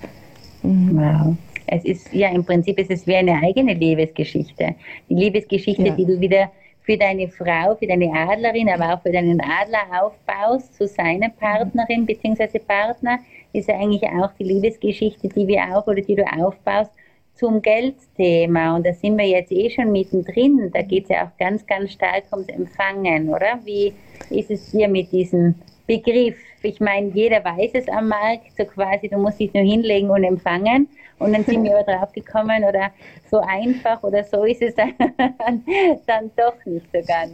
Mhm. 0.63 0.97
Wow. 0.97 1.35
Es 1.67 1.83
ist, 1.83 2.13
ja, 2.13 2.29
im 2.29 2.43
Prinzip 2.43 2.77
ist 2.79 2.91
es 2.91 3.07
wie 3.07 3.15
eine 3.15 3.41
eigene 3.41 3.73
Liebesgeschichte. 3.73 4.75
Die 5.09 5.15
Liebesgeschichte, 5.15 5.87
ja. 5.87 5.95
die 5.95 6.05
du 6.05 6.19
wieder 6.19 6.51
für 6.81 6.97
deine 6.97 7.27
Frau, 7.27 7.75
für 7.75 7.87
deine 7.87 8.11
Adlerin, 8.13 8.69
aber 8.69 8.93
auch 8.93 9.01
für 9.01 9.11
deinen 9.11 9.41
Adler 9.41 10.03
aufbaust, 10.03 10.75
zu 10.75 10.87
seiner 10.87 11.29
Partnerin 11.29 12.05
bzw. 12.05 12.59
Partner, 12.59 13.19
ist 13.53 13.67
ja 13.67 13.79
eigentlich 13.79 14.03
auch 14.03 14.31
die 14.37 14.43
Liebesgeschichte, 14.43 15.29
die 15.29 15.47
wir 15.47 15.63
auch 15.75 15.87
oder 15.87 16.01
die 16.01 16.15
du 16.15 16.23
aufbaust 16.23 16.91
zum 17.33 17.61
Geldthema. 17.61 18.75
Und 18.75 18.85
da 18.85 18.93
sind 18.93 19.17
wir 19.17 19.27
jetzt 19.27 19.51
eh 19.51 19.69
schon 19.69 19.91
mittendrin. 19.91 20.69
Da 20.73 20.81
geht 20.81 21.03
es 21.03 21.09
ja 21.09 21.25
auch 21.25 21.37
ganz, 21.37 21.65
ganz 21.65 21.91
stark 21.91 22.23
ums 22.31 22.47
Empfangen, 22.47 23.29
oder? 23.29 23.59
Wie 23.63 23.93
ist 24.29 24.51
es 24.51 24.71
hier 24.71 24.87
mit 24.87 25.11
diesem 25.11 25.55
Begriff. 25.87 26.35
Ich 26.61 26.79
meine, 26.79 27.09
jeder 27.09 27.43
weiß 27.43 27.71
es 27.73 27.87
am 27.89 28.07
Markt, 28.07 28.55
so 28.57 28.65
quasi, 28.65 29.07
du 29.07 29.17
musst 29.17 29.39
dich 29.39 29.53
nur 29.53 29.63
hinlegen 29.63 30.09
und 30.09 30.23
empfangen. 30.23 30.87
Und 31.19 31.33
dann 31.33 31.43
sind 31.45 31.63
wir 31.63 31.77
aber 31.77 31.91
drauf 31.91 32.11
gekommen, 32.11 32.63
oder 32.63 32.91
so 33.29 33.39
einfach 33.39 34.03
oder 34.03 34.23
so 34.23 34.43
ist 34.43 34.61
es 34.61 34.75
dann, 34.75 34.93
dann 36.07 36.31
doch 36.35 36.55
nicht 36.65 36.85
so 36.91 36.99
ganz. 37.05 37.31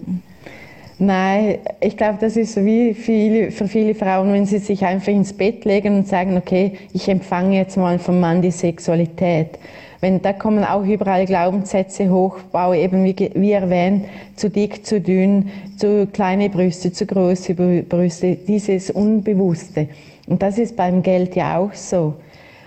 Nein, 1.00 1.58
ich 1.80 1.98
glaube, 1.98 2.20
das 2.22 2.38
ist 2.38 2.64
wie 2.64 2.94
viele, 2.94 3.50
für 3.50 3.68
viele 3.68 3.96
Frauen, 3.96 4.32
wenn 4.34 4.46
sie 4.46 4.60
sich 4.60 4.86
einfach 4.86 5.12
ins 5.12 5.34
Bett 5.34 5.66
legen 5.66 5.98
und 5.98 6.08
sagen, 6.08 6.38
okay, 6.38 6.78
ich 6.94 7.10
empfange 7.10 7.58
jetzt 7.58 7.76
mal 7.76 7.98
vom 7.98 8.20
Mann 8.20 8.44
die 8.44 8.52
Sexualität. 8.52 9.58
Wenn, 10.02 10.20
da 10.24 10.34
kommen 10.34 10.64
auch 10.64 10.84
überall 10.84 11.26
Glaubenssätze 11.28 12.10
hoch, 12.10 12.40
Bau 12.52 12.74
eben 12.74 13.04
wie, 13.04 13.16
wie 13.36 13.52
erwähnt, 13.52 14.06
zu 14.36 14.50
dick, 14.50 14.84
zu 14.84 15.00
dünn, 15.00 15.50
zu 15.78 16.08
kleine 16.12 16.50
Brüste, 16.50 16.92
zu 16.92 17.06
große 17.06 17.54
Brüste, 17.54 18.36
dieses 18.36 18.90
Unbewusste. 18.90 19.88
Und 20.26 20.42
das 20.42 20.58
ist 20.58 20.76
beim 20.76 21.04
Geld 21.04 21.36
ja 21.36 21.60
auch 21.60 21.74
so. 21.74 22.16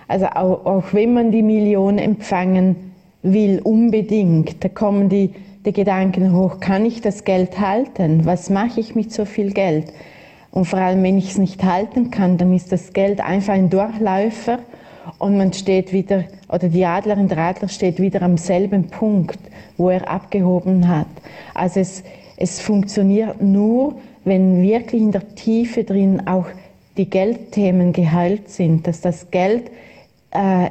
Also 0.07 0.27
auch, 0.27 0.65
auch 0.65 0.83
wenn 0.93 1.13
man 1.13 1.31
die 1.31 1.41
Million 1.41 1.97
empfangen 1.97 2.93
will, 3.21 3.59
unbedingt, 3.63 4.63
da 4.63 4.69
kommen 4.69 5.09
die, 5.09 5.31
die 5.65 5.73
Gedanken 5.73 6.33
hoch, 6.33 6.61
kann 6.61 6.85
ich 6.85 7.01
das 7.01 7.25
Geld 7.25 7.59
halten? 7.59 8.25
Was 8.25 8.49
mache 8.49 8.79
ich 8.79 8.95
mit 8.95 9.11
so 9.11 9.25
viel 9.25 9.51
Geld? 9.51 9.91
Und 10.51 10.65
vor 10.65 10.79
allem, 10.79 11.03
wenn 11.03 11.17
ich 11.17 11.31
es 11.31 11.37
nicht 11.37 11.63
halten 11.65 12.11
kann, 12.11 12.37
dann 12.37 12.55
ist 12.55 12.71
das 12.71 12.93
Geld 12.93 13.19
einfach 13.19 13.53
ein 13.53 13.69
Durchläufer 13.69 14.59
und 15.19 15.37
man 15.37 15.51
steht 15.51 15.91
wieder, 15.91 16.23
oder 16.49 16.69
die 16.69 16.85
Adlerin, 16.85 17.27
der 17.27 17.37
Adler 17.37 17.67
steht 17.67 17.99
wieder 17.99 18.21
am 18.21 18.37
selben 18.37 18.87
Punkt, 18.87 19.39
wo 19.77 19.89
er 19.89 20.09
abgehoben 20.09 20.87
hat. 20.87 21.07
Also 21.53 21.79
es, 21.79 22.03
es 22.37 22.59
funktioniert 22.59 23.41
nur, 23.41 23.95
wenn 24.23 24.61
wirklich 24.61 25.01
in 25.01 25.11
der 25.11 25.35
Tiefe 25.35 25.83
drin 25.83 26.27
auch 26.27 26.47
die 26.97 27.09
Geldthemen 27.09 27.93
geheilt 27.93 28.49
sind, 28.49 28.87
dass 28.87 29.01
das 29.01 29.29
Geld 29.31 29.69
äh, 30.31 30.69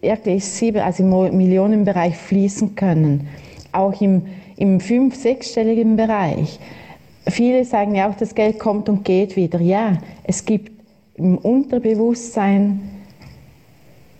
wirklich 0.00 0.44
sieben, 0.44 0.80
also 0.82 1.02
im 1.02 1.36
Millionenbereich 1.36 2.16
fließen 2.16 2.74
können, 2.74 3.28
auch 3.72 4.00
im, 4.00 4.22
im 4.56 4.80
fünf-, 4.80 5.16
sechsstelligen 5.16 5.96
Bereich. 5.96 6.58
Viele 7.26 7.64
sagen 7.64 7.94
ja 7.94 8.10
auch, 8.10 8.16
das 8.16 8.34
Geld 8.34 8.58
kommt 8.58 8.88
und 8.88 9.04
geht 9.04 9.36
wieder. 9.36 9.60
Ja, 9.60 9.98
es 10.24 10.44
gibt 10.44 10.72
im 11.14 11.38
Unterbewusstsein 11.38 12.80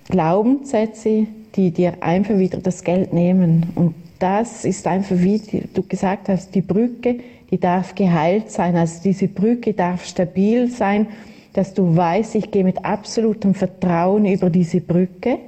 Glaubenssätze, 0.09 1.27
die 1.55 1.71
dir 1.71 2.03
einfach 2.03 2.39
wieder 2.39 2.59
das 2.59 2.85
Geld 2.85 3.13
nehmen. 3.13 3.67
Und 3.75 3.95
das 4.19 4.65
ist 4.65 4.87
einfach, 4.87 5.17
wie 5.19 5.41
du 5.73 5.83
gesagt 5.83 6.29
hast, 6.29 6.55
die 6.55 6.61
Brücke, 6.61 7.21
die 7.51 7.59
darf 7.59 7.95
geheilt 7.95 8.51
sein. 8.51 8.77
Also 8.77 9.01
diese 9.03 9.29
Brücke 9.29 9.73
darf 9.73 10.05
stabil 10.05 10.71
sein, 10.71 11.09
dass 11.53 11.73
du 11.73 11.97
weißt, 11.97 12.35
ich 12.35 12.51
gehe 12.51 12.65
mit 12.65 12.85
absolutem 12.85 13.55
Vertrauen 13.55 14.27
über 14.27 14.51
diese 14.51 14.81
Brücke. 14.81 15.39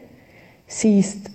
Sie 0.67 1.01
ist 1.01 1.31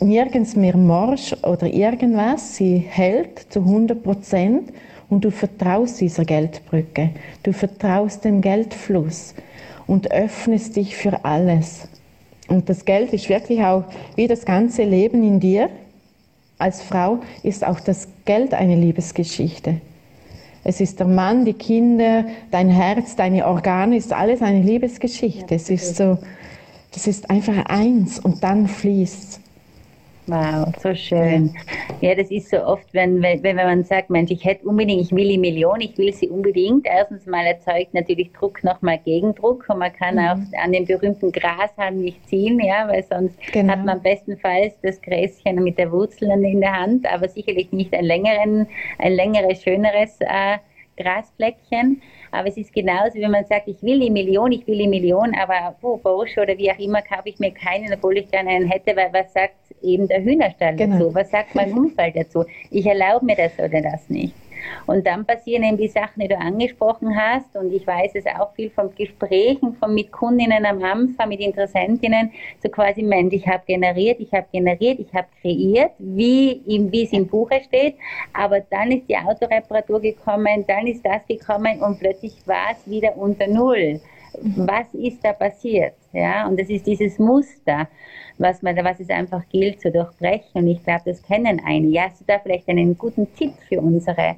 nirgends 0.00 0.54
mehr 0.56 0.76
morsch 0.76 1.34
oder 1.42 1.66
irgendwas. 1.66 2.56
Sie 2.56 2.78
hält 2.78 3.46
zu 3.50 3.60
100 3.60 4.02
Prozent 4.02 4.72
und 5.08 5.24
du 5.24 5.30
vertraust 5.30 6.00
dieser 6.00 6.24
Geldbrücke. 6.24 7.10
Du 7.42 7.52
vertraust 7.52 8.24
dem 8.24 8.40
Geldfluss 8.40 9.34
und 9.86 10.10
öffnest 10.10 10.76
dich 10.76 10.96
für 10.96 11.24
alles. 11.24 11.88
Und 12.52 12.68
das 12.68 12.84
Geld 12.84 13.14
ist 13.14 13.30
wirklich 13.30 13.62
auch 13.62 13.84
wie 14.14 14.26
das 14.26 14.44
ganze 14.44 14.84
Leben 14.84 15.26
in 15.26 15.40
dir. 15.40 15.70
Als 16.58 16.82
Frau 16.82 17.20
ist 17.42 17.66
auch 17.66 17.80
das 17.80 18.08
Geld 18.26 18.52
eine 18.52 18.76
Liebesgeschichte. 18.76 19.80
Es 20.62 20.78
ist 20.78 21.00
der 21.00 21.06
Mann, 21.06 21.46
die 21.46 21.54
Kinder, 21.54 22.26
dein 22.50 22.68
Herz, 22.68 23.16
deine 23.16 23.46
Organe, 23.46 23.96
ist 23.96 24.12
alles 24.12 24.42
eine 24.42 24.60
Liebesgeschichte. 24.60 25.54
Es 25.54 25.70
ist 25.70 25.96
so, 25.96 26.18
das 26.92 27.06
ist 27.06 27.30
einfach 27.30 27.56
eins 27.66 28.18
und 28.18 28.44
dann 28.44 28.68
fließt. 28.68 29.40
Wow, 30.26 30.72
so 30.78 30.94
schön. 30.94 31.52
Ja, 32.00 32.14
das 32.14 32.30
ist 32.30 32.48
so 32.50 32.64
oft, 32.64 32.86
wenn, 32.94 33.20
wenn, 33.22 33.42
wenn 33.42 33.56
man 33.56 33.82
sagt, 33.82 34.08
Mensch, 34.08 34.30
ich 34.30 34.44
hätte 34.44 34.66
unbedingt, 34.66 35.02
ich 35.02 35.10
will 35.10 35.28
die 35.28 35.38
Million, 35.38 35.80
ich 35.80 35.98
will 35.98 36.12
sie 36.12 36.28
unbedingt. 36.28 36.86
Erstens 36.86 37.26
mal 37.26 37.44
erzeugt 37.44 37.92
natürlich 37.92 38.32
Druck 38.32 38.62
nochmal 38.62 38.98
Gegendruck 39.04 39.64
und 39.68 39.78
man 39.78 39.92
kann 39.92 40.14
mhm. 40.14 40.20
auch 40.20 40.62
an 40.62 40.72
den 40.72 40.86
berühmten 40.86 41.32
Grashalm 41.32 42.02
nicht 42.02 42.24
ziehen, 42.28 42.60
ja, 42.60 42.86
weil 42.86 43.02
sonst 43.02 43.36
genau. 43.52 43.72
hat 43.72 43.84
man 43.84 44.00
bestenfalls 44.00 44.74
das 44.82 45.02
Gräschen 45.02 45.62
mit 45.64 45.76
der 45.76 45.90
Wurzel 45.90 46.30
in 46.30 46.60
der 46.60 46.72
Hand, 46.72 47.04
aber 47.12 47.28
sicherlich 47.28 47.72
nicht 47.72 47.92
ein 47.92 48.04
längeren, 48.04 48.68
ein 48.98 49.12
längeres, 49.14 49.62
schöneres 49.62 50.18
äh, 50.20 50.58
Grasfleckchen. 50.96 52.00
Aber 52.30 52.48
es 52.48 52.56
ist 52.56 52.72
genauso, 52.72 53.18
wenn 53.18 53.30
man 53.30 53.44
sagt, 53.44 53.68
ich 53.68 53.82
will 53.82 54.00
die 54.00 54.10
Million, 54.10 54.52
ich 54.52 54.66
will 54.66 54.78
die 54.78 54.88
Million, 54.88 55.34
aber 55.34 55.76
oh, 55.82 55.98
Porsche 55.98 56.42
oder 56.42 56.56
wie 56.56 56.70
auch 56.70 56.78
immer 56.78 57.02
kaufe 57.02 57.28
ich 57.28 57.38
mir 57.38 57.52
keinen, 57.52 57.92
obwohl 57.92 58.16
ich 58.18 58.30
gerne 58.30 58.50
einen 58.50 58.68
hätte, 58.68 58.96
weil 58.96 59.12
was 59.12 59.32
sagt 59.32 59.61
eben 59.82 60.08
der 60.08 60.22
Hühnerstall 60.22 60.76
genau. 60.76 60.98
dazu? 60.98 61.14
Was 61.14 61.30
sagt 61.30 61.54
mein 61.54 61.72
Umfeld 61.72 62.16
dazu? 62.16 62.44
Ich 62.70 62.86
erlaube 62.86 63.26
mir 63.26 63.36
das 63.36 63.52
oder 63.58 63.80
das 63.80 64.08
nicht. 64.08 64.34
Und 64.86 65.06
dann 65.06 65.24
passieren 65.24 65.64
eben 65.64 65.76
die 65.76 65.88
Sachen, 65.88 66.20
die 66.20 66.28
du 66.28 66.38
angesprochen 66.38 67.16
hast. 67.16 67.56
Und 67.56 67.72
ich 67.72 67.86
weiß 67.86 68.12
es 68.14 68.26
auch 68.26 68.52
viel 68.54 68.70
von 68.70 68.94
Gesprächen 68.94 69.74
von 69.74 69.94
mit 69.94 70.12
Kundinnen 70.12 70.64
am 70.64 70.82
Anfang, 70.82 71.28
mit 71.28 71.40
Interessentinnen, 71.40 72.30
so 72.62 72.68
quasi, 72.68 73.02
Mensch, 73.02 73.34
ich 73.34 73.46
habe 73.46 73.62
generiert, 73.66 74.20
ich 74.20 74.32
habe 74.32 74.46
generiert, 74.52 74.98
ich 75.00 75.12
habe 75.14 75.26
kreiert, 75.40 75.92
wie, 75.98 76.62
wie 76.66 77.04
es 77.04 77.12
im 77.12 77.26
Buche 77.26 77.60
steht. 77.66 77.96
Aber 78.32 78.60
dann 78.60 78.90
ist 78.92 79.08
die 79.08 79.16
Autoreparatur 79.16 80.00
gekommen, 80.00 80.64
dann 80.66 80.86
ist 80.86 81.04
das 81.04 81.26
gekommen 81.26 81.80
und 81.80 81.98
plötzlich 81.98 82.34
war 82.46 82.72
es 82.72 82.90
wieder 82.90 83.16
unter 83.16 83.46
Null. 83.46 84.00
Was 84.40 84.92
ist 84.94 85.24
da 85.24 85.32
passiert? 85.32 85.94
Ja, 86.12 86.46
und 86.46 86.58
das 86.58 86.68
ist 86.68 86.86
dieses 86.86 87.18
Muster, 87.18 87.88
was 88.38 88.62
man, 88.62 88.76
was 88.76 89.00
es 89.00 89.10
einfach 89.10 89.42
gilt 89.48 89.80
zu 89.80 89.90
durchbrechen. 89.90 90.62
Und 90.62 90.68
ich 90.68 90.82
glaube, 90.82 91.02
das 91.06 91.22
kennen 91.22 91.60
einige. 91.64 92.00
Hast 92.00 92.20
du 92.20 92.24
da 92.26 92.38
vielleicht 92.38 92.68
einen 92.68 92.96
guten 92.96 93.32
Tipp 93.34 93.52
für 93.68 93.80
unsere 93.80 94.36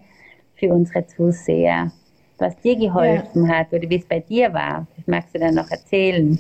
für 0.56 0.72
unsere 0.72 1.06
Zuseher, 1.06 1.90
was 2.38 2.56
dir 2.60 2.76
geholfen 2.76 3.46
ja. 3.46 3.58
hat 3.58 3.72
oder 3.72 3.88
wie 3.88 3.96
es 3.96 4.04
bei 4.04 4.20
dir 4.20 4.52
war. 4.52 4.86
Das 4.96 5.06
magst 5.06 5.34
du 5.34 5.38
dann 5.38 5.54
noch 5.54 5.70
erzählen. 5.70 6.38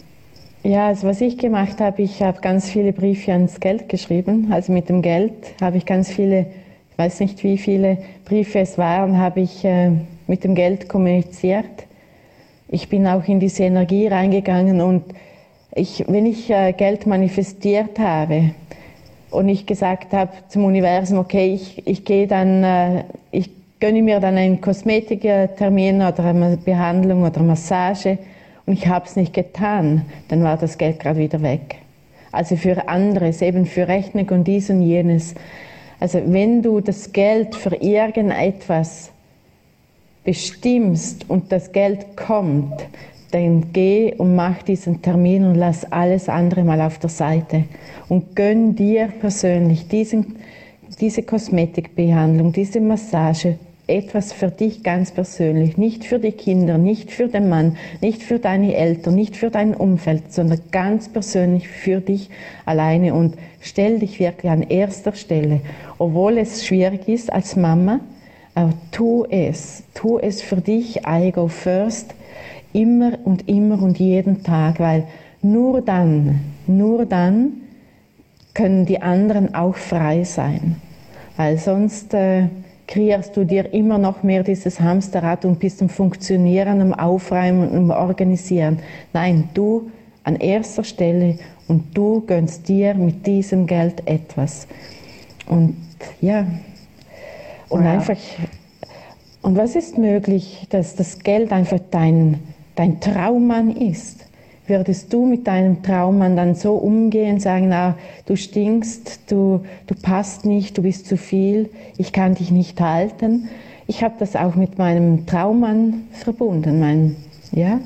Ja, 0.62 0.88
also 0.88 1.06
was 1.06 1.20
ich 1.20 1.36
gemacht 1.36 1.80
habe, 1.80 2.02
ich 2.02 2.22
habe 2.22 2.40
ganz 2.40 2.70
viele 2.70 2.92
Briefe 2.92 3.32
ans 3.32 3.60
Geld 3.60 3.88
geschrieben. 3.88 4.48
Also 4.50 4.72
mit 4.72 4.88
dem 4.88 5.02
Geld 5.02 5.54
habe 5.60 5.76
ich 5.76 5.84
ganz 5.84 6.10
viele, 6.10 6.46
ich 6.90 6.98
weiß 6.98 7.20
nicht 7.20 7.44
wie 7.44 7.58
viele 7.58 7.98
Briefe 8.24 8.60
es 8.60 8.78
waren, 8.78 9.18
habe 9.18 9.40
ich 9.40 9.64
äh, 9.64 9.90
mit 10.26 10.42
dem 10.42 10.54
Geld 10.54 10.88
kommuniziert. 10.88 11.86
Ich 12.74 12.88
bin 12.88 13.06
auch 13.06 13.22
in 13.28 13.38
diese 13.38 13.62
Energie 13.62 14.08
reingegangen 14.08 14.80
und 14.80 15.04
ich, 15.76 16.04
wenn 16.08 16.26
ich 16.26 16.50
äh, 16.50 16.72
Geld 16.72 17.06
manifestiert 17.06 18.00
habe 18.00 18.50
und 19.30 19.48
ich 19.48 19.64
gesagt 19.64 20.12
habe 20.12 20.32
zum 20.48 20.64
Universum, 20.64 21.18
okay, 21.18 21.54
ich, 21.54 21.86
ich 21.86 22.04
gehe 22.04 22.26
dann, 22.26 22.64
äh, 22.64 23.04
ich 23.30 23.48
gönne 23.78 24.02
mir 24.02 24.18
dann 24.18 24.36
einen 24.36 24.60
Kosmetiktermin 24.60 26.02
oder 26.02 26.24
eine 26.24 26.56
Behandlung 26.56 27.22
oder 27.22 27.36
eine 27.36 27.46
Massage 27.46 28.18
und 28.66 28.72
ich 28.72 28.88
habe 28.88 29.06
es 29.06 29.14
nicht 29.14 29.34
getan, 29.34 30.04
dann 30.26 30.42
war 30.42 30.56
das 30.56 30.76
Geld 30.76 30.98
gerade 30.98 31.20
wieder 31.20 31.42
weg. 31.42 31.76
Also 32.32 32.56
für 32.56 32.88
anderes, 32.88 33.40
eben 33.40 33.66
für 33.66 33.86
Rechnung 33.86 34.28
und 34.30 34.48
dies 34.48 34.68
und 34.68 34.82
jenes. 34.82 35.36
Also 36.00 36.20
wenn 36.26 36.60
du 36.60 36.80
das 36.80 37.12
Geld 37.12 37.54
für 37.54 37.76
irgendetwas 37.76 39.12
bestimmst 40.24 41.28
und 41.28 41.52
das 41.52 41.72
Geld 41.72 42.16
kommt, 42.16 42.86
dann 43.30 43.72
geh 43.72 44.14
und 44.14 44.36
mach 44.36 44.62
diesen 44.62 45.02
Termin 45.02 45.44
und 45.44 45.56
lass 45.56 45.90
alles 45.90 46.28
andere 46.28 46.62
mal 46.62 46.80
auf 46.80 46.98
der 46.98 47.10
Seite. 47.10 47.64
Und 48.08 48.36
gönn 48.36 48.76
dir 48.76 49.08
persönlich 49.20 49.88
diesen, 49.88 50.36
diese 51.00 51.22
Kosmetikbehandlung, 51.22 52.52
diese 52.52 52.80
Massage 52.80 53.58
etwas 53.86 54.32
für 54.32 54.48
dich 54.48 54.82
ganz 54.82 55.10
persönlich, 55.10 55.76
nicht 55.76 56.04
für 56.04 56.18
die 56.18 56.32
Kinder, 56.32 56.78
nicht 56.78 57.10
für 57.10 57.28
den 57.28 57.48
Mann, 57.50 57.76
nicht 58.00 58.22
für 58.22 58.38
deine 58.38 58.74
Eltern, 58.74 59.14
nicht 59.14 59.36
für 59.36 59.50
dein 59.50 59.74
Umfeld, 59.74 60.32
sondern 60.32 60.60
ganz 60.70 61.08
persönlich 61.08 61.68
für 61.68 62.00
dich 62.00 62.30
alleine. 62.64 63.12
Und 63.12 63.36
stell 63.60 63.98
dich 63.98 64.20
wirklich 64.20 64.50
an 64.50 64.62
erster 64.62 65.12
Stelle, 65.12 65.60
obwohl 65.98 66.38
es 66.38 66.64
schwierig 66.64 67.08
ist 67.08 67.30
als 67.30 67.56
Mama, 67.56 68.00
aber 68.54 68.72
tu 68.90 69.24
es, 69.28 69.82
tu 69.94 70.18
es 70.18 70.42
für 70.42 70.56
dich, 70.56 71.02
I 71.06 71.32
go 71.32 71.48
first, 71.48 72.14
immer 72.72 73.18
und 73.24 73.48
immer 73.48 73.82
und 73.82 73.98
jeden 73.98 74.42
Tag, 74.42 74.80
weil 74.80 75.04
nur 75.42 75.82
dann, 75.82 76.40
nur 76.66 77.06
dann 77.06 77.52
können 78.54 78.86
die 78.86 79.02
anderen 79.02 79.54
auch 79.54 79.76
frei 79.76 80.24
sein, 80.24 80.76
weil 81.36 81.58
sonst 81.58 82.14
äh, 82.14 82.48
kreierst 82.86 83.36
du 83.36 83.44
dir 83.44 83.72
immer 83.72 83.98
noch 83.98 84.22
mehr 84.22 84.42
dieses 84.42 84.80
Hamsterrad 84.80 85.44
und 85.44 85.58
bist 85.58 85.82
am 85.82 85.88
Funktionieren, 85.88 86.80
am 86.80 86.94
Aufräumen 86.94 87.68
und 87.68 87.76
am 87.76 87.90
Organisieren. 87.90 88.78
Nein, 89.12 89.48
du 89.54 89.90
an 90.22 90.36
erster 90.36 90.84
Stelle 90.84 91.38
und 91.68 91.96
du 91.96 92.22
gönnst 92.26 92.68
dir 92.68 92.94
mit 92.94 93.26
diesem 93.26 93.66
Geld 93.66 94.06
etwas. 94.06 94.66
Und 95.46 95.76
ja, 96.20 96.46
und 97.68 97.84
wow. 97.84 97.88
einfach, 97.88 98.16
und 99.42 99.56
was 99.56 99.76
ist 99.76 99.98
möglich, 99.98 100.66
dass 100.70 100.96
das 100.96 101.18
Geld 101.20 101.52
einfach 101.52 101.80
dein, 101.90 102.40
dein 102.76 103.00
Traummann 103.00 103.76
ist? 103.76 104.24
würdest 104.66 105.12
du 105.12 105.26
mit 105.26 105.46
deinem 105.46 105.82
Traummann 105.82 106.36
dann 106.36 106.54
so 106.54 106.74
umgehen, 106.74 107.38
sagen, 107.40 107.72
ah, 107.72 107.96
du 108.26 108.36
stinkst, 108.36 109.30
du, 109.30 109.60
du 109.86 109.94
passt 109.94 110.46
nicht, 110.46 110.78
du 110.78 110.82
bist 110.82 111.06
zu 111.06 111.16
viel, 111.16 111.70
ich 111.98 112.12
kann 112.12 112.34
dich 112.34 112.50
nicht 112.50 112.80
halten. 112.80 113.48
Ich 113.86 114.02
habe 114.02 114.14
das 114.18 114.34
auch 114.36 114.54
mit 114.54 114.78
meinem 114.78 115.26
Traummann 115.26 116.08
verbunden, 116.12 116.80
mein, 116.80 117.16
ja, 117.52 117.80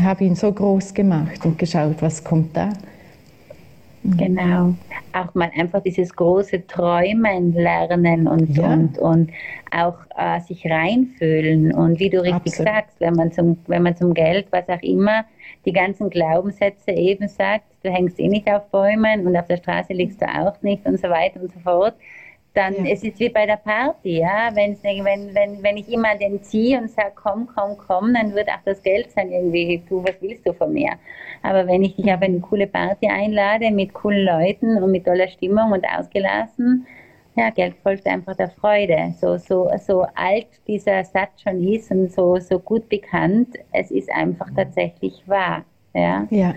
habe 0.00 0.24
ihn 0.24 0.36
so 0.36 0.52
groß 0.52 0.94
gemacht 0.94 1.44
und 1.44 1.58
geschaut, 1.58 1.96
was 2.00 2.22
kommt 2.22 2.56
da. 2.56 2.70
Genau. 4.02 4.74
Auch 5.12 5.34
mal 5.34 5.50
einfach 5.54 5.82
dieses 5.82 6.14
große 6.14 6.66
Träumen 6.66 7.52
lernen 7.52 8.26
und, 8.26 8.56
ja. 8.56 8.72
und, 8.72 8.98
und 8.98 9.30
auch 9.70 9.98
äh, 10.16 10.40
sich 10.40 10.64
reinfühlen. 10.64 11.74
Und 11.74 11.98
wie 11.98 12.08
du 12.08 12.22
richtig 12.22 12.52
Absolut. 12.52 12.72
sagst, 12.72 13.00
wenn 13.00 13.14
man, 13.14 13.30
zum, 13.30 13.58
wenn 13.66 13.82
man 13.82 13.96
zum 13.96 14.14
Geld, 14.14 14.46
was 14.50 14.68
auch 14.68 14.82
immer, 14.82 15.24
die 15.66 15.72
ganzen 15.72 16.08
Glaubenssätze 16.08 16.92
eben 16.92 17.28
sagt, 17.28 17.64
du 17.82 17.90
hängst 17.90 18.18
eh 18.18 18.28
nicht 18.28 18.50
auf 18.50 18.70
Bäumen 18.70 19.26
und 19.26 19.36
auf 19.36 19.46
der 19.46 19.58
Straße 19.58 19.92
liegst 19.92 20.22
du 20.22 20.26
auch 20.26 20.60
nicht 20.62 20.86
und 20.86 20.98
so 20.98 21.08
weiter 21.10 21.42
und 21.42 21.52
so 21.52 21.60
fort, 21.60 21.94
dann 22.54 22.84
ja. 22.84 22.92
es 22.92 23.04
ist 23.04 23.20
wie 23.20 23.28
bei 23.28 23.46
der 23.46 23.56
Party, 23.56 24.18
ja. 24.18 24.50
Wenn's, 24.54 24.82
wenn, 24.82 25.34
wenn, 25.34 25.62
wenn 25.62 25.76
ich 25.76 25.88
immer 25.88 26.16
den 26.16 26.42
ziehe 26.42 26.80
und 26.80 26.90
sage, 26.90 27.12
komm, 27.14 27.48
komm, 27.54 27.76
komm, 27.76 28.14
dann 28.14 28.34
wird 28.34 28.48
auch 28.48 28.62
das 28.64 28.82
Geld 28.82 29.10
sein 29.12 29.30
irgendwie, 29.30 29.82
du, 29.88 30.02
was 30.02 30.14
willst 30.20 30.46
du 30.46 30.52
von 30.52 30.72
mir? 30.72 30.92
Aber 31.42 31.66
wenn 31.66 31.84
ich 31.84 31.96
dich 31.96 32.12
auf 32.12 32.20
eine 32.20 32.40
coole 32.40 32.66
Party 32.66 33.08
einlade 33.08 33.70
mit 33.70 33.94
coolen 33.94 34.24
Leuten 34.24 34.82
und 34.82 34.90
mit 34.90 35.04
toller 35.04 35.28
Stimmung 35.28 35.72
und 35.72 35.86
ausgelassen, 35.86 36.86
ja, 37.36 37.50
Geld 37.50 37.76
folgt 37.82 38.06
einfach 38.06 38.34
der 38.36 38.50
Freude. 38.50 39.14
So, 39.20 39.36
so, 39.36 39.70
so 39.78 40.04
alt 40.14 40.48
dieser 40.66 41.04
Satz 41.04 41.42
schon 41.42 41.62
ist 41.62 41.90
und 41.90 42.12
so, 42.12 42.36
so 42.38 42.58
gut 42.58 42.88
bekannt, 42.88 43.56
es 43.72 43.90
ist 43.90 44.10
einfach 44.10 44.48
tatsächlich 44.54 45.22
wahr. 45.26 45.64
Ja. 45.94 46.26
ja. 46.30 46.54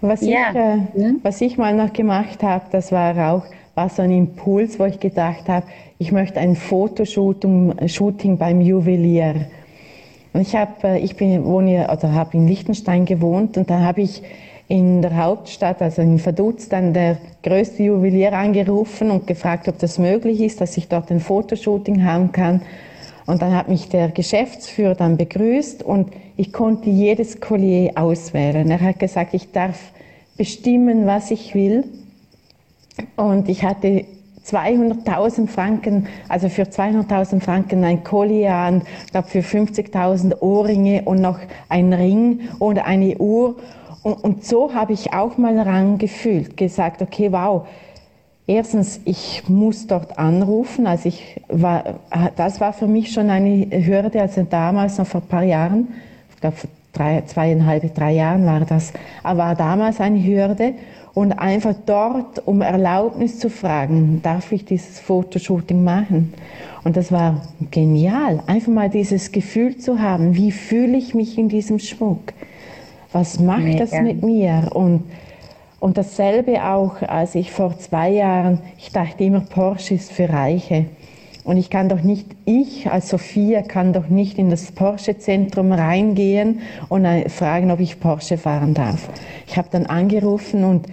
Was, 0.00 0.20
ja. 0.20 0.50
Ich, 0.50 0.56
äh, 0.56 1.02
hm? 1.02 1.20
was 1.22 1.40
ich 1.40 1.56
mal 1.56 1.74
noch 1.74 1.92
gemacht 1.92 2.42
habe, 2.42 2.66
das 2.70 2.92
war 2.92 3.32
auch 3.32 3.46
war 3.76 3.90
so 3.90 4.02
ein 4.02 4.10
Impuls, 4.10 4.80
wo 4.80 4.86
ich 4.86 4.98
gedacht 4.98 5.48
habe, 5.48 5.66
ich 5.98 6.10
möchte 6.10 6.40
ein 6.40 6.56
Fotoshooting 6.56 8.38
beim 8.38 8.60
Juwelier. 8.62 9.46
Und 10.32 10.40
ich 10.40 10.56
habe, 10.56 10.88
äh, 10.88 10.98
ich 10.98 11.16
bin, 11.16 11.44
wohne 11.44 11.88
oder 11.92 12.12
habe 12.12 12.36
in 12.36 12.48
Liechtenstein 12.48 13.04
gewohnt 13.04 13.56
und 13.56 13.70
da 13.70 13.80
habe 13.80 14.00
ich 14.00 14.22
in 14.68 15.00
der 15.02 15.16
Hauptstadt, 15.16 15.80
also 15.80 16.02
in 16.02 16.24
Vaduz, 16.24 16.68
dann 16.68 16.92
der 16.92 17.18
größte 17.42 17.84
Juwelier 17.84 18.32
angerufen 18.32 19.10
und 19.10 19.26
gefragt, 19.26 19.68
ob 19.68 19.78
das 19.78 19.98
möglich 19.98 20.40
ist, 20.40 20.60
dass 20.60 20.76
ich 20.76 20.88
dort 20.88 21.10
ein 21.12 21.20
Fotoshooting 21.20 22.04
haben 22.04 22.32
kann. 22.32 22.62
Und 23.26 23.42
dann 23.42 23.54
hat 23.54 23.68
mich 23.68 23.88
der 23.88 24.08
Geschäftsführer 24.08 24.94
dann 24.94 25.16
begrüßt 25.16 25.82
und 25.82 26.12
ich 26.36 26.52
konnte 26.52 26.90
jedes 26.90 27.40
Collier 27.40 27.92
auswählen. 27.94 28.70
Er 28.70 28.80
hat 28.80 28.98
gesagt, 28.98 29.34
ich 29.34 29.52
darf 29.52 29.78
bestimmen, 30.36 31.06
was 31.06 31.30
ich 31.30 31.54
will. 31.54 31.84
Und 33.16 33.48
ich 33.48 33.64
hatte 33.64 34.04
200.000 34.46 35.48
Franken, 35.48 36.06
also 36.28 36.48
für 36.48 36.62
200.000 36.62 37.40
Franken 37.40 37.82
ein 37.84 38.04
Collier 38.04 38.68
und 38.70 38.84
glaube 39.10 39.28
für 39.28 39.40
50.000 39.40 40.40
Ohrringe 40.40 41.02
und 41.04 41.20
noch 41.20 41.38
ein 41.68 41.92
Ring 41.92 42.48
oder 42.60 42.84
eine 42.86 43.16
Uhr. 43.18 43.56
Und, 44.02 44.14
und 44.22 44.44
so 44.44 44.72
habe 44.72 44.92
ich 44.92 45.12
auch 45.12 45.36
mal 45.36 45.58
Rang 45.58 45.98
gefühlt, 45.98 46.56
gesagt, 46.56 47.02
okay, 47.02 47.32
wow, 47.32 47.66
erstens, 48.46 49.00
ich 49.04 49.48
muss 49.48 49.88
dort 49.88 50.16
anrufen. 50.16 50.86
Also 50.86 51.08
ich 51.08 51.40
war, 51.48 51.98
das 52.36 52.60
war 52.60 52.72
für 52.72 52.86
mich 52.86 53.12
schon 53.12 53.30
eine 53.30 53.66
Hürde, 53.84 54.20
also 54.20 54.46
damals 54.48 54.98
noch 54.98 55.08
vor 55.08 55.22
ein 55.22 55.28
paar 55.28 55.42
Jahren, 55.42 55.88
ich 56.32 56.40
glaube 56.40 56.56
vor 56.56 56.70
drei, 56.92 57.22
zweieinhalb, 57.26 57.94
drei 57.94 58.12
Jahren 58.12 58.46
war 58.46 58.60
das, 58.60 58.92
war 59.22 59.56
damals 59.56 60.00
eine 60.00 60.22
Hürde 60.22 60.74
und 61.16 61.32
einfach 61.32 61.74
dort 61.86 62.46
um 62.46 62.60
Erlaubnis 62.60 63.38
zu 63.38 63.48
fragen, 63.48 64.20
darf 64.22 64.52
ich 64.52 64.66
dieses 64.66 65.00
Fotoshooting 65.00 65.82
machen? 65.82 66.34
Und 66.84 66.98
das 66.98 67.10
war 67.10 67.40
genial, 67.70 68.42
einfach 68.46 68.70
mal 68.70 68.90
dieses 68.90 69.32
Gefühl 69.32 69.78
zu 69.78 69.98
haben, 69.98 70.34
wie 70.36 70.52
fühle 70.52 70.98
ich 70.98 71.14
mich 71.14 71.38
in 71.38 71.48
diesem 71.48 71.78
Schmuck? 71.78 72.34
Was 73.12 73.40
macht 73.40 73.62
Mega. 73.62 73.78
das 73.78 73.92
mit 73.92 74.22
mir? 74.22 74.68
Und, 74.74 75.04
und 75.80 75.96
dasselbe 75.96 76.62
auch, 76.62 77.00
als 77.00 77.34
ich 77.34 77.50
vor 77.50 77.78
zwei 77.78 78.10
Jahren, 78.10 78.60
ich 78.76 78.92
dachte 78.92 79.24
immer, 79.24 79.40
Porsche 79.40 79.94
ist 79.94 80.12
für 80.12 80.28
Reiche. 80.28 80.84
Und 81.46 81.58
ich 81.58 81.70
kann 81.70 81.88
doch 81.88 82.02
nicht, 82.02 82.26
ich 82.44 82.90
als 82.90 83.08
Sophia 83.08 83.62
kann 83.62 83.92
doch 83.92 84.08
nicht 84.08 84.36
in 84.36 84.50
das 84.50 84.72
Porsche-Zentrum 84.72 85.70
reingehen 85.70 86.58
und 86.88 87.06
fragen, 87.30 87.70
ob 87.70 87.78
ich 87.78 88.00
Porsche 88.00 88.36
fahren 88.36 88.74
darf. 88.74 89.08
Ich 89.46 89.56
habe 89.56 89.68
dann 89.70 89.86
angerufen 89.86 90.64
und 90.64 90.88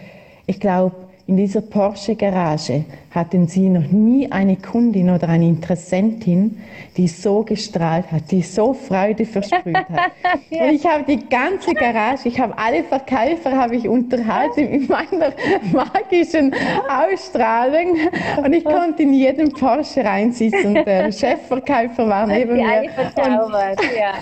ich 0.45 0.59
glaube, 0.59 0.95
in 1.25 1.37
dieser 1.37 1.61
Porsche-Garage 1.61 2.83
hatten 3.11 3.47
Sie 3.47 3.69
noch 3.69 3.89
nie 3.89 4.29
eine 4.29 4.57
Kundin 4.57 5.09
oder 5.09 5.29
eine 5.29 5.47
Interessentin, 5.47 6.57
die 6.97 7.07
so 7.07 7.43
gestrahlt 7.43 8.11
hat, 8.11 8.29
die 8.29 8.41
so 8.41 8.73
Freude 8.73 9.25
versprüht 9.25 9.77
hat. 9.77 10.11
ja. 10.49 10.65
Und 10.65 10.73
ich 10.73 10.85
habe 10.85 11.03
die 11.03 11.25
ganze 11.29 11.73
Garage, 11.73 12.27
ich 12.27 12.37
habe 12.39 12.57
alle 12.57 12.83
Verkäufer 12.83 13.55
habe 13.55 13.77
ich 13.77 13.87
unterhalten 13.87 14.67
in 14.67 14.87
meiner 14.87 15.31
magischen 15.71 16.53
Ausstrahlung 16.89 17.95
und 18.43 18.51
ich 18.51 18.65
konnte 18.65 19.03
in 19.03 19.13
jedem 19.13 19.49
Porsche 19.53 20.03
reinsitzen 20.03 20.77
und 20.77 20.85
der 20.85 21.09
Chefverkäufer 21.11 22.07
war 22.07 22.27
neben 22.27 22.57
die 22.57 22.63
mir. 22.63 22.89
Verzaubert, 22.93 23.79
und, 23.79 23.89
ja. 23.97 24.13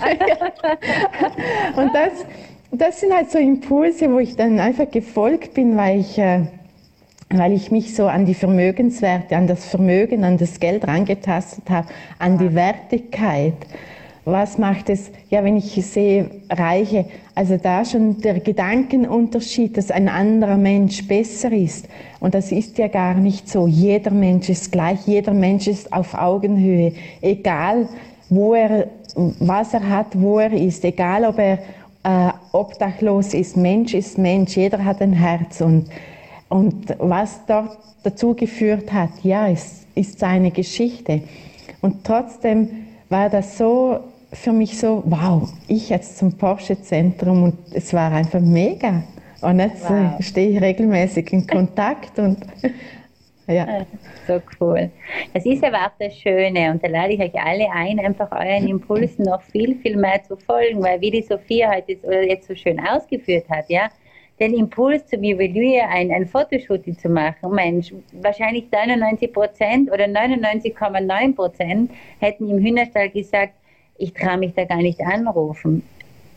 und 1.82 1.94
das 1.94 2.24
das 2.74 3.00
sind 3.00 3.14
halt 3.14 3.30
so 3.30 3.38
Impulse, 3.38 4.10
wo 4.10 4.18
ich 4.18 4.34
dann 4.34 4.58
einfach 4.58 4.90
gefolgt 4.90 5.52
bin, 5.52 5.76
weil 5.76 6.00
ich, 6.00 6.18
äh, 6.18 6.46
weil 7.38 7.52
ich 7.52 7.70
mich 7.70 7.94
so 7.94 8.06
an 8.06 8.26
die 8.26 8.34
Vermögenswerte, 8.34 9.36
an 9.36 9.46
das 9.46 9.64
Vermögen, 9.64 10.24
an 10.24 10.38
das 10.38 10.60
Geld 10.60 10.86
rangetastet 10.86 11.68
habe, 11.70 11.88
an 12.18 12.38
die 12.38 12.54
Wertigkeit. 12.54 13.54
Was 14.24 14.56
macht 14.56 14.88
es, 14.88 15.10
ja, 15.30 15.42
wenn 15.42 15.56
ich 15.56 15.84
sehe, 15.84 16.30
Reiche, 16.48 17.06
also 17.34 17.56
da 17.56 17.84
schon 17.84 18.20
der 18.20 18.38
Gedankenunterschied, 18.38 19.76
dass 19.76 19.90
ein 19.90 20.08
anderer 20.08 20.56
Mensch 20.56 21.08
besser 21.08 21.50
ist. 21.50 21.88
Und 22.20 22.34
das 22.34 22.52
ist 22.52 22.78
ja 22.78 22.86
gar 22.86 23.14
nicht 23.14 23.48
so. 23.48 23.66
Jeder 23.66 24.12
Mensch 24.12 24.48
ist 24.48 24.70
gleich, 24.70 25.00
jeder 25.06 25.32
Mensch 25.34 25.66
ist 25.66 25.92
auf 25.92 26.14
Augenhöhe. 26.14 26.92
Egal, 27.20 27.88
wo 28.28 28.54
er, 28.54 28.86
was 29.16 29.74
er 29.74 29.88
hat, 29.88 30.20
wo 30.20 30.38
er 30.38 30.52
ist, 30.52 30.84
egal 30.84 31.24
ob 31.24 31.38
er 31.38 31.58
äh, 32.04 32.32
obdachlos 32.52 33.34
ist. 33.34 33.56
Mensch 33.56 33.92
ist 33.92 34.18
Mensch, 34.18 34.56
jeder 34.56 34.84
hat 34.84 35.02
ein 35.02 35.12
Herz. 35.12 35.60
Und, 35.60 35.88
und 36.52 36.94
was 36.98 37.46
dort 37.46 37.78
dazu 38.02 38.34
geführt 38.34 38.92
hat, 38.92 39.10
ja, 39.22 39.46
ist, 39.46 39.86
ist 39.94 40.18
seine 40.18 40.50
Geschichte. 40.50 41.22
Und 41.80 42.04
trotzdem 42.04 42.68
war 43.08 43.30
das 43.30 43.56
so 43.56 44.00
für 44.32 44.52
mich 44.52 44.78
so, 44.78 45.02
wow, 45.06 45.50
ich 45.68 45.88
jetzt 45.88 46.18
zum 46.18 46.36
Porsche-Zentrum 46.36 47.42
und 47.44 47.54
es 47.72 47.92
war 47.94 48.12
einfach 48.12 48.40
mega. 48.40 49.02
Und 49.40 49.60
jetzt 49.60 49.84
äh, 49.86 49.88
wow. 49.90 50.22
stehe 50.22 50.50
ich 50.50 50.60
regelmäßig 50.60 51.32
in 51.32 51.46
Kontakt 51.46 52.18
und 52.18 52.38
ja. 53.46 53.66
Ah, 53.66 53.86
so 54.26 54.40
cool. 54.60 54.90
Das 55.32 55.46
ist 55.46 55.64
aber 55.64 55.78
auch 55.78 55.92
das 55.98 56.14
Schöne 56.18 56.70
und 56.70 56.84
da 56.84 56.88
lade 56.88 57.14
ich 57.14 57.20
euch 57.20 57.34
alle 57.34 57.70
ein, 57.70 57.98
einfach 57.98 58.30
euren 58.30 58.68
Impulsen 58.68 59.24
noch 59.24 59.42
viel, 59.42 59.74
viel 59.76 59.96
mehr 59.96 60.22
zu 60.22 60.36
folgen, 60.36 60.82
weil 60.82 61.00
wie 61.00 61.10
die 61.10 61.22
Sophia 61.22 61.72
heute 61.72 61.98
jetzt 62.28 62.46
so 62.46 62.54
schön 62.54 62.78
ausgeführt 62.78 63.48
hat, 63.48 63.68
ja, 63.68 63.88
den 64.40 64.54
Impuls 64.54 65.06
zum 65.06 65.22
Juwelier 65.22 65.88
ein, 65.88 66.10
ein 66.10 66.26
Fotoshooting 66.26 66.98
zu 66.98 67.08
machen, 67.08 67.54
Mensch, 67.54 67.92
wahrscheinlich 68.12 68.70
99 68.70 69.32
Prozent 69.32 69.90
oder 69.90 70.04
99,9 70.04 71.34
Prozent 71.34 71.90
hätten 72.18 72.48
im 72.48 72.58
Hühnerstall 72.58 73.10
gesagt, 73.10 73.54
ich 73.98 74.12
traue 74.12 74.38
mich 74.38 74.54
da 74.54 74.64
gar 74.64 74.78
nicht 74.78 75.00
anrufen. 75.00 75.82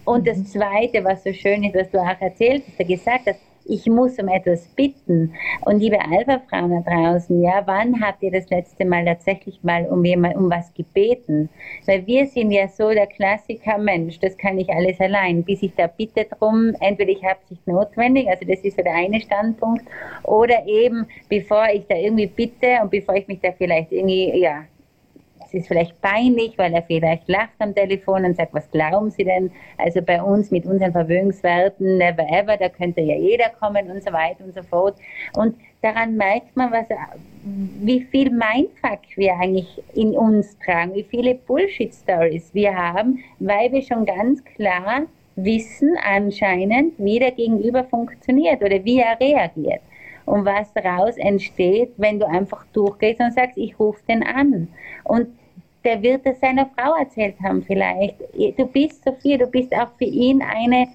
Und 0.03 0.27
das 0.27 0.37
mhm. 0.37 0.45
Zweite, 0.45 1.03
was 1.03 1.23
so 1.23 1.33
schön 1.33 1.63
ist, 1.63 1.75
was 1.75 1.89
du 1.89 1.99
auch 1.99 2.21
erzählt 2.21 2.63
hast, 2.67 2.79
du 2.79 2.85
gesagt 2.85 3.27
hast, 3.27 3.39
ich 3.66 3.88
muss 3.88 4.18
um 4.20 4.28
etwas 4.28 4.68
bitten. 4.76 5.34
Und 5.66 5.80
liebe 5.80 5.99
Alpha-Frauen 5.99 6.84
da 6.84 6.91
draußen, 6.91 7.41
ja, 7.41 7.63
wann 7.66 7.99
habt 8.01 8.24
ihr 8.24 8.32
das 8.32 8.49
letzte 8.49 8.86
Mal 8.86 9.05
tatsächlich 9.05 9.63
mal 9.63 9.86
um 9.86 10.05
jemand, 10.05 10.36
um 10.36 10.49
was 10.49 10.74
gebeten? 10.74 11.49
Weil 11.86 12.05
wir 12.05 12.28
sind 12.28 12.51
ja 12.51 12.68
so 12.68 12.89
der 12.89 13.07
Klassiker 13.07 13.78
Mensch, 13.78 14.20
das 14.20 14.38
kann 14.38 14.57
ich 14.57 14.70
alles 14.70 14.99
allein. 14.99 15.43
Bis 15.43 15.63
ich 15.63 15.74
da 15.76 15.88
bitte 15.88 16.26
drum, 16.26 16.74
entweder 16.80 17.11
ich 17.11 17.24
habe 17.24 17.39
es 17.43 17.51
nicht 17.51 17.68
notwendig, 17.68 18.30
also 18.30 18.45
das 18.45 18.59
ist 18.61 18.78
so 18.78 18.84
der 18.84 18.95
eine 18.95 19.20
Standpunkt, 19.20 19.84
oder 20.24 20.66
eben, 20.66 21.07
bevor 21.30 21.68
ich 21.74 21.86
da 21.88 21.95
irgendwie 21.95 22.28
bitte 22.28 22.80
und 22.82 22.91
bevor 22.91 23.16
ich 23.16 23.28
mich 23.28 23.39
da 23.39 23.51
vielleicht 23.51 23.91
irgendwie, 23.91 24.39
ja, 24.39 24.66
ist 25.56 25.68
vielleicht 25.68 25.99
peinlich, 26.01 26.58
weil 26.58 26.74
er 26.74 26.84
vielleicht 26.84 27.28
lacht 27.28 27.53
am 27.60 27.74
Telefon 27.74 28.26
und 28.26 28.36
sagt, 28.36 28.53
was 28.53 28.70
glauben 28.72 29.10
Sie 29.10 29.24
denn? 29.24 29.51
Also 29.78 30.01
bei 30.01 30.22
uns 30.22 30.51
mit 30.51 30.66
unseren 30.66 30.91
Verwöhnungswerten, 30.91 31.97
never 31.97 32.28
ever, 32.30 32.58
da 32.58 32.70
könnte 32.70 33.01
ja 33.01 33.16
jeder 33.16 33.49
kommen 33.60 33.89
und 33.89 34.03
so 34.03 34.12
weiter 34.12 34.43
und 34.43 34.53
so 34.53 34.64
fort. 34.64 34.95
Und 35.36 35.56
daran 35.82 36.16
merkt 36.16 36.56
man, 36.56 36.72
was, 36.72 36.86
wie 37.43 38.01
viel 38.01 38.30
Mindfuck 38.30 39.01
wir 39.16 39.34
eigentlich 39.36 39.82
in 39.93 40.16
uns 40.18 40.58
tragen, 40.60 40.93
wie 40.93 41.03
viele 41.03 41.36
Bullshit-Stories 41.36 42.53
wir 42.53 42.76
haben, 42.76 43.20
weil 43.39 43.72
wir 43.72 43.82
schon 43.82 44.06
ganz 44.06 44.43
klar 44.43 45.03
wissen 45.36 45.95
anscheinend, 46.03 46.93
wie 46.97 47.20
der 47.20 47.32
Gegenüber 47.32 47.84
funktioniert 47.84 48.62
oder 48.62 48.84
wie 48.84 48.99
er 48.99 49.20
reagiert 49.20 49.82
und 50.26 50.45
was 50.45 50.74
daraus 50.74 51.18
entsteht, 51.18 51.93
wenn 51.97 52.20
du 52.20 52.28
einfach 52.28 52.66
durchgehst 52.74 53.20
und 53.20 53.34
sagst, 53.34 53.58
ich 53.58 53.80
rufe 53.80 54.01
den 54.08 54.24
an. 54.24 54.68
Und 55.03 55.28
der 55.86 56.01
wird 56.01 56.25
es 56.25 56.39
seiner 56.39 56.69
Frau 56.75 56.95
erzählt 56.95 57.36
haben 57.41 57.63
vielleicht. 57.63 58.15
Du 58.57 58.65
bist 58.65 59.03
Sophia, 59.03 59.38
du 59.38 59.47
bist 59.47 59.73
auch 59.73 59.89
für 59.97 60.05
ihn 60.05 60.41
eine, 60.41 60.88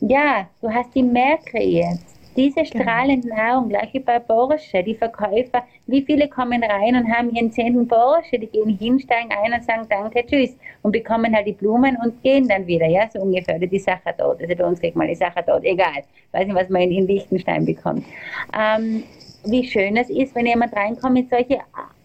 ja, 0.00 0.48
du 0.60 0.72
hast 0.72 0.94
die 0.94 1.02
mehr 1.02 1.38
kreiert. 1.44 2.00
Diese 2.36 2.62
genau. 2.62 2.84
strahlende 2.84 3.28
Nahrung, 3.28 3.68
gleich 3.68 3.92
wie 3.92 3.98
bei 3.98 4.20
Porsche, 4.20 4.82
die 4.84 4.94
Verkäufer, 4.94 5.64
wie 5.86 6.02
viele 6.02 6.28
kommen 6.28 6.62
rein 6.62 6.94
und 6.94 7.12
haben 7.12 7.34
ihren 7.34 7.50
zehnten 7.50 7.88
Porsche, 7.88 8.38
die 8.38 8.46
gehen 8.46 8.78
hin, 8.78 9.00
steigen 9.00 9.30
ein 9.32 9.52
und 9.52 9.64
sagen 9.64 9.86
Danke, 9.90 10.24
tschüss 10.24 10.56
und 10.82 10.92
bekommen 10.92 11.34
halt 11.34 11.48
die 11.48 11.52
Blumen 11.52 11.96
und 12.02 12.22
gehen 12.22 12.46
dann 12.46 12.64
wieder, 12.66 12.86
ja, 12.86 13.08
so 13.12 13.20
ungefähr, 13.20 13.56
oder 13.56 13.66
die 13.66 13.80
Sache 13.80 14.14
dort, 14.16 14.40
also 14.40 14.54
bei 14.54 14.64
uns 14.64 14.78
kriegt 14.80 14.94
man 14.94 15.08
die 15.08 15.16
Sache 15.16 15.42
dort, 15.44 15.64
egal, 15.64 16.04
weiß 16.30 16.46
nicht, 16.46 16.54
was 16.54 16.68
man 16.68 16.82
in, 16.82 16.92
in 16.92 17.06
Liechtenstein 17.08 17.64
bekommt. 17.66 18.04
Ähm, 18.56 19.02
wie 19.44 19.66
schön 19.66 19.96
es 19.96 20.08
ist, 20.08 20.34
wenn 20.36 20.46
jemand 20.46 20.74
reinkommt 20.76 21.14
mit 21.14 21.30
solchen 21.30 21.58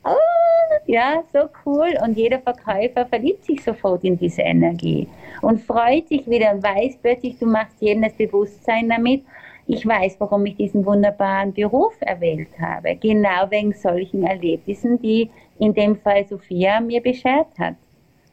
oh, 0.05 0.75
Ja, 0.85 1.23
so 1.31 1.49
cool. 1.65 1.93
Und 2.03 2.17
jeder 2.17 2.39
Verkäufer 2.39 3.05
verliebt 3.05 3.45
sich 3.45 3.63
sofort 3.63 4.03
in 4.03 4.17
diese 4.17 4.41
Energie 4.41 5.07
und 5.41 5.61
freut 5.61 6.07
sich 6.07 6.27
wieder 6.29 6.51
und 6.53 6.63
weiß 6.63 6.97
plötzlich, 7.01 7.37
du 7.37 7.45
machst 7.45 7.81
jedem 7.81 8.03
das 8.03 8.13
Bewusstsein 8.13 8.89
damit. 8.89 9.23
Ich 9.65 9.87
weiß, 9.87 10.17
warum 10.19 10.45
ich 10.45 10.57
diesen 10.57 10.85
wunderbaren 10.85 11.53
Beruf 11.53 11.95
erwählt 12.01 12.49
habe. 12.59 12.95
Genau 12.97 13.49
wegen 13.49 13.73
solchen 13.73 14.23
Erlebnissen, 14.23 15.01
die 15.01 15.29
in 15.59 15.73
dem 15.73 15.95
Fall 15.95 16.25
Sophia 16.25 16.81
mir 16.81 17.01
beschert 17.01 17.47
hat. 17.57 17.75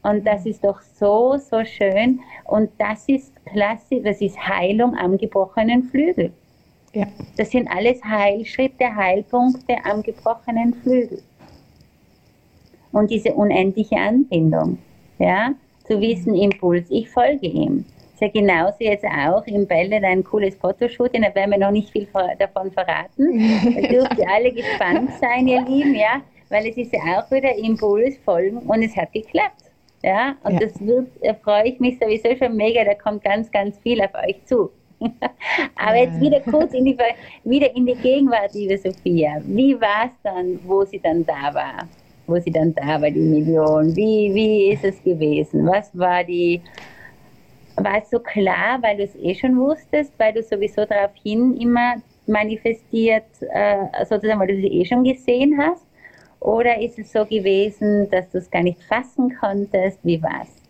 Und 0.03 0.27
das 0.27 0.47
ist 0.47 0.65
doch 0.65 0.81
so, 0.81 1.37
so 1.37 1.65
schön. 1.65 2.21
Und 2.45 2.71
das 2.79 3.09
ist 3.09 3.33
klasse, 3.45 4.01
das 4.01 4.21
ist 4.21 4.39
Heilung 4.39 4.97
am 4.97 5.19
gebrochenen 5.19 5.85
Flügel. 5.85 6.33
Ja. 6.95 7.07
Das 7.37 7.51
sind 7.51 7.69
alles 7.69 8.03
Heilschritte, 8.03 8.95
Heilpunkte 8.95 9.77
am 9.85 10.03
gebrochenen 10.03 10.75
Flügel. 10.75 11.23
Und 12.93 13.11
diese 13.11 13.35
unendliche 13.35 13.97
Anbindung, 13.97 14.79
ja, 15.19 15.53
zu 15.87 16.01
wissen, 16.01 16.35
Impuls, 16.35 16.87
ich 16.91 17.09
folge 17.09 17.47
ihm. 17.47 17.85
Ist 18.15 18.21
ja 18.21 18.29
genauso 18.29 18.77
jetzt 18.81 19.05
auch 19.05 19.47
im 19.47 19.67
Bället 19.67 20.05
ein 20.05 20.23
cooles 20.23 20.55
Fotoshooting, 20.57 21.23
da 21.23 21.35
werden 21.35 21.53
wir 21.53 21.59
noch 21.59 21.71
nicht 21.71 21.91
viel 21.91 22.07
davon 22.39 22.71
verraten. 22.71 23.41
Da 23.75 23.89
dürft 23.89 24.19
ihr 24.19 24.29
alle 24.29 24.53
gespannt 24.53 25.11
sein, 25.21 25.49
ihr 25.49 25.63
Lieben, 25.63 25.95
ja, 25.95 26.21
weil 26.49 26.67
es 26.67 26.77
ist 26.77 26.93
ja 26.93 27.01
auch 27.19 27.31
wieder 27.31 27.55
Impuls 27.57 28.19
folgen 28.25 28.59
und 28.59 28.83
es 28.83 28.97
hat 28.97 29.13
geklappt. 29.13 29.65
Ja, 30.03 30.37
und 30.45 30.55
ja. 30.55 30.61
das 30.61 30.81
wird, 30.81 31.09
da 31.23 31.35
freue 31.35 31.69
ich 31.69 31.81
mich 31.81 31.99
sowieso 31.99 32.35
schon 32.37 32.57
mega, 32.57 32.85
da 32.85 32.95
kommt 32.95 33.23
ganz, 33.23 33.51
ganz 33.51 33.79
viel 33.79 34.01
auf 34.01 34.15
euch 34.15 34.45
zu. 34.47 34.71
Aber 35.77 35.97
jetzt 35.97 36.21
wieder 36.21 36.41
kurz 36.41 36.73
in 36.75 36.85
die, 36.85 36.97
wieder 37.45 37.75
in 37.75 37.87
die 37.87 37.95
Gegenwart, 37.95 38.53
liebe 38.55 38.77
Sophia. 38.79 39.41
Wie 39.45 39.79
war 39.81 40.07
es 40.07 40.13
dann, 40.23 40.59
wo 40.65 40.85
sie 40.85 41.01
dann 41.01 41.25
da 41.25 41.55
war? 41.55 41.89
Wo 42.27 42.39
sie 42.39 42.51
dann 42.51 42.75
da 42.75 43.01
war, 43.01 43.11
die 43.11 43.21
Million? 43.21 43.95
Wie, 43.97 44.33
wie 44.35 44.73
ist 44.73 44.85
es 44.85 45.03
gewesen? 45.03 45.67
Was 45.67 45.97
war 45.97 46.23
die, 46.23 46.61
war 47.77 47.99
es 47.99 48.11
so 48.11 48.19
klar, 48.19 48.79
weil 48.83 48.97
du 48.97 49.05
es 49.05 49.17
eh 49.17 49.35
schon 49.35 49.57
wusstest, 49.59 50.13
weil 50.19 50.33
du 50.33 50.43
sowieso 50.43 50.85
daraufhin 50.85 51.57
immer 51.57 51.95
manifestiert, 52.27 53.25
äh, 53.53 54.05
sozusagen, 54.05 54.39
weil 54.39 54.49
du 54.49 54.57
sie 54.57 54.81
eh 54.81 54.85
schon 54.85 55.05
gesehen 55.05 55.59
hast? 55.59 55.85
Oder 56.41 56.81
ist 56.81 56.99
es 56.99 57.13
so 57.13 57.25
gewesen, 57.25 58.09
dass 58.11 58.31
du 58.31 58.39
es 58.39 58.51
gar 58.51 58.63
nicht 58.63 58.83
fassen 58.85 59.37
konntest? 59.39 59.99
Wie 60.03 60.23
war 60.23 60.43
es? 60.43 60.61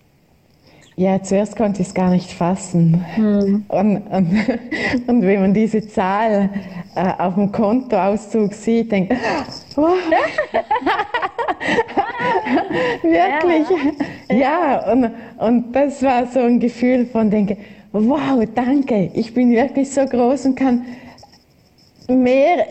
Ja, 0.96 1.22
zuerst 1.22 1.56
konnte 1.56 1.80
ich 1.80 1.88
es 1.88 1.94
gar 1.94 2.10
nicht 2.10 2.30
fassen. 2.30 3.02
Hm. 3.14 3.64
Und, 3.68 3.96
und, 4.08 4.46
und, 5.06 5.22
wenn 5.22 5.40
man 5.40 5.54
diese 5.54 5.86
Zahl 5.88 6.50
äh, 6.94 7.12
auf 7.16 7.36
dem 7.36 7.50
Kontoauszug 7.52 8.52
sieht, 8.52 8.92
denkt 8.92 9.12
wow. 9.76 9.94
wirklich, 13.02 13.66
ja, 14.28 14.36
ja. 14.36 14.92
Und, 14.92 15.10
und 15.38 15.72
das 15.72 16.02
war 16.02 16.26
so 16.26 16.40
ein 16.40 16.60
Gefühl 16.60 17.06
von 17.06 17.30
denke, 17.30 17.56
wow, 17.92 18.42
danke, 18.54 19.10
ich 19.14 19.34
bin 19.34 19.50
wirklich 19.50 19.90
so 19.90 20.04
groß 20.04 20.46
und 20.46 20.54
kann 20.56 20.84
mehr, 22.10 22.66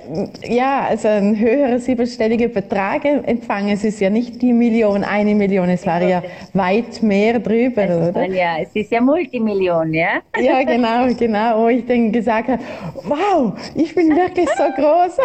ja, 0.48 0.86
also 0.90 1.08
ein 1.08 1.38
höherer 1.38 1.80
siebenstelliger 1.80 2.48
Betrag 2.48 3.06
empfangen. 3.06 3.70
Es 3.70 3.84
ist 3.84 4.00
ja 4.00 4.10
nicht 4.10 4.42
die 4.42 4.54
Million, 4.54 5.04
eine 5.04 5.36
Million, 5.36 5.70
es 5.70 5.86
war 5.86 6.02
ja 6.02 6.22
weit 6.54 7.02
mehr 7.02 7.40
drüber, 7.40 7.84
es 7.84 8.10
oder? 8.10 8.26
Ja, 8.26 8.58
es 8.62 8.76
ist 8.76 8.92
ja 8.92 9.02
Multimillion, 9.02 9.94
ja? 9.94 10.22
Ja, 10.40 10.64
genau, 10.64 11.14
genau, 11.18 11.64
wo 11.64 11.68
ich 11.68 11.86
dann 11.86 12.12
gesagt 12.12 12.50
habe, 12.50 12.62
wow, 13.04 13.54
ich 13.76 13.94
bin 13.96 14.16
wirklich 14.16 14.50
so 14.50 14.64
groß. 14.76 15.18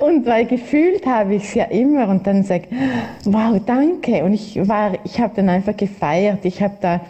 und, 0.00 0.08
und 0.08 0.26
weil 0.26 0.46
gefühlt 0.46 1.06
habe 1.06 1.34
ich 1.34 1.44
es 1.44 1.54
ja 1.54 1.64
immer 1.64 2.08
und 2.08 2.26
dann 2.26 2.42
sage, 2.42 2.64
wow, 3.24 3.60
danke. 3.64 4.24
Und 4.24 4.34
ich 4.34 4.56
war, 4.68 4.92
ich 5.04 5.20
habe 5.20 5.32
dann 5.36 5.48
einfach 5.48 5.76
gefeiert. 5.76 6.44
Ich 6.44 6.62
habe 6.62 6.74
da 6.80 7.00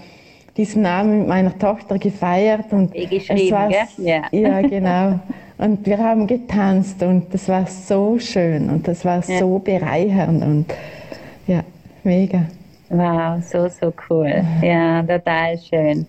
diesen 0.57 0.83
Namen 0.83 1.21
mit 1.21 1.29
meiner 1.29 1.59
Tochter 1.59 1.99
gefeiert 1.99 2.73
und 2.73 2.95
es 2.95 3.29
war, 3.51 3.71
ja. 3.71 4.23
ja 4.31 4.61
genau 4.61 5.19
und 5.59 5.87
wir 5.87 5.99
haben 5.99 6.27
getanzt 6.27 7.03
und 7.03 7.33
das 7.33 7.49
war 7.49 7.67
so 7.67 8.19
schön 8.19 8.71
und 8.71 8.89
das 8.89 9.05
war 9.05 9.25
ja. 9.27 9.39
so 9.39 9.59
bereichernd 9.59 10.43
und 10.43 10.67
ja 11.47 11.63
mega 12.05 12.47
wow 12.89 13.43
so 13.43 13.69
so 13.69 13.93
cool 14.09 14.43
ja 14.63 15.03
total 15.03 15.59
schön 15.59 16.07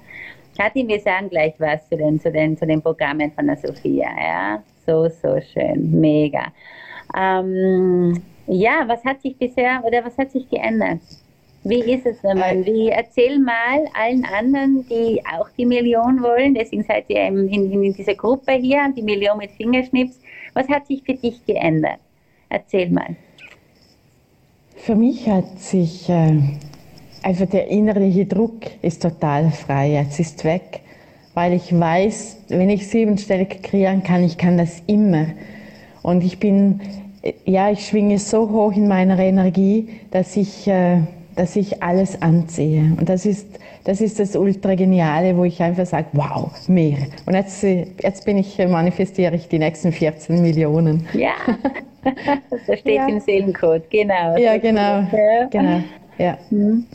Kathi, 0.58 0.88
wir 0.88 1.00
sagen 1.00 1.30
gleich 1.30 1.56
was 1.58 1.88
zu 1.90 1.98
den, 1.98 2.20
zu 2.20 2.32
den, 2.32 2.56
zu 2.56 2.68
den 2.68 2.82
Programmen 2.82 3.32
von 3.32 3.48
der 3.48 3.58
Sophia. 3.58 4.10
Ja, 4.16 4.64
so, 4.86 5.10
so 5.10 5.40
schön. 5.42 6.00
Mega. 6.00 6.46
Ähm, 7.18 8.22
ja, 8.48 8.84
was 8.88 9.04
hat 9.04 9.22
sich 9.22 9.38
bisher 9.38 9.82
oder 9.84 10.06
was 10.06 10.18
hat 10.18 10.32
sich 10.32 10.48
geändert? 10.50 11.00
Wie 11.66 11.80
ist 11.80 12.06
es, 12.06 12.22
wenn 12.24 12.38
man, 12.38 12.66
wie, 12.66 12.90
erzähl 12.90 13.40
mal 13.40 13.86
allen 13.94 14.26
anderen, 14.26 14.86
die 14.90 15.22
auch 15.26 15.50
die 15.58 15.66
Million 15.66 16.22
wollen, 16.22 16.54
deswegen 16.54 16.84
seid 16.84 17.06
ihr 17.10 17.26
in, 17.26 17.48
in, 17.48 17.84
in 17.84 17.94
dieser 17.94 18.16
Gruppe 18.16 18.54
hier, 18.54 18.92
die 18.96 19.02
Million 19.02 19.38
mit 19.38 19.52
Fingerschnips, 19.52 20.20
was 20.54 20.68
hat 20.68 20.88
sich 20.88 21.02
für 21.04 21.14
dich 21.14 21.46
geändert? 21.46 22.00
Erzähl 22.50 22.90
mal. 22.90 23.16
Für 24.76 24.96
mich 24.96 25.30
hat 25.30 25.58
sich 25.58 26.10
äh, 26.10 26.38
einfach 27.22 27.46
der 27.46 27.70
innerliche 27.70 28.26
Druck 28.26 28.64
ist 28.82 29.02
total 29.02 29.50
frei, 29.52 29.94
jetzt 29.94 30.20
ist 30.20 30.44
weg, 30.44 30.82
weil 31.34 31.54
ich 31.54 31.78
weiß, 31.78 32.40
wenn 32.50 32.70
ich 32.70 32.90
siebenstellig 32.90 33.64
kreieren 33.64 34.04
kann, 34.04 34.24
ich 34.24 34.38
kann 34.38 34.58
das 34.58 34.84
immer. 34.88 35.28
Und 36.02 36.26
ich 36.26 36.40
bin, 36.40 36.82
ja, 37.46 37.72
ich 37.72 37.88
schwinge 37.88 38.20
so 38.20 38.50
hoch 38.50 38.74
in 38.74 38.90
meiner 38.90 39.18
Energie, 39.18 39.88
dass 40.12 40.36
ich 40.36 40.68
äh, 40.68 40.98
dass 41.36 41.56
ich 41.56 41.82
alles 41.82 42.22
anziehe. 42.22 42.96
Und 42.98 43.10
das 43.10 43.26
ist 43.26 43.60
das, 43.84 44.00
ist 44.00 44.20
das 44.20 44.36
ultra 44.36 44.76
geniale, 44.76 45.36
wo 45.36 45.44
ich 45.44 45.62
einfach 45.62 45.86
sage, 45.86 46.08
wow, 46.14 46.52
mehr. 46.68 47.00
Und 47.26 47.34
jetzt, 47.34 47.64
jetzt 47.64 48.26
bin 48.26 48.38
ich, 48.38 48.58
manifestiere 48.58 49.36
ich 49.36 49.48
die 49.50 49.60
nächsten 49.60 49.92
14 49.92 50.42
Millionen. 50.42 51.06
Ja, 51.14 51.34
das 52.68 52.80
steht 52.80 52.96
ja. 52.96 53.08
im 53.08 53.20
Seelencode, 53.20 53.90
genau. 53.90 54.38
Ja, 54.38 54.58
genau. 54.58 55.06
Ja. 55.12 55.46
genau. 55.50 55.84
Ja. 56.18 56.38
Mhm. 56.50 56.86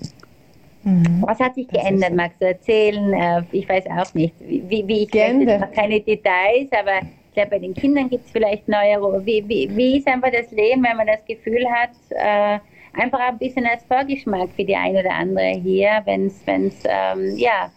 mhm. 0.85 1.23
Was 1.27 1.39
hat 1.41 1.57
sich 1.57 1.69
geändert? 1.69 2.15
Magst 2.15 2.41
du 2.41 2.47
erzählen? 2.47 3.13
Äh, 3.13 3.43
ich 3.53 3.69
weiß 3.69 3.85
auch 3.87 4.15
nicht. 4.15 4.35
Wie, 4.41 4.87
wie 4.87 5.03
ich 5.03 5.13
weiß 5.13 5.61
noch 5.61 5.73
keine 5.73 6.01
Details, 6.01 6.71
aber 6.73 7.01
ich 7.03 7.35
glaube, 7.35 7.51
bei 7.51 7.59
den 7.59 7.75
Kindern 7.75 8.09
gibt 8.09 8.25
es 8.25 8.33
vielleicht 8.33 8.67
neue. 8.67 9.27
Wie, 9.27 9.47
wie, 9.47 9.77
wie 9.77 9.99
ist 9.99 10.07
einfach 10.09 10.31
das 10.31 10.51
Leben, 10.53 10.83
wenn 10.85 10.97
man 10.97 11.07
das 11.07 11.25
Gefühl 11.27 11.67
hat, 11.69 11.91
äh, 12.11 12.59
einfach 12.99 13.21
ein 13.21 13.39
bisschen 13.39 13.67
als 13.67 13.85
Vorgeschmack 13.85 14.51
für 14.57 14.65
die 14.65 14.77
eine 14.77 15.01
oder 15.01 15.13
andere 15.13 15.61
hier, 15.63 16.03
wenn 16.05 16.27
es, 16.27 16.43
ähm, 16.47 17.37
ja, 17.37 17.71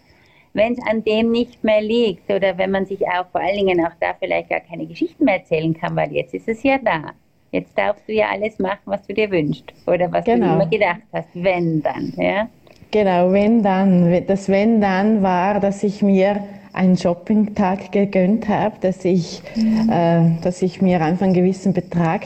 wenn 0.54 0.74
es 0.74 0.80
an 0.90 1.04
dem 1.04 1.32
nicht 1.32 1.64
mehr 1.64 1.82
liegt 1.82 2.30
oder 2.32 2.58
wenn 2.58 2.72
man 2.72 2.86
sich 2.86 3.02
auch 3.08 3.26
vor 3.32 3.42
allen 3.42 3.56
Dingen 3.56 3.86
auch 3.86 3.94
da 4.00 4.14
vielleicht 4.20 4.50
gar 4.50 4.60
keine 4.60 4.86
Geschichten 4.86 5.24
mehr 5.24 5.36
erzählen 5.36 5.74
kann, 5.74 5.96
weil 5.96 6.12
jetzt 6.12 6.34
ist 6.34 6.48
es 6.48 6.62
ja 6.64 6.78
da. 6.78 7.12
Jetzt 7.52 7.78
darfst 7.78 8.08
du 8.08 8.14
ja 8.14 8.30
alles 8.32 8.60
machen, 8.60 8.80
was 8.86 9.06
du 9.08 9.14
dir 9.14 9.30
wünschst 9.30 9.74
oder 9.86 10.12
was 10.12 10.26
genau. 10.26 10.48
du 10.48 10.54
immer 10.54 10.66
gedacht 10.68 11.02
hast, 11.14 11.30
wenn 11.34 11.82
dann, 11.82 12.14
ja? 12.18 12.48
Genau, 12.92 13.32
wenn 13.32 13.64
dann. 13.64 14.26
Das 14.28 14.50
wenn 14.50 14.82
dann 14.82 15.22
war, 15.22 15.60
dass 15.60 15.84
ich 15.84 16.02
mir 16.02 16.44
einen 16.74 16.98
Shoppingtag 16.98 17.92
gegönnt 17.92 18.48
habe, 18.48 18.76
dass 18.82 19.04
ich, 19.06 19.42
mhm. 19.56 19.90
äh, 19.90 20.42
dass 20.42 20.62
ich 20.62 20.82
mir 20.82 21.02
einfach 21.02 21.26
einen 21.26 21.34
gewissen 21.34 21.74
Betrag 21.74 22.22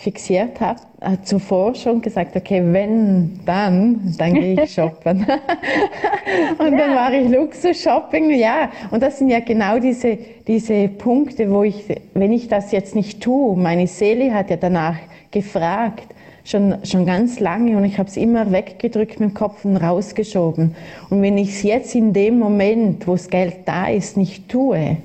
fixiert 0.00 0.60
habe, 0.60 0.80
zuvor 1.24 1.74
schon 1.74 2.00
gesagt, 2.00 2.34
okay, 2.34 2.62
wenn, 2.64 3.38
dann, 3.44 4.14
dann 4.16 4.32
gehe 4.32 4.62
ich 4.62 4.72
shoppen. 4.74 5.18
und 6.58 6.72
ja. 6.72 6.78
dann 6.78 6.94
war 6.94 7.12
ich 7.12 7.28
Luxus-Shopping, 7.28 8.30
ja. 8.30 8.70
Und 8.90 9.02
das 9.02 9.18
sind 9.18 9.28
ja 9.28 9.40
genau 9.40 9.78
diese, 9.78 10.16
diese 10.46 10.88
Punkte, 10.88 11.50
wo 11.50 11.64
ich, 11.64 11.84
wenn 12.14 12.32
ich 12.32 12.48
das 12.48 12.72
jetzt 12.72 12.94
nicht 12.94 13.20
tue, 13.20 13.56
meine 13.56 13.86
Seele 13.86 14.32
hat 14.32 14.48
ja 14.48 14.56
danach 14.56 14.96
gefragt, 15.30 16.06
schon, 16.44 16.76
schon 16.84 17.04
ganz 17.04 17.38
lange 17.38 17.76
und 17.76 17.84
ich 17.84 17.98
habe 17.98 18.08
es 18.08 18.16
immer 18.16 18.50
weggedrückt 18.50 19.20
mit 19.20 19.30
dem 19.30 19.34
Kopf 19.34 19.66
und 19.66 19.76
rausgeschoben. 19.76 20.74
Und 21.10 21.20
wenn 21.20 21.36
ich 21.36 21.50
es 21.50 21.62
jetzt 21.62 21.94
in 21.94 22.14
dem 22.14 22.38
Moment, 22.38 23.06
wo 23.06 23.12
das 23.12 23.28
Geld 23.28 23.56
da 23.66 23.88
ist, 23.88 24.16
nicht 24.16 24.48
tue, 24.48 24.96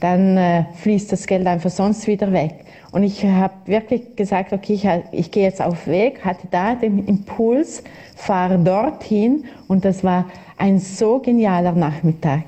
dann 0.00 0.36
äh, 0.36 0.64
fließt 0.82 1.10
das 1.10 1.26
Geld 1.26 1.46
einfach 1.46 1.70
sonst 1.70 2.06
wieder 2.06 2.30
weg. 2.30 2.52
Und 2.90 3.02
ich 3.02 3.24
habe 3.24 3.54
wirklich 3.66 4.16
gesagt, 4.16 4.52
okay, 4.52 4.74
ich, 4.74 4.88
ich 5.12 5.30
gehe 5.30 5.44
jetzt 5.44 5.60
auf 5.60 5.86
Weg, 5.86 6.24
hatte 6.24 6.48
da 6.50 6.74
den 6.74 7.04
Impuls, 7.06 7.82
fahre 8.16 8.58
dorthin. 8.58 9.44
Und 9.66 9.84
das 9.84 10.02
war 10.02 10.24
ein 10.56 10.78
so 10.78 11.18
genialer 11.18 11.72
Nachmittag 11.72 12.44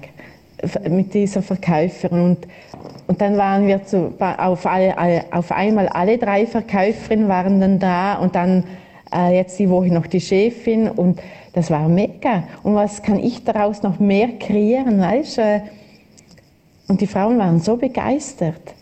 mit 0.88 1.12
dieser 1.12 1.42
Verkäuferin. 1.42 2.22
Und, 2.22 2.38
und 3.06 3.20
dann 3.20 3.36
waren 3.36 3.66
wir 3.66 3.84
zu, 3.84 4.14
auf, 4.18 4.64
alle, 4.64 4.96
alle, 4.96 5.24
auf 5.30 5.52
einmal 5.52 5.88
alle 5.88 6.16
drei 6.16 6.46
Verkäuferinnen 6.46 7.28
waren 7.28 7.60
dann 7.60 7.78
da. 7.78 8.14
Und 8.14 8.34
dann 8.34 8.64
äh, 9.12 9.36
jetzt 9.36 9.58
die 9.58 9.68
Woche 9.68 9.88
noch 9.88 10.06
die 10.06 10.20
Chefin. 10.22 10.88
Und 10.88 11.20
das 11.52 11.70
war 11.70 11.86
mega. 11.86 12.44
Und 12.62 12.74
was 12.74 13.02
kann 13.02 13.18
ich 13.18 13.44
daraus 13.44 13.82
noch 13.82 13.98
mehr 13.98 14.28
kreieren, 14.38 15.00
weißt? 15.00 15.38
Äh, 15.38 15.60
und 16.88 17.02
die 17.02 17.06
Frauen 17.06 17.38
waren 17.38 17.60
so 17.60 17.76
begeistert 17.76 18.74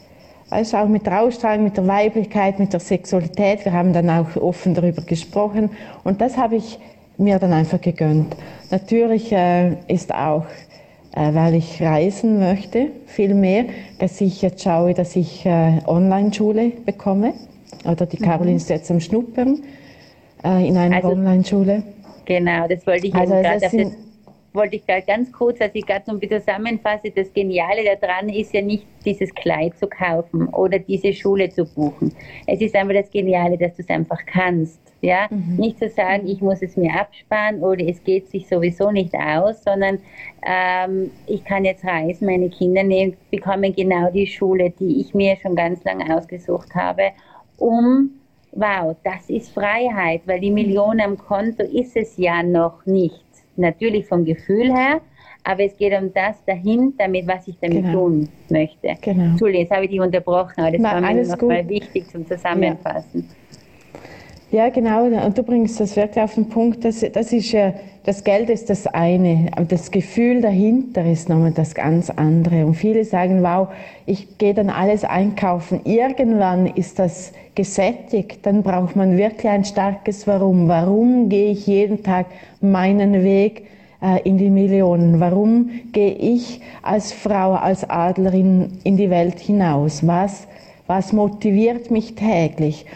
weißt 0.50 0.74
auch 0.74 0.88
mit 0.88 1.06
der 1.06 1.22
Ausstrahlung, 1.22 1.64
mit 1.64 1.76
der 1.76 1.86
Weiblichkeit, 1.86 2.58
mit 2.58 2.72
der 2.72 2.80
Sexualität. 2.80 3.64
Wir 3.64 3.72
haben 3.72 3.92
dann 3.92 4.08
auch 4.10 4.36
offen 4.36 4.74
darüber 4.74 5.02
gesprochen 5.02 5.70
und 6.04 6.20
das 6.20 6.36
habe 6.36 6.56
ich 6.56 6.78
mir 7.18 7.38
dann 7.38 7.52
einfach 7.52 7.80
gegönnt. 7.80 8.36
Natürlich 8.70 9.32
äh, 9.32 9.72
ist 9.88 10.14
auch, 10.14 10.46
äh, 11.14 11.34
weil 11.34 11.54
ich 11.54 11.82
reisen 11.82 12.38
möchte, 12.38 12.88
viel 13.06 13.34
mehr, 13.34 13.66
dass 13.98 14.20
ich 14.20 14.40
jetzt 14.42 14.62
schaue, 14.62 14.94
dass 14.94 15.16
ich 15.16 15.44
äh, 15.44 15.80
Online-Schule 15.86 16.72
bekomme. 16.86 17.34
Oder 17.84 18.06
die 18.06 18.16
Caroline 18.16 18.56
ist 18.56 18.70
jetzt 18.70 18.90
am 18.90 19.00
Schnuppern 19.00 19.62
äh, 20.44 20.66
in 20.66 20.76
einer 20.76 20.96
also, 20.96 21.08
Online-Schule. 21.08 21.82
Genau, 22.24 22.68
das 22.68 22.86
wollte 22.86 23.06
ich 23.06 23.14
also 23.14 23.34
gerade 23.34 23.90
wollte 24.52 24.76
ich 24.76 24.86
gerade 24.86 25.02
ganz 25.06 25.30
kurz, 25.32 25.60
als 25.60 25.74
ich 25.74 25.86
gerade 25.86 26.04
so 26.06 26.12
ein 26.12 26.20
bisschen 26.20 26.40
zusammenfasse, 26.40 27.10
das 27.10 27.32
Geniale 27.32 27.96
daran 28.00 28.28
ist 28.28 28.52
ja 28.52 28.62
nicht, 28.62 28.86
dieses 29.04 29.34
Kleid 29.34 29.78
zu 29.78 29.86
kaufen 29.86 30.48
oder 30.48 30.78
diese 30.78 31.12
Schule 31.12 31.48
zu 31.50 31.64
buchen. 31.64 32.14
Es 32.46 32.60
ist 32.60 32.74
einfach 32.74 32.94
das 32.94 33.10
Geniale, 33.10 33.56
dass 33.58 33.76
du 33.76 33.82
es 33.82 33.88
einfach 33.88 34.20
kannst. 34.26 34.80
Ja, 35.00 35.28
mhm. 35.30 35.56
nicht 35.56 35.78
zu 35.78 35.88
sagen, 35.88 36.26
ich 36.26 36.40
muss 36.40 36.60
es 36.60 36.76
mir 36.76 36.92
absparen 36.92 37.62
oder 37.62 37.86
es 37.86 38.02
geht 38.02 38.28
sich 38.28 38.48
sowieso 38.48 38.90
nicht 38.90 39.14
aus, 39.14 39.62
sondern 39.62 40.00
ähm, 40.44 41.12
ich 41.28 41.44
kann 41.44 41.64
jetzt 41.64 41.84
reisen, 41.84 42.26
meine 42.26 42.50
Kinder 42.50 42.82
nehmen, 42.82 43.16
bekommen 43.30 43.72
genau 43.76 44.10
die 44.10 44.26
Schule, 44.26 44.70
die 44.70 45.00
ich 45.00 45.14
mir 45.14 45.36
schon 45.36 45.54
ganz 45.54 45.84
lange 45.84 46.16
ausgesucht 46.16 46.74
habe, 46.74 47.12
um 47.58 48.10
wow, 48.52 48.96
das 49.04 49.30
ist 49.30 49.50
Freiheit, 49.50 50.22
weil 50.26 50.40
die 50.40 50.50
Million 50.50 51.00
am 51.00 51.16
Konto 51.16 51.62
ist 51.62 51.96
es 51.96 52.16
ja 52.16 52.42
noch 52.42 52.84
nicht 52.86 53.27
natürlich 53.58 54.06
vom 54.06 54.24
Gefühl 54.24 54.74
her, 54.74 55.00
aber 55.44 55.64
es 55.64 55.76
geht 55.76 55.92
um 55.98 56.12
das 56.12 56.44
dahin, 56.44 56.94
damit, 56.98 57.26
was 57.26 57.48
ich 57.48 57.56
damit 57.60 57.84
genau. 57.84 57.92
tun 57.92 58.28
möchte. 58.48 58.94
Genau. 59.00 59.24
Entschuldigung, 59.24 59.62
jetzt 59.62 59.72
habe 59.72 59.84
ich 59.84 59.90
dich 59.90 60.00
unterbrochen, 60.00 60.60
aber 60.60 60.72
das 60.72 60.80
Nein, 60.80 61.02
war 61.02 61.14
mir 61.14 61.26
nochmal 61.26 61.68
wichtig 61.68 62.08
zum 62.08 62.26
Zusammenfassen. 62.26 63.28
Ja. 63.28 63.57
Ja, 64.50 64.70
genau. 64.70 65.04
Und 65.04 65.36
du 65.36 65.42
bringst 65.42 65.78
das 65.78 65.94
wirklich 65.94 66.24
auf 66.24 66.34
den 66.34 66.48
Punkt. 66.48 66.82
Das, 66.82 67.04
das 67.12 67.32
ist 67.34 67.52
ja, 67.52 67.74
das 68.04 68.24
Geld 68.24 68.48
ist 68.48 68.70
das 68.70 68.86
eine, 68.86 69.48
aber 69.54 69.66
das 69.66 69.90
Gefühl 69.90 70.40
dahinter 70.40 71.04
ist 71.04 71.28
nochmal 71.28 71.52
das 71.52 71.74
ganz 71.74 72.08
andere. 72.08 72.64
Und 72.64 72.74
viele 72.74 73.04
sagen, 73.04 73.42
wow, 73.42 73.68
ich 74.06 74.38
gehe 74.38 74.54
dann 74.54 74.70
alles 74.70 75.04
einkaufen. 75.04 75.82
Irgendwann 75.84 76.66
ist 76.66 76.98
das 76.98 77.32
gesättigt. 77.54 78.46
Dann 78.46 78.62
braucht 78.62 78.96
man 78.96 79.18
wirklich 79.18 79.52
ein 79.52 79.66
starkes 79.66 80.26
Warum. 80.26 80.66
Warum 80.66 81.28
gehe 81.28 81.50
ich 81.50 81.66
jeden 81.66 82.02
Tag 82.02 82.24
meinen 82.62 83.22
Weg 83.22 83.66
äh, 84.00 84.26
in 84.26 84.38
die 84.38 84.48
Millionen? 84.48 85.20
Warum 85.20 85.68
gehe 85.92 86.14
ich 86.14 86.62
als 86.80 87.12
Frau, 87.12 87.52
als 87.52 87.88
Adlerin 87.90 88.78
in 88.82 88.96
die 88.96 89.10
Welt 89.10 89.40
hinaus? 89.40 90.06
Was, 90.06 90.48
was 90.86 91.12
motiviert 91.12 91.90
mich 91.90 92.14
täglich? 92.14 92.86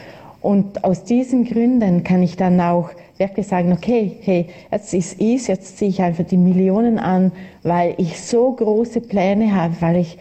Und 0.42 0.82
aus 0.82 1.04
diesen 1.04 1.44
Gründen 1.44 2.02
kann 2.02 2.22
ich 2.22 2.36
dann 2.36 2.60
auch 2.60 2.90
wirklich 3.16 3.46
sagen, 3.46 3.72
okay, 3.72 4.16
hey, 4.22 4.46
jetzt 4.70 4.92
ist 4.92 5.20
es, 5.20 5.46
jetzt 5.46 5.78
ziehe 5.78 5.90
ich 5.90 6.02
einfach 6.02 6.24
die 6.24 6.36
Millionen 6.36 6.98
an, 6.98 7.30
weil 7.62 7.94
ich 7.98 8.20
so 8.20 8.50
große 8.52 9.00
Pläne 9.00 9.54
habe, 9.54 9.74
weil 9.80 9.96
ich 9.96 10.18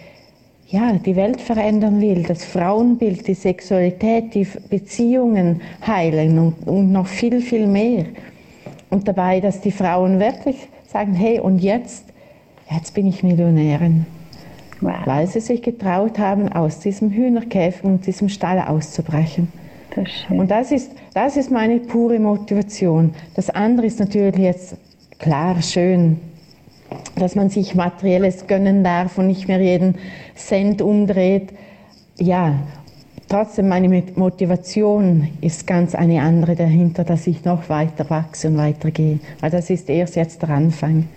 ja, 0.68 0.94
die 0.94 1.18
Welt 1.18 1.42
verändern 1.42 2.00
will, 2.00 2.24
das 2.24 2.46
Frauenbild, 2.46 3.28
die 3.28 3.34
Sexualität, 3.34 4.34
die 4.34 4.48
Beziehungen 4.70 5.62
heilen 5.86 6.40
und, 6.40 6.66
und 6.66 6.92
noch 6.94 7.08
viel, 7.08 7.42
viel 7.42 7.68
mehr. 7.68 8.06
Und 8.90 9.08
dabei, 9.08 9.42
dass 9.42 9.60
die 9.60 9.72
Frauen 9.72 10.20
wirklich 10.20 10.56
sagen, 10.88 11.14
hey, 11.14 11.40
und 11.40 11.60
jetzt, 11.60 12.06
jetzt 12.70 12.94
bin 12.94 13.08
ich 13.08 13.22
Millionärin. 13.22 14.06
Wow. 14.80 14.96
Weil 15.06 15.28
sie 15.28 15.42
sich 15.42 15.62
getraut 15.62 16.18
haben, 16.18 16.52
aus 16.52 16.80
diesem 16.80 17.12
Hühnerkäfig 17.12 17.84
und 17.84 18.08
diesem 18.08 18.30
Stall 18.30 18.60
auszubrechen. 18.60 19.52
Das 19.96 20.08
und 20.30 20.50
das 20.50 20.72
ist, 20.72 20.92
das 21.14 21.38
ist 21.38 21.52
meine 21.52 21.80
pure 21.80 22.20
Motivation. 22.20 23.14
Das 23.36 23.50
andere 23.50 23.88
ist 23.88 24.00
natürlich 24.00 24.38
jetzt 24.38 24.78
klar, 25.20 25.62
schön, 25.62 26.20
dass 27.16 27.36
man 27.36 27.50
sich 27.50 27.76
Materielles 27.76 28.48
gönnen 28.48 28.84
darf 28.84 29.18
und 29.18 29.28
nicht 29.28 29.48
mehr 29.48 29.62
jeden 29.62 29.96
Cent 30.36 30.82
umdreht. 30.82 31.50
Ja, 32.18 32.56
trotzdem 33.28 33.68
meine 33.68 34.04
Motivation 34.16 35.28
ist 35.42 35.68
ganz 35.68 35.94
eine 35.94 36.22
andere 36.22 36.56
dahinter, 36.56 37.04
dass 37.04 37.28
ich 37.28 37.44
noch 37.44 37.68
weiter 37.70 38.10
wachse 38.10 38.48
und 38.48 38.58
weitergehe. 38.58 39.20
Weil 39.42 39.52
das 39.52 39.70
ist 39.70 39.90
erst 39.90 40.16
jetzt 40.16 40.42
der 40.42 40.50
Anfang. 40.50 41.08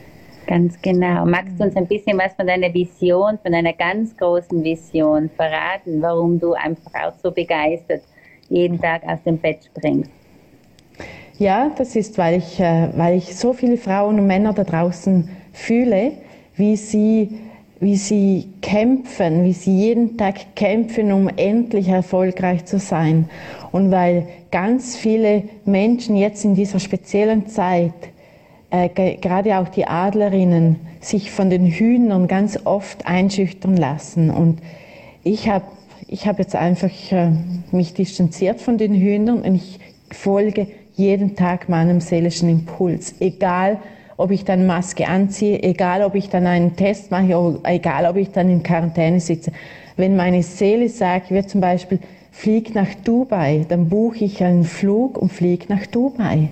Ganz 0.47 0.81
genau. 0.83 1.25
Magst 1.25 1.59
du 1.59 1.65
uns 1.65 1.77
ein 1.77 1.87
bisschen 1.87 2.19
was 2.19 2.35
von 2.35 2.47
deiner 2.47 2.73
Vision, 2.75 3.39
von 3.43 3.53
deiner 3.53 3.73
ganz 3.73 4.17
großen 4.17 4.63
Vision 4.63 5.31
verraten, 5.37 6.03
warum 6.03 6.39
du 6.39 6.53
einfach 6.53 6.93
auch 7.07 7.15
so 7.23 7.31
begeistert 7.31 8.03
jeden 8.49 8.81
Tag 8.81 9.03
aus 9.07 9.19
dem 9.25 9.39
Bett 9.39 9.59
springst? 9.65 10.11
Ja, 11.39 11.71
das 11.77 11.97
ist, 11.97 12.17
weil 12.17 12.39
ich, 12.39 12.61
äh, 12.61 12.89
weil 12.97 13.17
ich 13.17 13.37
so 13.37 13.53
viele 13.53 13.77
Frauen 13.77 14.21
und 14.21 14.27
Männer 14.27 14.53
da 14.53 14.63
draußen 14.63 15.29
fühle, 15.53 16.13
wie 16.57 16.77
sie, 16.77 17.41
wie 17.81 17.97
sie 17.97 18.49
kämpfen, 18.63 19.43
wie 19.45 19.53
sie 19.53 19.77
jeden 19.77 20.17
Tag 20.17 20.55
kämpfen, 20.55 21.11
um 21.11 21.29
endlich 21.29 21.89
erfolgreich 21.89 22.67
zu 22.67 22.79
sein. 22.79 23.29
Und 23.73 23.91
weil 23.91 24.29
ganz 24.53 24.97
viele 24.97 25.43
Menschen 25.65 26.15
jetzt 26.17 26.45
in 26.45 26.55
dieser 26.55 26.79
speziellen 26.79 27.49
Zeit, 27.49 27.93
äh, 28.71 28.89
gerade 28.89 29.59
auch 29.59 29.69
die 29.69 29.89
Adlerinnen, 29.89 30.77
sich 31.01 31.33
von 31.33 31.51
den 31.51 31.67
Hühnern 31.67 32.29
ganz 32.29 32.61
oft 32.65 33.07
einschüchtern 33.07 33.77
lassen. 33.77 34.31
Und 34.31 34.61
ich 35.25 35.49
habe 35.49 35.65
ich 36.09 36.27
habe 36.27 36.43
jetzt 36.43 36.57
einfach 36.57 36.91
äh, 37.11 37.31
mich 37.73 37.95
distanziert 37.95 38.61
von 38.61 38.79
den 38.79 38.95
Hühnern 38.95 39.43
und 39.43 39.55
ich 39.55 39.79
folge 40.11 40.67
jeden 40.95 41.37
Tag 41.37 41.69
meinem 41.69 42.01
seelischen 42.01 42.49
Impuls. 42.49 43.15
Egal, 43.21 43.79
ob 44.17 44.31
ich 44.31 44.45
dann 44.45 44.67
Maske 44.67 45.09
anziehe, 45.09 45.63
egal, 45.63 46.03
ob 46.03 46.15
ich 46.15 46.29
dann 46.29 46.47
einen 46.47 46.77
Test 46.77 47.11
mache, 47.11 47.59
egal, 47.65 48.07
ob 48.07 48.17
ich 48.17 48.31
dann 48.31 48.49
in 48.49 48.63
Quarantäne 48.63 49.19
sitze. 49.19 49.51
Wenn 49.97 50.17
meine 50.17 50.43
Seele 50.43 50.89
sagt, 50.89 51.31
wie 51.31 51.45
zum 51.45 51.61
Beispiel, 51.61 51.99
flieg 52.31 52.75
nach 52.75 52.93
Dubai, 53.05 53.65
dann 53.69 53.89
buche 53.89 54.25
ich 54.25 54.43
einen 54.43 54.65
Flug 54.65 55.19
und 55.19 55.33
fliege 55.33 55.67
nach 55.69 55.87
Dubai, 55.87 56.49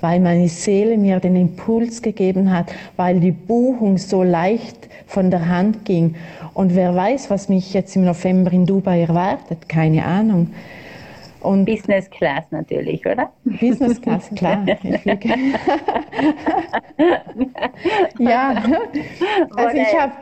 weil 0.00 0.20
meine 0.20 0.48
Seele 0.48 0.96
mir 0.98 1.20
den 1.20 1.36
Impuls 1.36 2.02
gegeben 2.02 2.52
hat, 2.52 2.72
weil 2.96 3.20
die 3.20 3.32
Buchung 3.32 3.98
so 3.98 4.22
leicht 4.22 4.88
von 5.06 5.30
der 5.30 5.48
Hand 5.48 5.84
ging. 5.84 6.16
Und 6.54 6.74
wer 6.74 6.94
weiß, 6.94 7.30
was 7.30 7.48
mich 7.48 7.72
jetzt 7.74 7.96
im 7.96 8.04
November 8.04 8.52
in 8.52 8.66
Dubai 8.66 9.02
erwartet, 9.02 9.68
keine 9.68 10.04
Ahnung. 10.04 10.52
Und 11.40 11.64
Business 11.64 12.10
Class 12.10 12.44
natürlich, 12.50 13.06
oder? 13.06 13.30
Business 13.44 14.00
Class, 14.00 14.30
klar. 14.34 14.66
ja, 18.18 18.62
also 19.54 19.76
ich 19.76 20.00
habe 20.00 20.12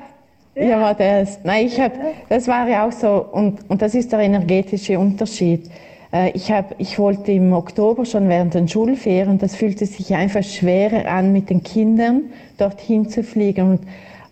ja, 0.57 0.80
war 0.80 0.94
das. 0.94 1.40
Nein, 1.42 1.66
ich 1.66 1.80
habe, 1.80 1.94
das 2.28 2.46
war 2.46 2.68
ja 2.68 2.86
auch 2.86 2.92
so, 2.92 3.26
und, 3.32 3.68
und 3.68 3.82
das 3.82 3.94
ist 3.94 4.12
der 4.12 4.20
energetische 4.20 4.98
Unterschied. 4.98 5.68
Äh, 6.14 6.30
ich, 6.30 6.50
hab, 6.52 6.74
ich 6.78 6.98
wollte 6.98 7.32
im 7.32 7.52
Oktober 7.52 8.04
schon 8.04 8.28
während 8.28 8.54
den 8.54 8.68
Schulferien, 8.68 9.38
das 9.38 9.56
fühlte 9.56 9.84
sich 9.84 10.14
einfach 10.14 10.44
schwerer 10.44 11.10
an, 11.10 11.32
mit 11.32 11.50
den 11.50 11.62
Kindern 11.62 12.22
dorthin 12.56 13.08
zu 13.08 13.24
fliegen. 13.24 13.70
Und, 13.72 13.80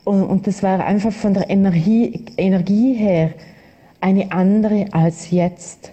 und, 0.05 0.22
und 0.22 0.47
das 0.47 0.62
war 0.62 0.85
einfach 0.85 1.12
von 1.12 1.35
der 1.35 1.51
Energie, 1.51 2.24
Energie 2.37 2.95
her 2.95 3.30
eine 4.01 4.30
andere 4.33 4.87
als 4.93 5.30
jetzt. 5.30 5.93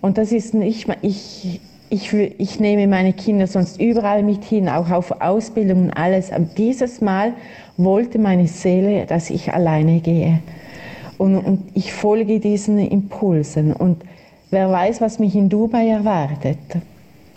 Und 0.00 0.18
das 0.18 0.32
ist 0.32 0.52
nicht, 0.52 0.88
ich, 1.00 1.60
ich, 1.88 2.12
ich 2.12 2.60
nehme 2.60 2.86
meine 2.86 3.12
Kinder 3.12 3.46
sonst 3.46 3.80
überall 3.80 4.22
mit 4.22 4.44
hin, 4.44 4.68
auch 4.68 4.90
auf 4.90 5.20
Ausbildung 5.20 5.84
und 5.84 5.90
alles. 5.92 6.32
Aber 6.32 6.46
dieses 6.56 7.00
Mal 7.00 7.34
wollte 7.76 8.18
meine 8.18 8.48
Seele, 8.48 9.06
dass 9.06 9.30
ich 9.30 9.52
alleine 9.52 10.00
gehe. 10.00 10.40
Und, 11.18 11.36
und 11.36 11.62
ich 11.74 11.92
folge 11.92 12.40
diesen 12.40 12.78
Impulsen. 12.78 13.72
Und 13.72 14.02
wer 14.52 14.70
weiß, 14.70 15.00
was 15.00 15.18
mich 15.18 15.34
in 15.34 15.48
Dubai 15.48 15.88
erwartet. 15.88 16.58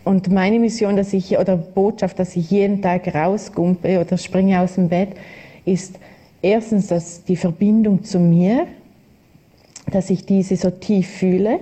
Und 0.03 0.31
meine 0.31 0.59
Mission, 0.59 0.95
dass 0.95 1.13
ich, 1.13 1.39
oder 1.39 1.57
Botschaft, 1.57 2.19
dass 2.19 2.35
ich 2.35 2.51
jeden 2.51 2.81
Tag 2.81 3.13
rausgumpe 3.15 3.99
oder 3.99 4.17
springe 4.17 4.59
aus 4.59 4.75
dem 4.75 4.89
Bett, 4.89 5.09
ist 5.65 5.97
erstens 6.41 6.87
dass 6.87 7.23
die 7.23 7.37
Verbindung 7.37 8.03
zu 8.03 8.19
mir, 8.19 8.67
dass 9.91 10.09
ich 10.09 10.25
diese 10.25 10.57
so 10.57 10.69
tief 10.69 11.07
fühle, 11.07 11.59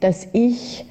dass 0.00 0.28
ich 0.32 0.86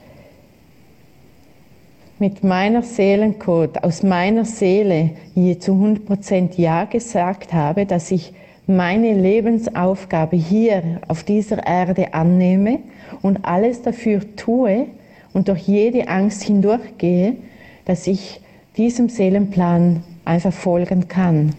mit 2.19 2.43
meiner 2.43 2.81
Seelencode, 2.81 3.83
aus 3.83 4.03
meiner 4.03 4.43
Seele 4.43 5.11
je 5.33 5.57
zu 5.57 5.71
100% 5.71 6.59
Ja 6.59 6.85
gesagt 6.85 7.53
habe, 7.53 7.85
dass 7.85 8.11
ich 8.11 8.33
meine 8.67 9.13
Lebensaufgabe 9.13 10.35
hier 10.35 11.01
auf 11.07 11.23
dieser 11.23 11.65
Erde 11.65 12.13
annehme 12.13 12.79
und 13.21 13.45
alles 13.45 13.81
dafür 13.81 14.35
tue 14.35 14.87
und 15.33 15.47
durch 15.47 15.67
jede 15.67 16.09
Angst 16.09 16.43
hindurchgehe, 16.43 17.37
dass 17.85 18.07
ich 18.07 18.41
diesem 18.75 19.07
Seelenplan 19.09 20.03
einfach 20.25 20.51
folgen 20.53 21.07
kann. 21.07 21.55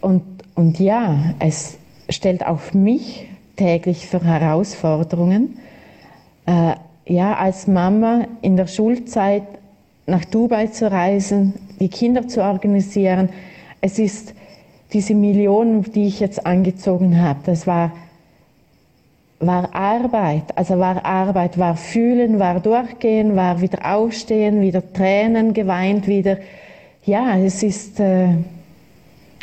Und, 0.00 0.22
und 0.54 0.80
ja, 0.80 1.34
es 1.38 1.76
stellt 2.08 2.44
auch 2.44 2.72
mich 2.72 3.28
täglich 3.56 4.06
für 4.06 4.24
Herausforderungen. 4.24 5.58
Äh, 6.46 6.74
ja, 7.04 7.34
als 7.34 7.66
Mama 7.66 8.26
in 8.40 8.56
der 8.56 8.66
Schulzeit 8.66 9.42
nach 10.06 10.24
Dubai 10.24 10.68
zu 10.68 10.90
reisen, 10.90 11.54
die 11.78 11.88
Kinder 11.88 12.26
zu 12.26 12.42
organisieren. 12.42 13.28
Es 13.80 13.98
ist 13.98 14.34
diese 14.92 15.14
Millionen, 15.14 15.82
die 15.92 16.06
ich 16.06 16.20
jetzt 16.20 16.46
angezogen 16.46 17.20
habe, 17.20 17.40
das 17.46 17.66
war, 17.66 17.92
war 19.40 19.74
Arbeit. 19.74 20.56
Also 20.56 20.78
war 20.78 21.04
Arbeit, 21.04 21.58
war 21.58 21.76
fühlen, 21.76 22.38
war 22.38 22.60
durchgehen, 22.60 23.36
war 23.36 23.60
wieder 23.60 23.94
aufstehen, 23.94 24.60
wieder 24.60 24.92
Tränen 24.92 25.54
geweint, 25.54 26.06
wieder. 26.06 26.38
Ja, 27.04 27.36
es 27.38 27.62
ist. 27.62 28.00
Äh, 28.00 28.28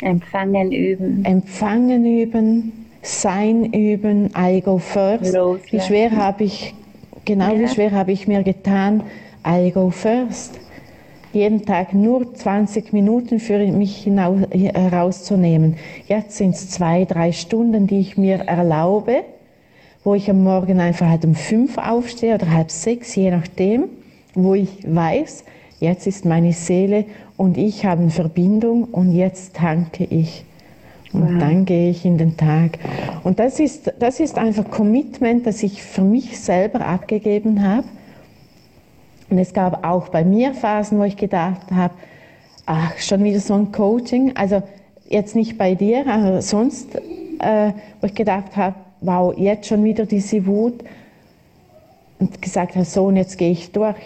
Empfangen 0.00 0.72
üben. 0.72 1.24
Empfangen 1.24 2.06
üben, 2.06 2.86
Sein 3.02 3.72
üben, 3.72 4.30
I 4.36 4.60
go 4.60 4.78
first. 4.78 5.34
Loslassen. 5.34 5.66
Wie 5.70 5.80
schwer 5.80 6.16
habe 6.16 6.44
ich, 6.44 6.74
genau 7.24 7.52
ja. 7.52 7.60
wie 7.60 7.68
schwer 7.68 7.92
habe 7.92 8.12
ich 8.12 8.26
mir 8.28 8.42
getan, 8.42 9.02
I 9.46 9.70
go 9.70 9.90
first 9.90 10.59
jeden 11.32 11.64
Tag 11.64 11.94
nur 11.94 12.34
20 12.34 12.92
Minuten 12.92 13.38
für 13.38 13.58
mich 13.58 14.06
herauszunehmen. 14.06 15.76
Jetzt 16.08 16.36
sind 16.36 16.54
es 16.54 16.70
zwei, 16.70 17.04
drei 17.04 17.32
Stunden, 17.32 17.86
die 17.86 18.00
ich 18.00 18.16
mir 18.16 18.40
erlaube, 18.40 19.22
wo 20.02 20.14
ich 20.14 20.28
am 20.30 20.42
Morgen 20.42 20.80
einfach 20.80 21.08
halt 21.08 21.24
um 21.24 21.34
fünf 21.34 21.78
aufstehe 21.78 22.34
oder 22.34 22.50
halb 22.50 22.70
sechs, 22.70 23.14
je 23.14 23.30
nachdem, 23.30 23.84
wo 24.34 24.54
ich 24.54 24.84
weiß, 24.86 25.44
jetzt 25.78 26.06
ist 26.06 26.24
meine 26.24 26.52
Seele 26.52 27.04
und 27.36 27.56
ich 27.56 27.84
habe 27.84 28.02
eine 28.02 28.10
Verbindung 28.10 28.84
und 28.84 29.12
jetzt 29.14 29.54
tanke 29.54 30.04
ich. 30.04 30.44
Und 31.12 31.34
wow. 31.34 31.40
dann 31.40 31.64
gehe 31.64 31.90
ich 31.90 32.04
in 32.04 32.18
den 32.18 32.36
Tag. 32.36 32.78
Und 33.24 33.40
das 33.40 33.58
ist, 33.58 33.92
das 33.98 34.20
ist 34.20 34.38
einfach 34.38 34.70
Commitment, 34.70 35.44
das 35.46 35.62
ich 35.62 35.82
für 35.82 36.02
mich 36.02 36.38
selber 36.38 36.86
abgegeben 36.86 37.66
habe 37.66 37.84
und 39.30 39.38
es 39.38 39.52
gab 39.54 39.86
auch 39.86 40.08
bei 40.08 40.24
mir 40.24 40.54
Phasen, 40.54 40.98
wo 40.98 41.04
ich 41.04 41.16
gedacht 41.16 41.70
habe, 41.70 41.94
ach, 42.66 42.98
schon 42.98 43.22
wieder 43.22 43.38
so 43.38 43.54
ein 43.54 43.70
Coaching. 43.70 44.36
Also 44.36 44.62
jetzt 45.08 45.36
nicht 45.36 45.56
bei 45.56 45.74
dir, 45.74 46.06
aber 46.08 46.42
sonst, 46.42 46.96
äh, 47.38 47.72
wo 48.00 48.06
ich 48.06 48.14
gedacht 48.14 48.56
habe, 48.56 48.74
wow, 49.00 49.32
jetzt 49.36 49.68
schon 49.68 49.84
wieder 49.84 50.04
diese 50.04 50.46
Wut. 50.46 50.82
Und 52.18 52.42
gesagt 52.42 52.74
habe, 52.74 52.84
so, 52.84 53.06
und 53.06 53.16
jetzt 53.16 53.38
gehe 53.38 53.52
ich 53.52 53.70
durch. 53.70 53.96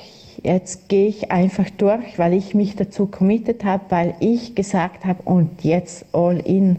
Jetzt 0.43 0.89
gehe 0.89 1.09
ich 1.09 1.33
einfach 1.33 1.70
durch, 1.70 2.18
weil 2.18 2.35
ich 2.35 2.55
mich 2.55 2.77
dazu 2.77 3.07
committed 3.07 3.64
habe, 3.64 3.85
weil 3.89 4.14
ich 4.20 4.55
gesagt 4.55 5.07
habe, 5.07 5.22
und 5.25 5.64
jetzt 5.64 6.05
all 6.12 6.39
in. 6.39 6.77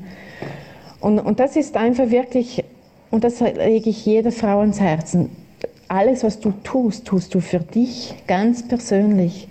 Und, 1.01 1.17
und 1.19 1.39
das 1.39 1.55
ist 1.55 1.75
einfach 1.75 2.11
wirklich, 2.11 2.63
und 3.09 3.23
das 3.23 3.39
lege 3.39 3.89
ich 3.89 4.05
jeder 4.05 4.31
Frau 4.31 4.59
ans 4.59 4.79
Herzen 4.79 5.44
alles, 5.87 6.23
was 6.23 6.39
du 6.39 6.53
tust, 6.63 7.05
tust 7.05 7.33
du 7.33 7.39
für 7.39 7.59
dich 7.59 8.13
ganz 8.27 8.67
persönlich. 8.67 9.47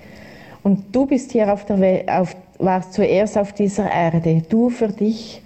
Und 0.63 0.95
du 0.95 1.07
bist 1.07 1.33
hier 1.33 1.53
auf 1.53 1.65
der 1.67 1.81
Welt, 1.81 2.09
auf, 2.09 2.35
warst 2.59 2.95
zuerst 2.95 3.37
auf 3.37 3.53
dieser 3.53 3.91
Erde, 3.91 4.43
du 4.49 4.71
für 4.71 4.89
dich. 4.89 5.41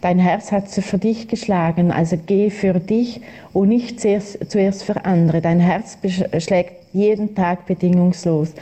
Dein 0.00 0.18
Herz 0.18 0.52
hat 0.52 0.68
für 0.68 0.98
dich 0.98 1.26
geschlagen, 1.26 1.90
also 1.90 2.18
geh 2.26 2.50
für 2.50 2.74
dich 2.74 3.20
und 3.52 3.68
nicht 3.68 4.00
zuerst, 4.00 4.50
zuerst 4.50 4.84
für 4.84 5.04
andere. 5.04 5.40
Dein 5.40 5.58
Herz 5.58 5.98
schlägt 6.38 6.74
jeden 6.92 7.34
Tag 7.34 7.66
bedingungslos. 7.66 8.52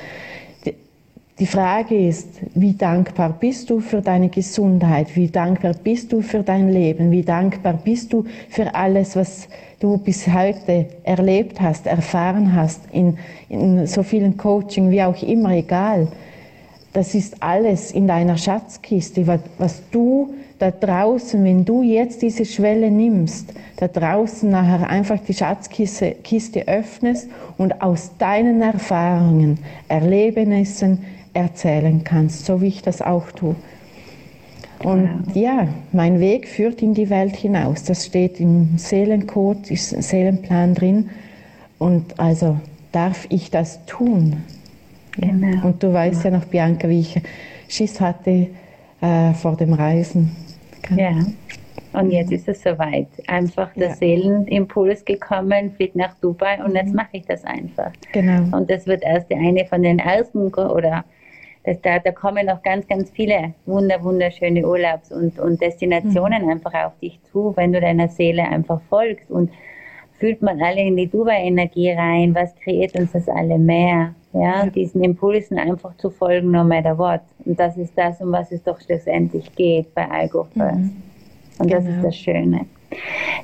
Die 1.40 1.46
Frage 1.46 1.96
ist, 1.96 2.28
wie 2.54 2.74
dankbar 2.74 3.30
bist 3.40 3.68
du 3.68 3.80
für 3.80 4.00
deine 4.00 4.28
Gesundheit? 4.28 5.16
Wie 5.16 5.26
dankbar 5.26 5.74
bist 5.74 6.12
du 6.12 6.20
für 6.20 6.44
dein 6.44 6.70
Leben? 6.70 7.10
Wie 7.10 7.22
dankbar 7.22 7.72
bist 7.72 8.12
du 8.12 8.24
für 8.48 8.72
alles, 8.72 9.16
was 9.16 9.48
du 9.80 9.98
bis 9.98 10.28
heute 10.28 10.86
erlebt 11.02 11.60
hast, 11.60 11.88
erfahren 11.88 12.54
hast, 12.54 12.82
in, 12.92 13.18
in 13.48 13.84
so 13.88 14.04
vielen 14.04 14.36
Coaching, 14.36 14.90
wie 14.92 15.02
auch 15.02 15.20
immer, 15.24 15.50
egal. 15.50 16.06
Das 16.92 17.16
ist 17.16 17.42
alles 17.42 17.90
in 17.90 18.06
deiner 18.06 18.36
Schatzkiste, 18.36 19.26
was, 19.26 19.40
was 19.58 19.82
du 19.90 20.34
da 20.60 20.70
draußen, 20.70 21.42
wenn 21.42 21.64
du 21.64 21.82
jetzt 21.82 22.22
diese 22.22 22.44
Schwelle 22.44 22.92
nimmst, 22.92 23.52
da 23.78 23.88
draußen 23.88 24.48
nachher 24.48 24.88
einfach 24.88 25.18
die 25.18 25.34
Schatzkiste 25.34 26.12
Kiste 26.22 26.68
öffnest 26.68 27.28
und 27.58 27.82
aus 27.82 28.12
deinen 28.18 28.62
Erfahrungen, 28.62 29.58
Erlebnissen 29.88 31.00
erzählen 31.34 32.02
kannst, 32.04 32.46
so 32.46 32.60
wie 32.60 32.68
ich 32.68 32.82
das 32.82 33.02
auch 33.02 33.30
tue. 33.32 33.56
Und 34.82 35.32
ja, 35.34 35.68
mein 35.92 36.20
Weg 36.20 36.46
führt 36.46 36.82
in 36.82 36.94
die 36.94 37.08
Welt 37.08 37.36
hinaus. 37.36 37.84
Das 37.84 38.06
steht 38.06 38.40
im 38.40 38.76
Seelencode, 38.76 39.70
ist 39.70 39.92
im 39.92 40.02
Seelenplan 40.02 40.74
drin. 40.74 41.10
Und 41.78 42.18
also 42.20 42.58
darf 42.92 43.26
ich 43.30 43.50
das 43.50 43.84
tun. 43.86 44.42
Genau. 45.12 45.66
Und 45.66 45.82
du 45.82 45.92
weißt 45.92 46.24
ja 46.24 46.30
noch, 46.30 46.44
Bianca, 46.44 46.88
wie 46.88 47.00
ich 47.00 47.22
Schiss 47.68 48.00
hatte 48.00 48.48
äh, 49.00 49.32
vor 49.34 49.56
dem 49.56 49.72
Reisen. 49.72 50.36
Ja. 50.94 51.12
Und 51.92 52.10
jetzt 52.10 52.32
ist 52.32 52.48
es 52.48 52.62
soweit. 52.62 53.06
Einfach 53.28 53.72
der 53.74 53.90
ja. 53.90 53.94
Seelenimpuls 53.94 55.04
gekommen, 55.04 55.72
fliegt 55.76 55.94
nach 55.94 56.14
Dubai 56.20 56.62
und 56.62 56.74
jetzt 56.74 56.90
mhm. 56.90 56.96
mache 56.96 57.10
ich 57.12 57.24
das 57.24 57.44
einfach. 57.44 57.92
Genau. 58.12 58.56
Und 58.56 58.68
das 58.68 58.86
wird 58.86 59.02
erst 59.04 59.32
eine 59.32 59.64
von 59.66 59.82
den 59.82 60.00
ersten 60.00 60.52
oder 60.52 61.04
das, 61.64 61.80
da, 61.80 61.98
da 61.98 62.12
kommen 62.12 62.46
noch 62.46 62.62
ganz, 62.62 62.86
ganz 62.86 63.10
viele 63.10 63.54
wunder, 63.64 64.02
wunderschöne 64.02 64.66
Urlaubs- 64.66 65.10
und, 65.10 65.38
und 65.38 65.60
Destinationen 65.60 66.44
mhm. 66.44 66.50
einfach 66.50 66.74
auf 66.84 66.98
dich 66.98 67.18
zu, 67.32 67.54
wenn 67.56 67.72
du 67.72 67.80
deiner 67.80 68.08
Seele 68.08 68.42
einfach 68.42 68.80
folgst. 68.90 69.30
Und 69.30 69.50
fühlt 70.18 70.42
man 70.42 70.60
alle 70.62 70.82
in 70.82 70.96
die 70.96 71.08
Dubai-Energie 71.08 71.92
rein, 71.92 72.34
was 72.34 72.54
kreiert 72.56 72.94
uns 72.96 73.12
das 73.12 73.28
alle 73.28 73.58
mehr? 73.58 74.14
Ja, 74.34 74.66
diesen 74.66 75.02
Impulsen 75.02 75.58
einfach 75.58 75.96
zu 75.96 76.10
folgen, 76.10 76.50
no 76.50 76.64
matter 76.64 76.98
what. 76.98 77.20
Und 77.44 77.58
das 77.58 77.76
ist 77.76 77.96
das, 77.96 78.20
um 78.20 78.32
was 78.32 78.50
es 78.52 78.62
doch 78.62 78.80
schlussendlich 78.80 79.54
geht 79.54 79.94
bei 79.94 80.10
Algo 80.10 80.44
First. 80.52 80.76
Mhm. 80.76 81.02
Und 81.60 81.72
das 81.72 81.84
genau. 81.84 81.96
ist 81.96 82.04
das 82.04 82.16
Schöne. 82.16 82.66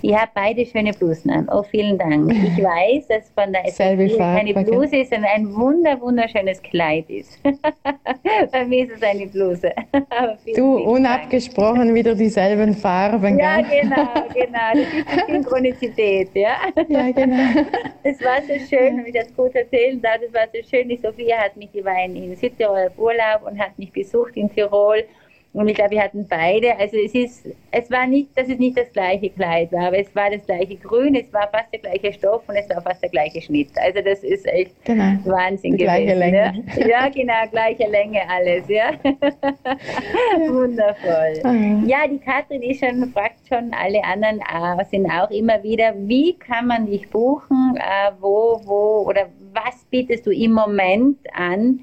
Ihr 0.03 0.21
habt 0.21 0.35
beide 0.35 0.65
schöne 0.65 0.93
Blusen 0.93 1.31
an. 1.31 1.49
Oh, 1.53 1.63
vielen 1.63 1.99
Dank. 1.99 2.33
Ich 2.33 2.57
weiß, 2.65 3.09
dass 3.09 3.31
von 3.31 3.53
der 3.53 3.67
SFB 3.67 4.17
keine 4.17 4.55
Bluse 4.65 4.97
ist, 4.97 5.11
sondern 5.11 5.31
ein 5.35 5.55
wunder, 5.55 6.01
wunderschönes 6.01 6.63
Kleid 6.63 7.09
ist. 7.09 7.39
Bei 8.53 8.65
mir 8.65 8.85
ist 8.85 8.97
es 8.97 9.03
eine 9.03 9.27
Bluse. 9.27 9.73
vielen, 10.45 10.57
du, 10.57 10.77
vielen 10.79 10.89
unabgesprochen 10.89 11.87
Dank. 11.87 11.95
wieder 11.95 12.15
dieselben 12.15 12.75
Farben. 12.75 13.39
Ja, 13.39 13.61
gell? 13.61 13.83
genau, 13.83 14.07
genau. 14.35 14.73
Das 14.73 14.81
ist 14.81 15.29
die 15.29 15.33
Synchronizität, 15.33 16.31
ja. 16.35 16.57
Ja, 16.89 17.11
genau. 17.11 17.63
Es 18.03 18.21
war 18.23 18.41
so 18.43 18.55
schön, 18.69 18.99
wenn 18.99 19.07
ich 19.07 19.15
das 19.15 19.35
kurz 19.35 19.55
erzählen 19.55 20.01
darf, 20.01 20.19
es 20.27 20.33
war 20.33 20.47
so 20.53 20.61
schön. 20.69 20.89
Die 20.89 20.97
Sophia 20.97 21.39
hat 21.39 21.57
mich, 21.57 21.71
die 21.73 21.85
war 21.85 22.05
in 22.05 22.35
Südtirol 22.37 22.89
auf 22.89 22.99
Urlaub 22.99 23.43
und 23.47 23.59
hat 23.59 23.79
mich 23.79 23.93
besucht 23.93 24.37
in 24.37 24.51
Tirol 24.53 25.05
und 25.53 25.67
ich 25.67 25.75
glaube, 25.75 25.91
wir 25.91 26.03
hatten 26.03 26.27
beide, 26.29 26.77
also 26.79 26.97
es 26.97 27.13
ist, 27.13 27.49
es 27.73 27.91
war 27.91 28.07
nicht, 28.07 28.37
dass 28.37 28.49
es 28.49 28.59
nicht 28.59 28.79
das 28.79 28.93
gleiche 28.93 29.31
Kleid 29.31 29.73
war, 29.73 29.89
aber 29.89 29.99
es 29.99 30.15
war 30.15 30.31
das 30.31 30.47
gleiche 30.47 30.77
Grün, 30.77 31.17
es 31.17 31.33
war 31.33 31.49
fast 31.51 31.73
der 31.73 31.81
gleiche 31.81 32.13
Stoff 32.13 32.43
und 32.49 32.55
es 32.55 32.69
war 32.71 32.81
fast 32.83 33.03
der 33.03 33.11
gleiche 33.11 33.43
Schnitt. 33.43 33.71
Also 33.77 34.01
das 34.01 34.23
ist 34.23 34.47
echt 34.47 34.73
genau. 34.85 35.17
Wahnsinn 35.25 35.73
Die 35.77 35.85
gewesen. 35.85 36.05
Gleiche 36.07 36.19
Länge. 36.19 36.65
Ja? 36.77 36.87
ja, 36.87 37.09
genau, 37.09 37.51
gleiche 37.51 37.89
Länge 37.89 38.21
alles, 38.29 38.69
ja. 38.69 38.93
Wundervoll. 40.49 41.53
Mhm. 41.53 41.89
Ja, 41.89 42.07
die 42.09 42.19
Katrin 42.19 42.63
ist 42.63 42.79
schon, 42.79 43.11
fragt 43.13 43.49
schon, 43.49 43.73
alle 43.73 44.05
anderen 44.05 44.39
äh, 44.39 44.85
sind 44.85 45.11
auch 45.11 45.31
immer 45.31 45.61
wieder, 45.65 45.95
wie 45.97 46.39
kann 46.39 46.69
man 46.69 46.87
dich 46.87 47.11
buchen, 47.11 47.77
äh, 47.77 48.13
wo, 48.21 48.61
wo 48.65 49.09
oder 49.09 49.27
was 49.53 49.85
bietest 49.91 50.27
du 50.27 50.31
im 50.31 50.53
Moment 50.53 51.19
an? 51.35 51.81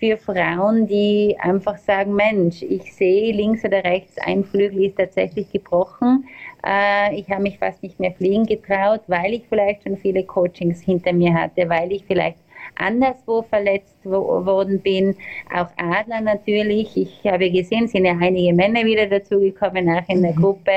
Für 0.00 0.16
Frauen, 0.16 0.86
die 0.86 1.36
einfach 1.38 1.76
sagen, 1.76 2.14
Mensch, 2.14 2.62
ich 2.62 2.92
sehe 2.94 3.32
links 3.34 3.62
oder 3.64 3.84
rechts, 3.84 4.16
ein 4.18 4.42
Flügel 4.44 4.86
ist 4.86 4.96
tatsächlich 4.96 5.52
gebrochen. 5.52 6.24
Äh, 6.66 7.16
ich 7.16 7.30
habe 7.30 7.42
mich 7.42 7.58
fast 7.58 7.82
nicht 7.82 8.00
mehr 8.00 8.12
fliegen 8.12 8.46
getraut, 8.46 9.02
weil 9.08 9.34
ich 9.34 9.42
vielleicht 9.46 9.82
schon 9.82 9.98
viele 9.98 10.24
Coachings 10.24 10.80
hinter 10.80 11.12
mir 11.12 11.34
hatte, 11.34 11.68
weil 11.68 11.92
ich 11.92 12.04
vielleicht 12.06 12.38
anderswo 12.76 13.42
verletzt 13.42 14.04
worden 14.04 14.80
bin. 14.80 15.14
Auch 15.54 15.68
Adler 15.76 16.22
natürlich. 16.22 16.96
Ich 16.96 17.30
habe 17.30 17.50
gesehen, 17.50 17.86
sind 17.86 18.06
ja 18.06 18.16
einige 18.18 18.54
Männer 18.54 18.84
wieder 18.84 19.06
dazugekommen, 19.06 19.84
nach 19.84 20.08
in 20.08 20.22
der 20.22 20.32
mhm. 20.32 20.40
Gruppe. 20.40 20.72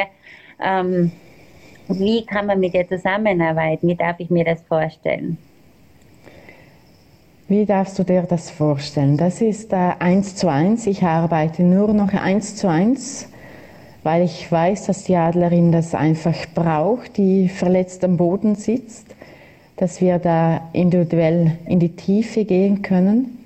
Ähm, 0.61 1.11
wie 1.88 2.26
kann 2.26 2.47
man 2.47 2.59
mit 2.59 2.74
dir 2.74 2.88
zusammenarbeiten? 2.88 3.88
Wie 3.88 3.95
darf 3.95 4.19
ich 4.19 4.30
mir 4.30 4.43
das 4.43 4.61
vorstellen? 4.63 5.38
Wie 7.54 7.68
darfst 7.68 7.99
du 7.99 8.04
dir 8.04 8.24
das 8.24 8.49
vorstellen? 8.49 9.16
Das 9.16 9.39
ist 9.39 9.74
äh, 9.74 9.91
eins 9.99 10.36
zu 10.36 10.47
eins. 10.47 10.88
Ich 10.88 11.04
arbeite 11.04 11.62
nur 11.62 11.93
noch 11.93 12.12
eins 12.12 12.56
zu 12.56 12.68
eins, 12.68 13.28
weil 14.01 14.24
ich 14.24 14.51
weiß, 14.51 14.88
dass 14.88 15.04
die 15.04 15.16
Adlerin 15.16 15.72
das 15.72 15.93
einfach 15.93 16.34
braucht, 16.56 17.16
die 17.18 17.49
verletzt 17.49 18.04
am 18.04 18.18
Boden 18.18 18.56
sitzt, 18.56 19.06
dass 19.78 20.01
wir 20.01 20.18
da 20.18 20.62
individuell 20.74 21.60
in 21.68 21.80
die 21.80 21.95
Tiefe 21.95 22.43
gehen 22.43 22.82
können. 22.82 23.38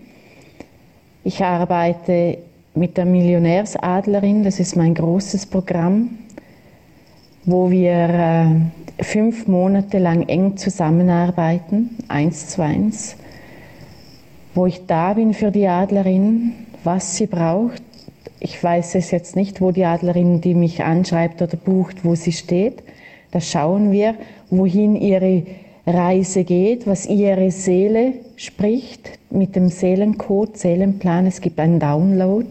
Ich 1.25 1.43
arbeite 1.43 2.37
mit 2.75 2.95
der 2.95 3.03
Millionärsadlerin, 3.03 4.41
das 4.45 4.61
ist 4.61 4.77
mein 4.77 4.93
großes 4.93 5.47
Programm, 5.47 6.11
wo 7.43 7.69
wir 7.69 7.91
äh, 7.91 9.03
fünf 9.03 9.47
Monate 9.49 9.97
lang 9.97 10.29
eng 10.29 10.55
zusammenarbeiten, 10.55 11.97
eins 12.07 12.47
zu 12.47 12.61
eins, 12.61 13.17
wo 14.57 14.65
ich 14.65 14.87
da 14.87 15.13
bin 15.13 15.35
für 15.35 15.51
die 15.51 15.67
Adlerin, 15.67 16.53
was 16.83 17.15
sie 17.15 17.27
braucht. 17.27 17.83
Ich 18.39 18.61
weiß 18.61 18.95
es 18.95 19.11
jetzt 19.11 19.35
nicht, 19.35 19.61
wo 19.61 19.71
die 19.71 19.85
Adlerin, 19.85 20.41
die 20.41 20.55
mich 20.55 20.83
anschreibt 20.83 21.43
oder 21.43 21.57
bucht, 21.57 22.03
wo 22.03 22.15
sie 22.15 22.31
steht. 22.31 22.81
Da 23.29 23.39
schauen 23.39 23.91
wir, 23.91 24.15
wohin 24.49 24.95
ihre 24.95 25.43
Reise 25.85 26.43
geht, 26.43 26.87
was 26.87 27.05
ihre 27.05 27.51
Seele 27.51 28.13
spricht 28.35 29.19
mit 29.29 29.55
dem 29.55 29.69
Seelencode, 29.69 30.57
Seelenplan. 30.57 31.27
Es 31.27 31.39
gibt 31.39 31.59
einen 31.59 31.79
Download 31.79 32.47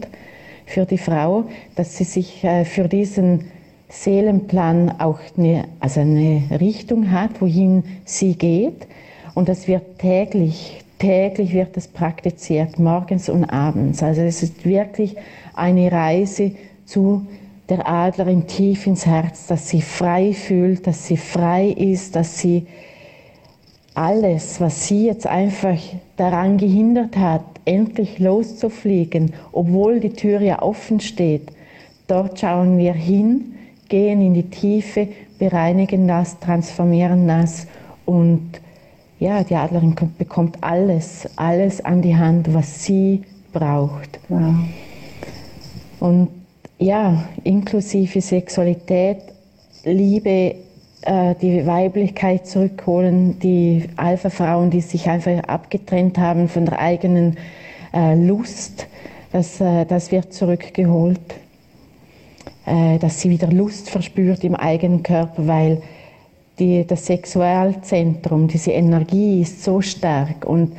für 0.65 0.85
die 0.85 0.97
Frau, 0.97 1.43
dass 1.75 1.97
sie 1.97 2.05
sich 2.05 2.41
äh, 2.45 2.63
für 2.63 2.87
diesen 2.87 3.51
Seelenplan 3.89 5.01
auch 5.01 5.19
eine, 5.37 5.65
also 5.81 5.99
eine 5.99 6.43
Richtung 6.57 7.11
hat, 7.11 7.41
wohin 7.41 7.83
sie 8.05 8.35
geht. 8.35 8.87
Und 9.35 9.49
das 9.49 9.67
wird 9.67 9.99
täglich, 9.99 10.85
täglich 10.99 11.53
wird 11.53 11.77
das 11.77 11.87
praktiziert, 11.87 12.79
morgens 12.79 13.29
und 13.29 13.45
abends. 13.45 14.01
Also 14.01 14.21
es 14.21 14.43
ist 14.43 14.65
wirklich 14.65 15.15
eine 15.53 15.91
Reise 15.91 16.51
zu 16.85 17.25
der 17.69 17.87
Adlerin 17.87 18.47
tief 18.47 18.87
ins 18.87 19.05
Herz, 19.05 19.47
dass 19.47 19.69
sie 19.69 19.81
frei 19.81 20.33
fühlt, 20.33 20.87
dass 20.87 21.05
sie 21.05 21.17
frei 21.17 21.67
ist, 21.67 22.15
dass 22.15 22.39
sie 22.39 22.65
alles, 23.93 24.61
was 24.61 24.87
sie 24.87 25.07
jetzt 25.07 25.27
einfach 25.27 25.77
daran 26.15 26.57
gehindert 26.57 27.17
hat, 27.17 27.43
endlich 27.65 28.19
loszufliegen, 28.19 29.33
obwohl 29.51 29.99
die 29.99 30.13
Tür 30.13 30.39
ja 30.39 30.61
offen 30.61 30.99
steht, 30.99 31.51
dort 32.07 32.39
schauen 32.39 32.77
wir 32.77 32.93
hin, 32.93 33.55
gehen 33.89 34.21
in 34.21 34.33
die 34.33 34.49
Tiefe, 34.49 35.09
bereinigen 35.39 36.07
das, 36.07 36.39
transformieren 36.39 37.27
das 37.27 37.67
und 38.05 38.61
ja, 39.19 39.43
die 39.43 39.55
Adlerin 39.55 39.95
bekommt 40.17 40.57
alles, 40.61 41.27
alles 41.35 41.83
an 41.83 42.01
die 42.01 42.15
Hand, 42.15 42.53
was 42.53 42.83
sie 42.83 43.23
braucht. 43.51 44.19
Wow. 44.29 44.53
Und 45.99 46.29
ja, 46.77 47.23
inklusive 47.43 48.21
Sexualität, 48.21 49.17
Liebe, 49.83 50.55
äh, 51.01 51.35
die 51.41 51.65
Weiblichkeit 51.65 52.45
zurückholen, 52.45 53.39
die 53.39 53.85
Alpha-Frauen, 53.95 54.69
die 54.69 54.81
sich 54.81 55.07
einfach 55.07 55.43
abgetrennt 55.43 56.17
haben 56.17 56.49
von 56.49 56.65
der 56.65 56.79
eigenen 56.79 57.37
äh, 57.93 58.15
Lust, 58.15 58.87
das, 59.31 59.61
äh, 59.61 59.85
das 59.85 60.11
wird 60.11 60.33
zurückgeholt, 60.33 61.19
dass 62.99 63.21
sie 63.21 63.29
wieder 63.29 63.47
Lust 63.47 63.89
verspürt 63.89 64.43
im 64.43 64.53
eigenen 64.53 65.01
Körper, 65.01 65.47
weil 65.47 65.81
die, 66.59 66.85
das 66.85 67.05
Sexualzentrum, 67.05 68.47
diese 68.47 68.71
Energie 68.71 69.41
ist 69.41 69.63
so 69.63 69.81
stark 69.81 70.45
und 70.45 70.73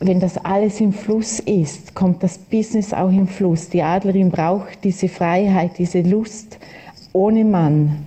wenn 0.00 0.20
das 0.20 0.36
alles 0.44 0.80
im 0.80 0.92
Fluss 0.92 1.38
ist, 1.40 1.94
kommt 1.94 2.22
das 2.22 2.36
Business 2.36 2.92
auch 2.92 3.08
im 3.08 3.26
Fluss. 3.26 3.70
Die 3.70 3.82
Adlerin 3.82 4.30
braucht 4.30 4.84
diese 4.84 5.08
Freiheit, 5.08 5.78
diese 5.78 6.02
Lust 6.02 6.58
ohne 7.12 7.44
Mann 7.44 8.04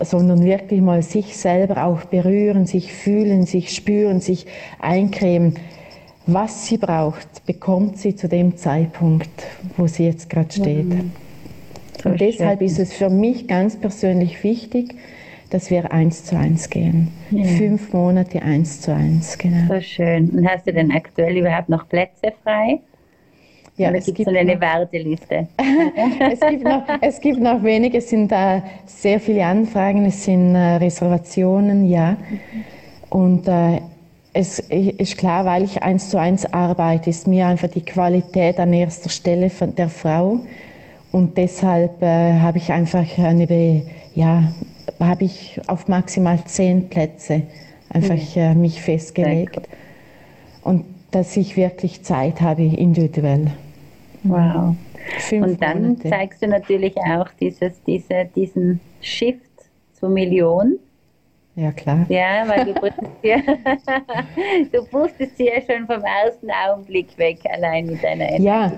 sondern 0.00 0.44
wirklich 0.44 0.80
mal 0.80 1.02
sich 1.02 1.36
selber 1.36 1.84
auch 1.84 2.04
berühren, 2.04 2.66
sich 2.66 2.92
fühlen, 2.92 3.46
sich 3.46 3.74
spüren, 3.74 4.20
sich 4.20 4.46
eincremen. 4.78 5.54
Was 6.26 6.66
sie 6.66 6.78
braucht, 6.78 7.46
bekommt 7.46 7.98
sie 7.98 8.14
zu 8.14 8.28
dem 8.28 8.56
Zeitpunkt, 8.56 9.30
wo 9.76 9.86
sie 9.86 10.04
jetzt 10.04 10.28
gerade 10.28 10.52
steht. 10.52 10.88
Mhm. 10.88 11.12
Und 12.04 12.20
deshalb 12.20 12.60
ist 12.62 12.78
es 12.78 12.92
für 12.92 13.10
mich 13.10 13.48
ganz 13.48 13.76
persönlich 13.76 14.44
wichtig, 14.44 14.94
dass 15.50 15.70
wir 15.70 15.92
eins 15.92 16.24
zu 16.24 16.36
eins 16.36 16.68
gehen. 16.68 17.08
Ja. 17.30 17.44
Fünf 17.44 17.92
Monate 17.92 18.42
eins 18.42 18.80
zu 18.80 18.94
eins, 18.94 19.36
genau. 19.38 19.74
So 19.74 19.80
schön. 19.80 20.30
Und 20.30 20.48
hast 20.48 20.66
du 20.66 20.72
denn 20.72 20.90
aktuell 20.92 21.36
überhaupt 21.36 21.68
noch 21.68 21.88
Plätze 21.88 22.32
frei? 22.42 22.80
Ja, 23.76 23.92
es 23.92 24.06
gibt 24.06 24.24
so 24.28 24.30
eine 24.36 24.54
noch, 24.54 24.60
Warteliste. 24.60 25.46
es, 26.32 26.40
gibt 26.40 26.64
noch, 26.64 26.82
es 27.00 27.20
gibt 27.20 27.40
noch 27.40 27.62
wenige, 27.62 27.98
es 27.98 28.10
sind 28.10 28.32
äh, 28.32 28.60
sehr 28.86 29.20
viele 29.20 29.44
Anfragen, 29.44 30.04
es 30.04 30.24
sind 30.24 30.54
äh, 30.54 30.76
Reservationen, 30.76 31.88
ja. 31.88 32.16
Und 33.08 33.46
äh, 33.46 33.80
es 34.32 34.58
ist 34.58 35.16
klar, 35.16 35.44
weil 35.44 35.62
ich 35.62 35.82
eins 35.82 36.10
zu 36.10 36.18
eins 36.18 36.44
arbeite, 36.52 37.10
ist 37.10 37.26
mir 37.26 37.46
einfach 37.46 37.68
die 37.68 37.84
Qualität 37.84 38.58
an 38.58 38.72
erster 38.72 39.08
Stelle 39.10 39.48
von 39.48 39.74
der 39.74 39.88
Frau. 39.88 40.40
Und 41.10 41.38
deshalb 41.38 42.02
äh, 42.02 42.38
habe 42.38 42.58
ich 42.58 42.70
einfach 42.70 43.06
eine, 43.18 43.82
ja, 44.14 44.52
habe 45.00 45.24
ich 45.24 45.60
auf 45.66 45.88
maximal 45.88 46.42
zehn 46.44 46.88
Plätze 46.88 47.42
einfach 47.90 48.14
mhm. 48.14 48.42
Äh, 48.42 48.54
mich 48.54 48.82
festgelegt. 48.82 49.60
Und 50.62 50.84
dass 51.10 51.36
ich 51.36 51.56
wirklich 51.56 52.02
Zeit 52.02 52.40
habe, 52.40 52.62
individuell. 52.62 53.50
Wow. 54.24 54.74
Fünf 55.20 55.46
und 55.46 55.62
dann 55.62 55.82
Monate. 55.82 56.08
zeigst 56.08 56.42
du 56.42 56.48
natürlich 56.48 56.96
auch 56.96 57.28
dieses, 57.40 57.82
diese, 57.84 58.26
diesen 58.34 58.80
Shift 59.00 59.40
zur 59.94 60.10
Million. 60.10 60.78
Ja, 61.56 61.72
klar. 61.72 62.06
Ja, 62.08 62.46
weil 62.46 62.66
du 62.66 62.74
wusstest 62.82 63.10
ja, 63.22 63.38
du 64.72 64.92
wusstest 64.92 65.38
ja 65.38 65.60
schon 65.60 65.86
vom 65.86 66.04
ersten 66.04 66.48
Augenblick 66.50 67.16
weg, 67.16 67.38
allein 67.50 67.86
mit 67.86 68.02
deiner 68.02 68.28
Energie. 68.28 68.44
Ja, 68.44 68.72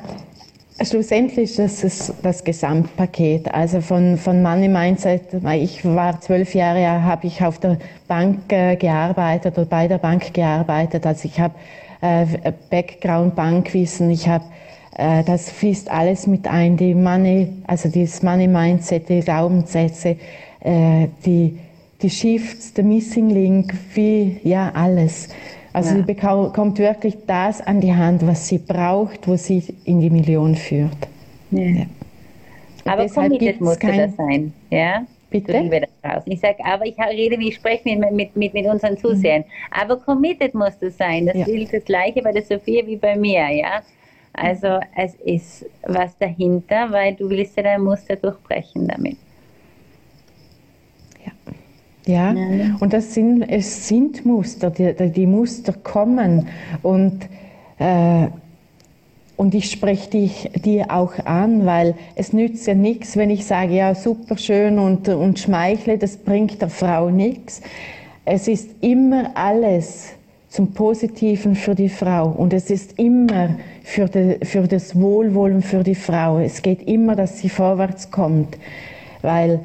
schlussendlich 0.82 1.58
ist 1.58 1.84
es 1.84 2.12
das 2.22 2.44
Gesamtpaket. 2.44 3.52
Also 3.52 3.80
von, 3.80 4.16
von 4.16 4.42
Money 4.42 4.68
Mindset, 4.68 5.22
ich 5.54 5.84
war 5.84 6.20
zwölf 6.20 6.54
Jahre, 6.54 7.02
habe 7.02 7.26
ich 7.26 7.42
auf 7.42 7.58
der 7.58 7.78
Bank 8.08 8.52
äh, 8.52 8.76
gearbeitet 8.76 9.58
oder 9.58 9.66
bei 9.66 9.88
der 9.88 9.98
Bank 9.98 10.32
gearbeitet. 10.32 11.06
Also 11.06 11.28
ich 11.28 11.38
habe 11.38 11.54
äh, 12.00 12.52
Background 12.70 13.34
Bankwissen, 13.36 14.10
ich 14.10 14.28
habe 14.28 14.44
äh, 14.96 15.22
das 15.24 15.50
fließt 15.50 15.90
alles 15.90 16.26
mit 16.26 16.48
ein, 16.48 16.76
die 16.76 16.94
Money, 16.94 17.48
also 17.66 17.88
das 17.88 18.22
Money 18.22 18.48
Mindset, 18.48 19.08
die 19.08 19.20
Glaubenssätze, 19.20 20.16
die, 20.62 21.58
die 22.02 22.10
Shifts, 22.10 22.74
der 22.74 22.84
Missing 22.84 23.30
Link, 23.30 23.72
wie, 23.94 24.38
ja, 24.44 24.70
alles. 24.74 25.30
Also 25.72 25.90
ja. 25.90 25.96
sie 25.96 26.02
bekommt 26.02 26.78
wirklich 26.78 27.16
das 27.26 27.60
an 27.60 27.80
die 27.80 27.94
Hand, 27.94 28.26
was 28.26 28.48
sie 28.48 28.58
braucht, 28.58 29.28
wo 29.28 29.36
sie 29.36 29.62
in 29.84 30.00
die 30.00 30.10
Million 30.10 30.54
führt. 30.56 31.08
Ja. 31.50 31.62
ja. 31.62 31.86
Aber 32.84 33.08
committed 33.08 33.60
muss 33.60 33.78
kein... 33.78 33.98
das 33.98 34.16
sein, 34.16 34.52
ja? 34.70 35.06
Bitte? 35.30 35.60
Liebe 35.60 35.82
da 36.02 36.14
draußen. 36.14 36.32
Ich 36.32 36.40
sage, 36.40 36.56
aber 36.64 36.86
ich 36.86 36.98
rede, 36.98 37.36
ich 37.40 37.54
spreche 37.54 37.96
mit, 37.96 38.10
mit, 38.10 38.36
mit, 38.36 38.52
mit 38.52 38.66
unseren 38.66 38.98
Zusehern. 38.98 39.42
Mhm. 39.42 39.80
Aber 39.80 39.96
committed 39.96 40.54
muss 40.54 40.76
das 40.80 40.96
sein. 40.96 41.26
Das 41.26 41.36
ja. 41.36 41.44
gilt 41.44 41.72
das 41.72 41.84
Gleiche 41.84 42.20
bei 42.20 42.32
der 42.32 42.42
Sophia 42.42 42.84
wie 42.84 42.96
bei 42.96 43.16
mir, 43.16 43.48
ja? 43.50 43.82
Also 44.32 44.80
es 44.96 45.14
ist 45.24 45.66
was 45.86 46.16
dahinter, 46.18 46.90
weil 46.90 47.14
du 47.14 47.28
willst 47.28 47.56
ja 47.56 47.62
dein 47.62 47.82
Muster 47.82 48.16
durchbrechen 48.16 48.88
damit. 48.88 49.18
Ja, 52.06 52.32
ja. 52.32 52.76
und 52.80 52.92
das 52.92 53.14
sind, 53.14 53.42
es 53.42 53.86
sind 53.88 54.24
Muster, 54.24 54.70
die, 54.70 54.94
die 55.10 55.26
Muster 55.26 55.72
kommen 55.72 56.48
und, 56.82 57.28
äh, 57.78 58.28
und 59.36 59.54
ich 59.54 59.70
spreche 59.70 60.10
dich 60.10 60.50
dir 60.64 60.90
auch 60.90 61.18
an, 61.24 61.66
weil 61.66 61.94
es 62.14 62.32
nützt 62.32 62.66
ja 62.66 62.74
nichts, 62.74 63.16
wenn 63.16 63.30
ich 63.30 63.44
sage, 63.44 63.74
ja, 63.74 63.94
super 63.94 64.38
schön 64.38 64.78
und, 64.78 65.08
und 65.08 65.38
schmeichle, 65.38 65.98
das 65.98 66.16
bringt 66.16 66.60
der 66.60 66.70
Frau 66.70 67.10
nichts. 67.10 67.60
Es 68.24 68.48
ist 68.48 68.70
immer 68.80 69.30
alles 69.34 70.14
zum 70.50 70.72
Positiven 70.72 71.54
für 71.54 71.74
die 71.74 71.88
Frau. 71.88 72.28
Und 72.28 72.52
es 72.52 72.70
ist 72.70 72.98
immer 72.98 73.56
für, 73.84 74.06
de, 74.06 74.44
für 74.44 74.66
das 74.66 75.00
Wohlwollen 75.00 75.62
für 75.62 75.82
die 75.82 75.94
Frau. 75.94 76.38
Es 76.38 76.60
geht 76.60 76.86
immer, 76.86 77.16
dass 77.16 77.38
sie 77.38 77.48
vorwärts 77.48 78.10
kommt, 78.10 78.58
weil 79.22 79.60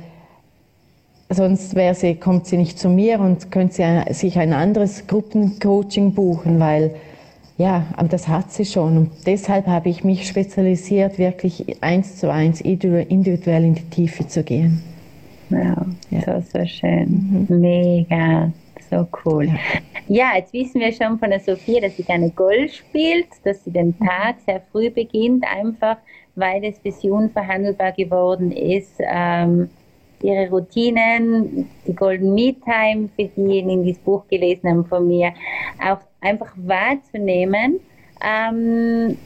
sonst 1.30 1.76
wäre 1.76 1.96
sie, 1.96 2.16
kommt 2.16 2.48
sie 2.48 2.58
nicht 2.58 2.78
zu 2.78 2.90
mir 2.90 3.20
und 3.20 3.52
könnte 3.52 3.76
sie 4.08 4.14
sich 4.14 4.38
ein 4.40 4.54
anderes 4.54 5.08
Gruppencoaching 5.08 6.14
buchen, 6.14 6.60
weil 6.60 6.96
ja, 7.58 7.86
aber 7.96 8.10
das 8.10 8.28
hat 8.28 8.52
sie 8.52 8.66
schon. 8.66 8.98
Und 8.98 9.12
deshalb 9.26 9.66
habe 9.68 9.88
ich 9.88 10.04
mich 10.04 10.28
spezialisiert, 10.28 11.18
wirklich 11.18 11.82
eins 11.82 12.18
zu 12.18 12.32
eins 12.32 12.60
individuell 12.60 13.64
in 13.64 13.76
die 13.76 13.90
Tiefe 13.90 14.28
zu 14.28 14.44
gehen. 14.44 14.84
Ja, 15.50 15.86
ja. 16.10 16.22
so, 16.42 16.60
so 16.60 16.66
schön. 16.66 17.48
Mhm. 17.50 17.60
Mega. 17.60 18.52
So 18.90 19.08
cool. 19.26 19.50
Ja, 20.08 20.34
jetzt 20.36 20.54
wissen 20.54 20.82
wir 20.82 20.92
schon 20.92 21.18
von 21.18 21.30
der 21.30 21.40
Sophia, 21.40 21.82
dass 21.82 21.98
sie 21.98 22.04
gerne 22.04 22.30
Golf 22.30 22.74
spielt, 22.74 23.28
dass 23.44 23.64
sie 23.64 23.72
den 23.72 23.98
Tag 23.98 24.36
sehr 24.46 24.62
früh 24.72 24.90
beginnt, 24.90 25.44
einfach 25.46 25.98
weil 26.36 26.64
es 26.66 26.78
für 26.80 26.92
sie 26.92 27.10
unverhandelbar 27.10 27.94
geworden 27.94 28.52
ist. 28.52 29.00
Ähm, 29.00 29.70
ihre 30.22 30.50
Routinen, 30.50 31.70
die 31.88 31.96
Golden 31.96 32.34
Meet 32.34 32.64
Time, 32.64 33.10
für 33.16 33.26
diejenigen, 33.26 33.84
die 33.84 33.94
das 33.94 34.02
Buch 34.02 34.28
gelesen 34.28 34.70
haben 34.70 34.86
von 34.86 35.08
mir, 35.08 35.34
auch 35.80 36.00
einfach 36.22 36.54
wahrzunehmen. 36.58 37.80
Ähm, 38.24 39.18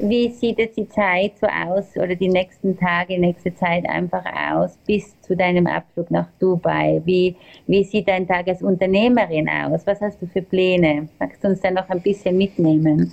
wie 0.00 0.28
sieht 0.30 0.58
jetzt 0.58 0.76
die 0.76 0.88
Zeit 0.88 1.32
so 1.40 1.46
aus 1.46 1.96
oder 1.96 2.14
die 2.14 2.28
nächsten 2.28 2.78
Tage, 2.78 3.18
nächste 3.18 3.54
Zeit 3.54 3.88
einfach 3.88 4.24
aus 4.52 4.78
bis 4.86 5.20
zu 5.22 5.34
deinem 5.34 5.66
Abflug 5.66 6.10
nach 6.10 6.28
Dubai? 6.38 7.02
Wie, 7.04 7.34
wie 7.66 7.84
sieht 7.84 8.08
dein 8.08 8.26
Tag 8.26 8.46
als 8.48 8.62
Unternehmerin 8.62 9.48
aus? 9.48 9.86
Was 9.86 10.00
hast 10.00 10.20
du 10.22 10.26
für 10.26 10.42
Pläne? 10.42 11.08
Magst 11.18 11.42
du 11.42 11.48
uns 11.48 11.60
da 11.60 11.70
noch 11.70 11.88
ein 11.88 12.00
bisschen 12.00 12.36
mitnehmen? 12.36 13.12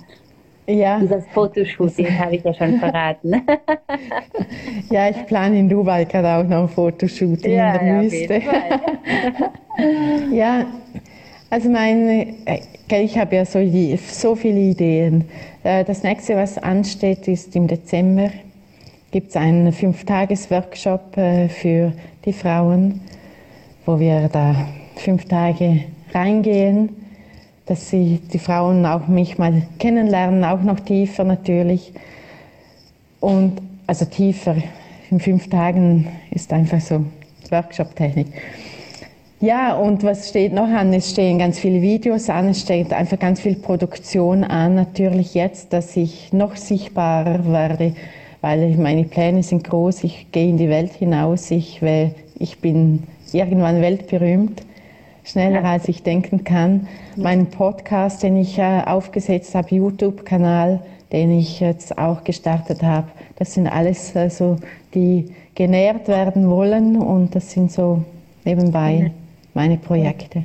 Ja. 0.66 0.98
Dieses 0.98 1.26
Fotoshooting 1.28 2.18
habe 2.18 2.36
ich 2.36 2.44
ja 2.44 2.52
schon 2.52 2.78
verraten. 2.80 3.42
ja, 4.90 5.08
ich 5.08 5.26
plane 5.26 5.58
in 5.58 5.68
Dubai 5.68 6.04
gerade 6.04 6.28
auch 6.28 6.48
noch 6.48 6.62
ein 6.62 6.68
Fotoshooting 6.68 7.52
ja, 7.52 7.74
in 7.76 7.86
der 7.86 7.94
ja, 7.94 8.02
Wüste. 8.02 8.42
ja, 10.34 10.66
also 11.50 11.70
meine, 11.70 12.34
äh, 12.44 13.02
ich 13.02 13.16
habe 13.16 13.36
ja 13.36 13.44
so, 13.44 13.60
so 13.96 14.34
viele 14.34 14.60
Ideen. 14.60 15.24
Äh, 15.62 15.84
das 15.84 16.02
nächste, 16.02 16.36
was 16.36 16.58
ansteht, 16.58 17.28
ist 17.28 17.54
im 17.54 17.68
Dezember 17.68 18.30
gibt 19.12 19.30
es 19.30 19.36
einen 19.36 19.72
Fünf-Tages-Workshop 19.72 21.16
äh, 21.16 21.48
für 21.48 21.92
die 22.24 22.32
Frauen, 22.32 23.00
wo 23.84 23.98
wir 23.98 24.28
da 24.28 24.68
fünf 24.96 25.24
Tage 25.26 25.84
reingehen, 26.12 26.90
dass 27.66 27.90
sie 27.90 28.20
die 28.32 28.38
Frauen 28.38 28.86
auch 28.86 29.08
mich 29.08 29.38
mal 29.38 29.62
kennenlernen, 29.78 30.44
auch 30.44 30.62
noch 30.62 30.80
tiefer 30.80 31.24
natürlich. 31.24 31.92
Und 33.20 33.60
also 33.86 34.04
tiefer 34.04 34.56
in 35.10 35.20
fünf 35.20 35.48
Tagen 35.50 36.08
ist 36.30 36.52
einfach 36.52 36.80
so 36.80 37.04
Workshop-Technik. 37.50 38.28
Ja, 39.40 39.74
und 39.74 40.02
was 40.02 40.30
steht 40.30 40.54
noch 40.54 40.68
an? 40.68 40.94
Es 40.94 41.10
stehen 41.10 41.38
ganz 41.38 41.58
viele 41.58 41.82
Videos 41.82 42.30
an, 42.30 42.48
es 42.48 42.62
steht 42.62 42.92
einfach 42.92 43.18
ganz 43.18 43.40
viel 43.40 43.54
Produktion 43.56 44.44
an. 44.44 44.76
Natürlich 44.76 45.34
jetzt, 45.34 45.72
dass 45.72 45.94
ich 45.96 46.32
noch 46.32 46.56
sichtbarer 46.56 47.46
werde, 47.46 47.94
weil 48.40 48.76
meine 48.76 49.04
Pläne 49.04 49.42
sind 49.42 49.64
groß. 49.64 50.04
Ich 50.04 50.28
gehe 50.32 50.48
in 50.48 50.56
die 50.56 50.70
Welt 50.70 50.92
hinaus. 50.92 51.50
Ich, 51.50 51.82
will, 51.82 52.14
ich 52.38 52.60
bin 52.60 53.02
irgendwann 53.32 53.82
weltberühmt, 53.82 54.62
schneller 55.26 55.64
als 55.64 55.88
ich 55.88 56.02
denken 56.02 56.44
kann. 56.44 56.88
Mein 57.16 57.46
Podcast, 57.46 58.22
den 58.22 58.36
ich 58.36 58.58
äh, 58.58 58.82
aufgesetzt 58.86 59.54
habe, 59.54 59.74
YouTube-Kanal, 59.74 60.80
den 61.12 61.38
ich 61.38 61.60
jetzt 61.60 61.98
auch 61.98 62.24
gestartet 62.24 62.82
habe, 62.82 63.08
das 63.36 63.54
sind 63.54 63.66
alles 63.66 64.14
äh, 64.14 64.30
so, 64.30 64.56
die 64.94 65.34
genährt 65.54 66.08
werden 66.08 66.48
wollen 66.48 66.96
und 66.96 67.34
das 67.34 67.50
sind 67.50 67.72
so 67.72 68.04
nebenbei 68.44 69.10
meine 69.54 69.76
Projekte. 69.76 70.44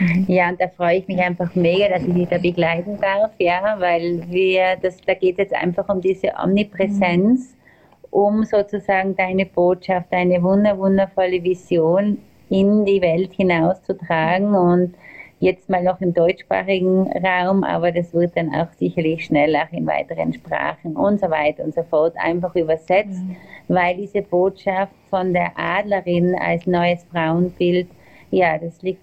Mhm. 0.00 0.24
Ja, 0.28 0.48
und 0.48 0.60
da 0.60 0.68
freue 0.68 0.98
ich 0.98 1.08
mich 1.08 1.18
einfach 1.18 1.54
mega, 1.54 1.88
dass 1.88 2.02
ich 2.02 2.14
dich 2.14 2.28
da 2.28 2.38
begleiten 2.38 2.98
darf, 3.00 3.30
ja, 3.38 3.76
weil 3.78 4.22
wir, 4.28 4.76
das, 4.80 4.96
da 5.06 5.14
geht 5.14 5.38
es 5.38 5.50
jetzt 5.50 5.54
einfach 5.54 5.88
um 5.88 6.00
diese 6.00 6.32
Omnipräsenz, 6.42 7.54
um 8.10 8.44
sozusagen 8.44 9.14
deine 9.16 9.46
Botschaft, 9.46 10.06
deine 10.10 10.42
wunder, 10.42 10.78
wundervolle 10.78 11.42
Vision 11.42 12.18
in 12.50 12.84
die 12.84 13.00
Welt 13.00 13.32
hinauszutragen 13.32 14.54
und 14.54 14.94
jetzt 15.40 15.68
mal 15.68 15.82
noch 15.84 16.00
im 16.00 16.14
deutschsprachigen 16.14 17.12
Raum, 17.24 17.62
aber 17.62 17.92
das 17.92 18.12
wird 18.12 18.36
dann 18.36 18.52
auch 18.52 18.72
sicherlich 18.72 19.24
schnell 19.24 19.54
auch 19.54 19.72
in 19.72 19.86
weiteren 19.86 20.32
Sprachen 20.32 20.96
und 20.96 21.20
so 21.20 21.30
weiter 21.30 21.62
und 21.62 21.74
so 21.74 21.84
fort 21.84 22.14
einfach 22.16 22.54
übersetzt, 22.56 23.22
mhm. 23.22 23.36
weil 23.68 23.96
diese 23.96 24.22
Botschaft 24.22 24.92
von 25.10 25.32
der 25.32 25.52
Adlerin 25.56 26.34
als 26.34 26.66
neues 26.66 27.04
Frauenbild 27.12 27.88
ja, 28.30 28.58
das 28.58 28.82
liegt, 28.82 29.00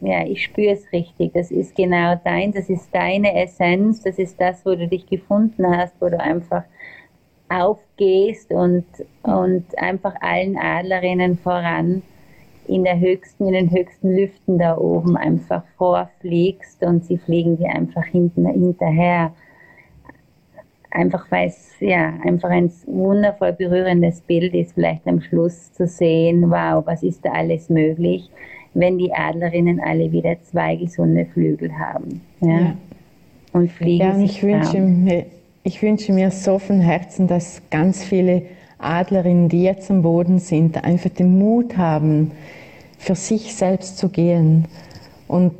ja, 0.00 0.24
ich 0.24 0.44
spüre 0.44 0.72
es 0.72 0.92
richtig. 0.92 1.32
Das 1.32 1.50
ist 1.50 1.74
genau 1.76 2.18
dein, 2.24 2.52
das 2.52 2.68
ist 2.68 2.88
deine 2.92 3.34
Essenz, 3.42 4.02
das 4.02 4.18
ist 4.18 4.40
das, 4.40 4.64
wo 4.64 4.74
du 4.74 4.88
dich 4.88 5.06
gefunden 5.06 5.66
hast, 5.76 5.94
wo 6.00 6.08
du 6.08 6.18
einfach 6.18 6.64
aufgehst 7.48 8.50
und, 8.50 8.86
und 9.22 9.66
einfach 9.78 10.14
allen 10.20 10.56
Adlerinnen 10.56 11.38
voran 11.38 12.02
in 12.68 12.84
der 12.84 12.98
höchsten, 12.98 13.46
in 13.46 13.54
den 13.54 13.70
höchsten 13.70 14.14
Lüften 14.14 14.58
da 14.58 14.76
oben 14.76 15.16
einfach 15.16 15.62
vorfliegst 15.76 16.82
und 16.82 17.04
sie 17.04 17.18
fliegen 17.18 17.56
dir 17.56 17.70
einfach 17.70 18.04
hinten, 18.04 18.46
hinterher. 18.46 19.32
Einfach 20.90 21.30
weil 21.30 21.48
es 21.48 21.74
ja 21.80 22.14
einfach 22.24 22.50
ein 22.50 22.70
wundervoll 22.86 23.52
berührendes 23.52 24.20
Bild 24.20 24.54
ist, 24.54 24.74
vielleicht 24.74 25.06
am 25.06 25.20
Schluss 25.20 25.72
zu 25.72 25.86
sehen, 25.86 26.50
wow, 26.50 26.84
was 26.86 27.02
ist 27.02 27.24
da 27.24 27.32
alles 27.32 27.68
möglich 27.68 28.30
wenn 28.78 28.98
die 28.98 29.12
Adlerinnen 29.12 29.80
alle 29.80 30.12
wieder 30.12 30.36
zwei 30.42 30.76
gesunde 30.76 31.26
Flügel 31.26 31.76
haben. 31.76 32.20
Ja. 32.40 32.48
ja. 32.48 32.76
Und 33.52 33.72
fliegen 33.72 34.04
ja, 34.04 34.12
und 34.12 34.22
ich 34.22 34.42
wünsche, 34.42 34.80
mir, 34.80 35.26
ich 35.62 35.82
wünsche 35.82 36.12
mir 36.12 36.30
so 36.30 36.58
von 36.58 36.80
Herzen, 36.80 37.26
dass 37.26 37.62
ganz 37.70 38.04
viele 38.04 38.42
Adlerinnen, 38.78 39.48
die 39.48 39.62
jetzt 39.62 39.90
am 39.90 40.02
Boden 40.02 40.38
sind, 40.38 40.82
einfach 40.84 41.10
den 41.10 41.38
Mut 41.38 41.76
haben, 41.76 42.32
für 42.98 43.14
sich 43.14 43.54
selbst 43.54 43.98
zu 43.98 44.08
gehen. 44.08 44.66
Und 45.28 45.52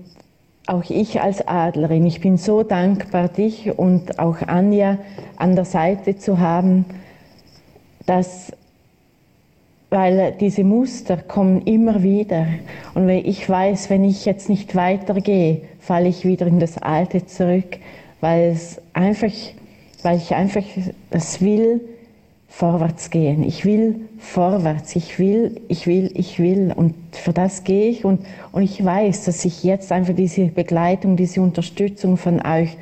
auch 0.67 0.89
ich 0.89 1.21
als 1.21 1.47
Adlerin, 1.47 2.07
ich 2.07 2.21
bin 2.21 2.39
so 2.39 2.63
dankbar, 2.63 3.29
dich 3.29 3.79
und 3.79 4.19
auch 4.19 4.43
Anja 4.43 4.99
an 5.37 5.55
der 5.55 5.65
Seite 5.65 6.17
zu 6.17 6.41
haben, 6.41 6.85
dass 8.07 8.53
weil 9.91 10.35
diese 10.41 10.65
Muster 10.65 11.17
kommen 11.17 11.63
immer 11.63 12.03
wieder. 12.03 12.47
Und 12.95 13.09
ich 13.09 13.49
weiß, 13.49 13.89
wenn 13.89 14.05
ich 14.05 14.25
jetzt 14.25 14.49
nicht 14.49 14.75
weitergehe, 14.75 15.63
falle 15.79 16.09
ich 16.09 16.25
wieder 16.25 16.47
in 16.47 16.59
das 16.59 16.79
Alte 16.79 17.25
zurück, 17.27 17.79
weil 18.21 18.51
es 18.51 18.81
einfach, 18.93 19.33
weil 20.03 20.17
ich 20.17 20.35
einfach 20.35 20.65
das 21.11 21.41
will, 21.41 21.81
vorwärts 22.57 23.11
gehen. 23.11 23.43
Ich 23.43 23.67
will 23.67 24.09
vorwärts. 24.19 24.97
Ich 24.97 25.19
will, 25.19 25.61
ich 25.69 25.87
will, 25.87 26.11
ich 26.15 26.39
will. 26.39 26.73
Und 26.75 26.95
für 27.13 27.35
das 27.35 27.65
gehe 27.65 27.91
ich. 27.91 28.05
Und, 28.07 28.25
und 28.51 28.63
ich 28.63 28.83
weiß, 28.83 29.27
dass 29.27 29.45
ich 29.45 29.63
jetzt 29.63 29.93
einfach 29.93 30.15
diese 30.15 30.47
Begleitung, 30.47 31.17
diese 31.17 31.43
Unterstützung 31.43 32.17
von 32.17 32.41
euch 32.47 32.79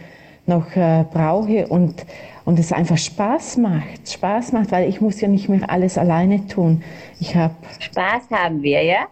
noch 0.46 0.76
äh, 0.76 1.04
brauche 1.12 1.66
und 1.68 2.06
und 2.44 2.58
es 2.58 2.72
einfach 2.72 2.98
Spaß 2.98 3.56
macht, 3.56 4.06
Spaß 4.06 4.52
macht, 4.52 4.70
weil 4.70 4.86
ich 4.86 5.00
muss 5.00 5.18
ja 5.22 5.28
nicht 5.28 5.48
mehr 5.48 5.70
alles 5.70 5.96
alleine 5.96 6.46
tun. 6.46 6.82
Ich 7.18 7.34
habe 7.34 7.54
Spaß 7.80 8.24
haben 8.30 8.62
wir, 8.62 8.82
ja? 8.82 9.06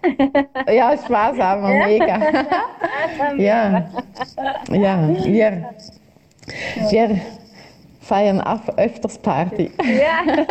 ja, 0.70 0.94
Spaß 0.98 1.38
haben 1.38 1.62
wir, 1.62 1.86
mega. 1.86 2.20
ja, 3.38 3.90
ja, 4.70 5.08
wir, 5.24 5.70
wir 6.90 7.20
feiern 8.02 8.40
auch 8.40 8.60
öfters 8.76 9.18
Party. 9.18 9.70
Ja, 9.82 10.44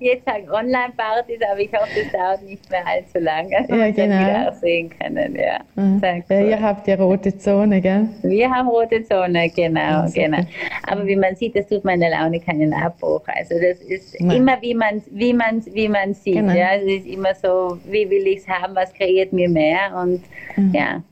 jetzt 0.00 0.26
halt 0.26 0.48
Online-Partys, 0.50 1.40
aber 1.50 1.60
ich 1.60 1.72
hoffe, 1.72 1.88
das 2.02 2.12
dauert 2.12 2.42
nicht 2.42 2.70
mehr 2.70 2.86
allzu 2.86 3.18
lange, 3.18 3.50
dass 3.50 3.68
ja, 3.68 3.76
wir 3.76 3.92
genau. 3.92 4.20
wieder 4.20 4.48
auch 4.48 4.54
sehen 4.54 4.90
können. 4.98 5.36
Ja. 5.36 5.58
Mhm. 5.74 6.00
Cool. 6.30 6.48
ihr 6.48 6.60
habt 6.60 6.86
ja 6.86 6.96
rote 6.96 7.36
Zone, 7.36 7.80
gell? 7.80 8.08
Wir 8.22 8.50
haben 8.50 8.68
rote 8.68 9.02
Zone, 9.04 9.50
genau, 9.50 9.80
ja, 9.80 10.06
genau. 10.12 10.38
Aber 10.86 11.06
wie 11.06 11.16
man 11.16 11.34
sieht, 11.36 11.56
das 11.56 11.66
tut 11.66 11.84
meiner 11.84 12.10
Laune 12.10 12.40
keinen 12.40 12.72
Abbruch. 12.72 13.22
Also 13.26 13.54
das 13.54 13.80
ist 13.80 14.18
Nein. 14.20 14.38
immer, 14.38 14.62
wie 14.62 14.74
man 14.74 15.02
wie 15.10 15.32
man 15.32 15.62
wie 15.66 15.88
man 15.88 16.14
sieht. 16.14 16.34
Genau. 16.34 16.54
Ja, 16.54 16.74
es 16.74 16.84
ist 16.84 17.06
immer 17.06 17.34
so, 17.34 17.78
wie 17.84 18.08
will 18.08 18.26
ich 18.26 18.38
es 18.38 18.48
haben, 18.48 18.74
was 18.74 18.92
kreiert 18.94 19.32
mir 19.32 19.48
mehr 19.48 19.94
und 20.00 20.22
mhm. 20.56 20.72
ja. 20.74 21.02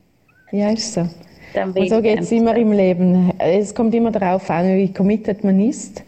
Ja, 0.50 0.70
ist 0.70 0.94
so. 0.94 1.06
Und 1.54 1.88
so 1.88 2.02
geht 2.02 2.20
es 2.20 2.32
immer 2.32 2.56
im 2.56 2.72
Leben. 2.72 3.32
Es 3.38 3.74
kommt 3.74 3.94
immer 3.94 4.10
darauf 4.10 4.48
an, 4.50 4.76
wie 4.76 4.92
committed 4.92 5.44
man 5.44 5.60
ist 5.60 6.02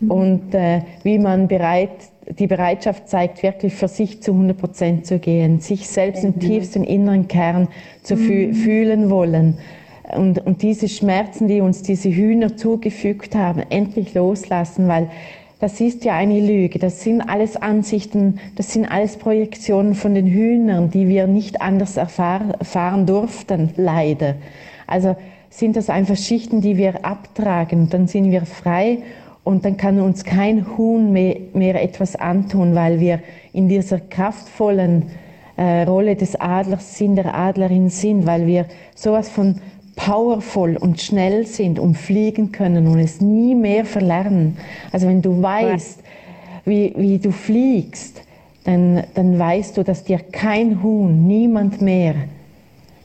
mhm. 0.00 0.10
und 0.10 0.54
äh, 0.54 0.80
wie 1.02 1.18
man 1.18 1.48
bereit, 1.48 1.90
die 2.38 2.46
Bereitschaft 2.46 3.08
zeigt, 3.08 3.42
wirklich 3.42 3.74
für 3.74 3.88
sich 3.88 4.22
zu 4.22 4.32
100 4.32 4.56
Prozent 4.56 5.06
zu 5.06 5.18
gehen, 5.18 5.60
sich 5.60 5.88
selbst 5.88 6.24
im 6.24 6.38
tiefsten 6.38 6.84
inneren 6.84 7.28
Kern 7.28 7.68
zu 8.02 8.16
mhm. 8.16 8.54
fühlen 8.54 9.10
wollen. 9.10 9.58
Und, 10.16 10.44
und 10.44 10.62
diese 10.62 10.88
Schmerzen, 10.88 11.48
die 11.48 11.60
uns 11.60 11.82
diese 11.82 12.10
Hühner 12.10 12.56
zugefügt 12.56 13.34
haben, 13.34 13.62
endlich 13.70 14.14
loslassen, 14.14 14.86
weil 14.86 15.08
das 15.60 15.80
ist 15.80 16.04
ja 16.04 16.14
eine 16.14 16.40
Lüge. 16.40 16.78
Das 16.78 17.02
sind 17.02 17.22
alles 17.22 17.56
Ansichten, 17.56 18.38
das 18.56 18.72
sind 18.72 18.84
alles 18.84 19.16
Projektionen 19.16 19.94
von 19.94 20.14
den 20.14 20.26
Hühnern, 20.26 20.90
die 20.90 21.08
wir 21.08 21.26
nicht 21.26 21.62
anders 21.62 21.96
erfahren, 21.96 22.50
erfahren 22.50 23.06
durften, 23.06 23.70
leider. 23.76 24.34
Also 24.86 25.16
sind 25.50 25.76
das 25.76 25.88
einfach 25.88 26.16
Schichten, 26.16 26.60
die 26.60 26.76
wir 26.76 27.04
abtragen. 27.04 27.88
Dann 27.90 28.06
sind 28.06 28.30
wir 28.30 28.44
frei 28.46 28.98
und 29.44 29.64
dann 29.64 29.76
kann 29.76 30.00
uns 30.00 30.24
kein 30.24 30.76
Huhn 30.76 31.12
mehr, 31.12 31.36
mehr 31.52 31.82
etwas 31.82 32.16
antun, 32.16 32.74
weil 32.74 32.98
wir 32.98 33.20
in 33.52 33.68
dieser 33.68 34.00
kraftvollen 34.00 35.04
äh, 35.56 35.82
Rolle 35.82 36.16
des 36.16 36.34
Adlers 36.36 36.98
sind, 36.98 37.16
der 37.16 37.34
Adlerin 37.34 37.90
sind, 37.90 38.26
weil 38.26 38.46
wir 38.46 38.66
sowas 38.94 39.28
von 39.28 39.60
powerful 39.96 40.76
und 40.76 41.00
schnell 41.00 41.46
sind 41.46 41.78
und 41.78 41.96
fliegen 41.96 42.50
können 42.50 42.88
und 42.88 42.98
es 42.98 43.20
nie 43.20 43.54
mehr 43.54 43.84
verlernen. 43.84 44.56
Also 44.90 45.06
wenn 45.06 45.22
du 45.22 45.40
weißt, 45.40 46.00
wie, 46.64 46.92
wie 46.96 47.18
du 47.18 47.30
fliegst, 47.30 48.22
dann, 48.64 49.04
dann 49.14 49.38
weißt 49.38 49.76
du, 49.76 49.84
dass 49.84 50.04
dir 50.04 50.18
kein 50.18 50.82
Huhn, 50.82 51.26
niemand 51.26 51.80
mehr 51.80 52.14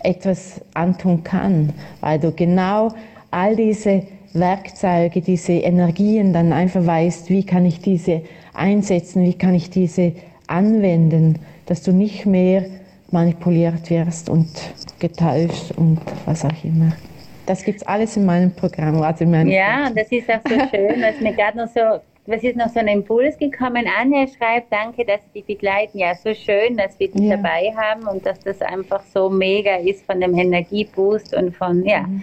etwas 0.03 0.61
antun 0.73 1.23
kann, 1.23 1.73
weil 2.01 2.19
du 2.19 2.31
genau 2.31 2.89
all 3.31 3.55
diese 3.55 4.03
Werkzeuge, 4.33 5.21
diese 5.21 5.53
Energien 5.53 6.33
dann 6.33 6.53
einfach 6.53 6.85
weißt, 6.85 7.29
wie 7.29 7.45
kann 7.45 7.65
ich 7.65 7.81
diese 7.81 8.21
einsetzen, 8.53 9.23
wie 9.23 9.33
kann 9.33 9.55
ich 9.55 9.69
diese 9.69 10.13
anwenden, 10.47 11.39
dass 11.65 11.83
du 11.83 11.91
nicht 11.91 12.25
mehr 12.25 12.65
manipuliert 13.11 13.89
wirst 13.89 14.29
und 14.29 14.47
getäuscht 14.99 15.71
und 15.75 15.99
was 16.25 16.45
auch 16.45 16.63
immer. 16.63 16.91
Das 17.45 17.63
gibt 17.63 17.81
es 17.81 17.87
alles 17.87 18.15
in 18.15 18.25
meinem 18.25 18.51
Programm. 18.51 19.01
Also 19.01 19.23
in 19.23 19.31
meinem 19.31 19.49
ja, 19.49 19.87
Programm. 19.87 19.95
das 19.95 20.11
ist 20.11 20.29
auch 20.29 20.41
so 20.47 20.55
schön, 20.69 21.01
was 21.01 21.19
mir 21.19 21.33
gerade 21.33 21.57
noch 21.57 21.67
so 21.67 21.79
was 22.25 22.43
ist 22.43 22.55
noch 22.55 22.69
so 22.69 22.79
ein 22.79 22.87
Impuls 22.87 23.37
gekommen? 23.37 23.85
Anja 23.99 24.27
schreibt, 24.27 24.71
danke, 24.71 25.03
dass 25.03 25.21
Sie 25.23 25.41
die 25.41 25.53
begleiten. 25.53 25.97
Ja, 25.97 26.13
so 26.13 26.33
schön, 26.33 26.77
dass 26.77 26.99
wir 26.99 27.09
die 27.09 27.27
ja. 27.27 27.37
dabei 27.37 27.73
haben 27.75 28.07
und 28.07 28.25
dass 28.25 28.39
das 28.39 28.61
einfach 28.61 29.01
so 29.03 29.29
mega 29.29 29.77
ist 29.77 30.05
von 30.05 30.21
dem 30.21 30.37
Energieboost 30.37 31.33
und 31.33 31.55
von, 31.55 31.83
ja, 31.85 32.01
mhm. 32.01 32.21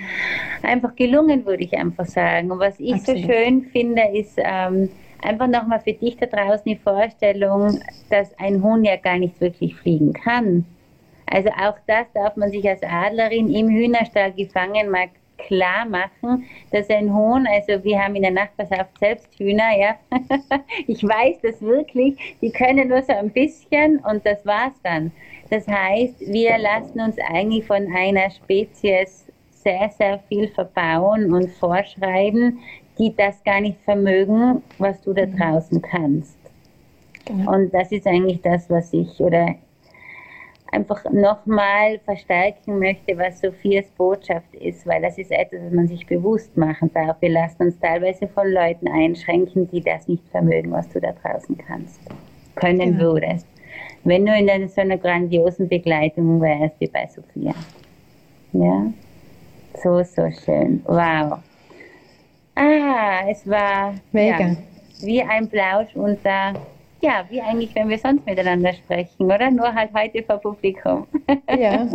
einfach 0.62 0.94
gelungen, 0.94 1.44
würde 1.44 1.64
ich 1.64 1.72
einfach 1.76 2.06
sagen. 2.06 2.52
Und 2.52 2.60
was 2.60 2.78
ich 2.78 2.94
Absolut. 2.94 3.22
so 3.22 3.28
schön 3.28 3.62
finde, 3.72 4.02
ist 4.12 4.38
ähm, 4.38 4.90
einfach 5.22 5.48
nochmal 5.48 5.80
für 5.80 5.92
dich 5.92 6.16
da 6.16 6.26
draußen 6.26 6.64
die 6.64 6.76
Vorstellung, 6.76 7.80
dass 8.10 8.38
ein 8.38 8.62
Huhn 8.62 8.84
ja 8.84 8.96
gar 8.96 9.18
nicht 9.18 9.40
wirklich 9.40 9.74
fliegen 9.74 10.12
kann. 10.12 10.64
Also 11.26 11.48
auch 11.50 11.76
das 11.88 12.06
darf 12.14 12.36
man 12.36 12.50
sich 12.50 12.68
als 12.68 12.82
Adlerin 12.82 13.52
im 13.52 13.68
Hühnerstall 13.68 14.32
gefangen 14.32 14.90
mal 14.90 15.08
klar 15.38 15.84
machen, 15.84 16.44
dass 16.70 16.88
ein 16.90 17.12
Huhn, 17.12 17.46
also 17.46 17.82
wir 17.84 18.02
haben 18.02 18.14
in 18.16 18.22
der 18.22 18.30
Nachbarschaft 18.30 18.98
selbst 18.98 19.28
Hühner, 19.38 19.76
ja, 19.78 19.96
ich 20.86 21.02
weiß 21.02 21.36
das 21.42 21.60
wirklich, 21.60 22.16
die 22.40 22.50
können 22.50 22.88
nur 22.88 23.02
so 23.02 23.12
ein 23.12 23.30
bisschen 23.30 23.98
und 24.00 24.24
das 24.24 24.44
war's 24.44 24.74
dann. 24.82 25.12
Das 25.50 25.66
heißt, 25.68 26.20
wir 26.20 26.58
lassen 26.58 27.00
uns 27.00 27.16
eigentlich 27.30 27.64
von 27.64 27.86
einer 27.94 28.30
Spezies 28.30 29.26
sehr, 29.50 29.90
sehr 29.90 30.18
viel 30.28 30.48
verbauen 30.48 31.32
und 31.32 31.50
vorschreiben, 31.50 32.58
die 32.98 33.14
das 33.14 33.42
gar 33.44 33.60
nicht 33.60 33.78
vermögen, 33.84 34.62
was 34.78 35.00
du 35.02 35.12
da 35.12 35.26
mhm. 35.26 35.36
draußen 35.36 35.82
kannst. 35.82 36.38
Genau. 37.26 37.52
Und 37.52 37.74
das 37.74 37.90
ist 37.92 38.06
eigentlich 38.06 38.40
das, 38.42 38.70
was 38.70 38.92
ich, 38.92 39.20
oder 39.20 39.54
einfach 40.72 41.04
nochmal 41.10 41.98
verstärken 42.00 42.78
möchte, 42.78 43.16
was 43.16 43.40
Sophias 43.40 43.86
Botschaft 43.96 44.54
ist, 44.54 44.86
weil 44.86 45.02
das 45.02 45.18
ist 45.18 45.30
etwas, 45.30 45.60
was 45.64 45.72
man 45.72 45.88
sich 45.88 46.06
bewusst 46.06 46.56
machen 46.56 46.90
darf. 46.92 47.16
Wir 47.20 47.30
lassen 47.30 47.64
uns 47.64 47.78
teilweise 47.78 48.28
von 48.28 48.50
Leuten 48.50 48.88
einschränken, 48.88 49.68
die 49.70 49.80
das 49.80 50.08
nicht 50.08 50.26
vermögen, 50.30 50.72
was 50.72 50.88
du 50.88 51.00
da 51.00 51.12
draußen 51.12 51.56
kannst, 51.58 52.00
können 52.54 52.94
ja. 52.94 53.00
würdest. 53.00 53.46
Wenn 54.04 54.26
du 54.26 54.36
in 54.36 54.48
einer, 54.48 54.68
so 54.68 54.80
einer 54.80 54.98
grandiosen 54.98 55.68
Begleitung 55.68 56.40
wärst 56.40 56.80
wie 56.80 56.86
bei 56.86 57.06
Sophia. 57.06 57.54
Ja, 58.52 58.86
so, 59.82 60.02
so 60.02 60.30
schön. 60.44 60.82
Wow. 60.86 61.38
Ah, 62.54 63.28
es 63.28 63.48
war 63.48 63.94
mega. 64.12 64.38
Ja, 64.38 64.56
wie 65.02 65.22
ein 65.22 65.48
Plausch 65.48 65.94
unter 65.94 66.54
ja, 67.00 67.24
wie 67.28 67.40
eigentlich, 67.40 67.74
wenn 67.74 67.88
wir 67.88 67.98
sonst 67.98 68.24
miteinander 68.24 68.72
sprechen, 68.72 69.26
oder? 69.26 69.50
Nur 69.50 69.72
halt 69.72 69.90
heute 69.94 70.22
vor 70.22 70.38
Publikum. 70.38 71.06
Ja, 71.48 71.86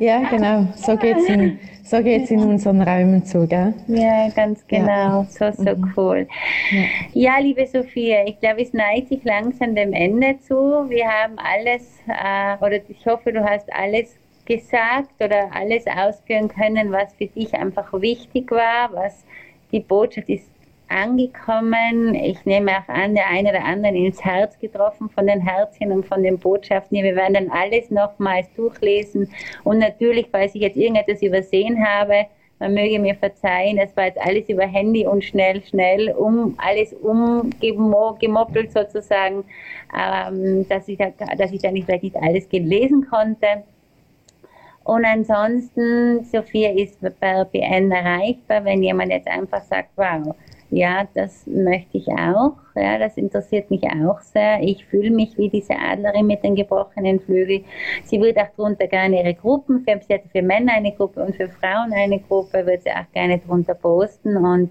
ja 0.00 0.28
genau. 0.30 0.66
So 0.74 0.96
geht 0.96 1.16
es 1.16 1.28
in, 1.28 1.58
so 1.84 2.02
geht's 2.02 2.30
in 2.30 2.40
unseren 2.40 2.82
Räumen 2.82 3.24
zu, 3.24 3.46
gell? 3.46 3.72
Ja, 3.86 4.28
ganz 4.30 4.66
genau. 4.66 5.22
Ja. 5.22 5.26
So, 5.28 5.52
so 5.52 5.76
mhm. 5.76 5.92
cool. 5.96 6.28
Ja. 6.70 6.82
ja. 7.12 7.38
liebe 7.38 7.66
Sophia, 7.66 8.24
ich 8.26 8.40
glaube, 8.40 8.62
es 8.62 8.72
neigt 8.72 9.08
sich 9.08 9.22
langsam 9.24 9.74
dem 9.74 9.92
Ende 9.92 10.38
zu. 10.40 10.54
Wir 10.88 11.06
haben 11.06 11.38
alles, 11.38 12.00
äh, 12.08 12.64
oder 12.64 12.80
ich 12.88 13.06
hoffe, 13.06 13.32
du 13.32 13.44
hast 13.44 13.72
alles 13.72 14.16
gesagt 14.44 15.22
oder 15.22 15.50
alles 15.52 15.84
ausführen 15.86 16.48
können, 16.48 16.90
was 16.90 17.12
für 17.14 17.26
dich 17.26 17.54
einfach 17.54 17.92
wichtig 18.00 18.50
war, 18.50 18.92
was 18.92 19.24
die 19.72 19.80
Botschaft 19.80 20.28
ist 20.28 20.55
angekommen. 20.88 22.14
Ich 22.14 22.44
nehme 22.44 22.72
auch 22.72 22.88
an, 22.88 23.14
der 23.14 23.28
eine 23.28 23.50
oder 23.50 23.64
andere 23.64 23.94
ins 23.94 24.24
Herz 24.24 24.58
getroffen 24.58 25.08
von 25.10 25.26
den 25.26 25.40
Herzchen 25.40 25.92
und 25.92 26.06
von 26.06 26.22
den 26.22 26.38
Botschaften. 26.38 27.02
Wir 27.02 27.16
werden 27.16 27.34
dann 27.34 27.50
alles 27.50 27.90
nochmals 27.90 28.52
durchlesen. 28.54 29.28
Und 29.64 29.78
natürlich, 29.78 30.28
falls 30.30 30.54
ich 30.54 30.62
jetzt 30.62 30.76
irgendetwas 30.76 31.22
übersehen 31.22 31.84
habe, 31.84 32.26
man 32.58 32.72
möge 32.72 32.98
mir 32.98 33.14
verzeihen, 33.14 33.76
es 33.78 33.94
war 33.96 34.06
jetzt 34.06 34.18
alles 34.18 34.48
über 34.48 34.64
Handy 34.66 35.06
und 35.06 35.22
schnell, 35.22 35.62
schnell, 35.62 36.10
um 36.12 36.54
alles 36.56 36.94
umgemoppelt 36.94 38.72
sozusagen, 38.72 39.44
ähm, 39.94 40.66
dass, 40.68 40.88
ich 40.88 40.96
da, 40.96 41.10
dass 41.36 41.52
ich 41.52 41.60
da 41.60 41.70
nicht, 41.70 41.84
vielleicht 41.84 42.04
nicht 42.04 42.16
alles 42.16 42.48
gelesen 42.48 43.06
konnte. 43.10 43.64
Und 44.84 45.04
ansonsten, 45.04 46.24
Sophia 46.24 46.70
ist 46.70 46.98
bei 47.20 47.44
BN 47.44 47.90
erreichbar, 47.90 48.64
wenn 48.64 48.82
jemand 48.82 49.10
jetzt 49.10 49.28
einfach 49.28 49.62
sagt, 49.62 49.90
wow, 49.96 50.34
ja, 50.70 51.06
das 51.14 51.46
möchte 51.46 51.98
ich 51.98 52.08
auch. 52.08 52.52
Ja, 52.74 52.98
das 52.98 53.16
interessiert 53.16 53.70
mich 53.70 53.82
auch 53.84 54.20
sehr. 54.20 54.60
Ich 54.60 54.84
fühle 54.84 55.10
mich 55.10 55.38
wie 55.38 55.48
diese 55.48 55.74
Adlerin 55.74 56.26
mit 56.26 56.42
den 56.42 56.54
gebrochenen 56.54 57.20
Flügeln. 57.20 57.64
Sie 58.04 58.20
würde 58.20 58.42
auch 58.42 58.48
darunter 58.56 58.86
gerne 58.86 59.20
ihre 59.20 59.34
Gruppen, 59.34 59.84
für, 59.84 59.98
sie 60.06 60.14
hat 60.14 60.22
für 60.30 60.42
Männer 60.42 60.74
eine 60.74 60.92
Gruppe 60.92 61.22
und 61.22 61.36
für 61.36 61.48
Frauen 61.48 61.92
eine 61.94 62.18
Gruppe, 62.20 62.66
würde 62.66 62.82
sie 62.82 62.90
auch 62.90 63.10
gerne 63.12 63.38
darunter 63.38 63.74
posten. 63.74 64.36
Und 64.36 64.70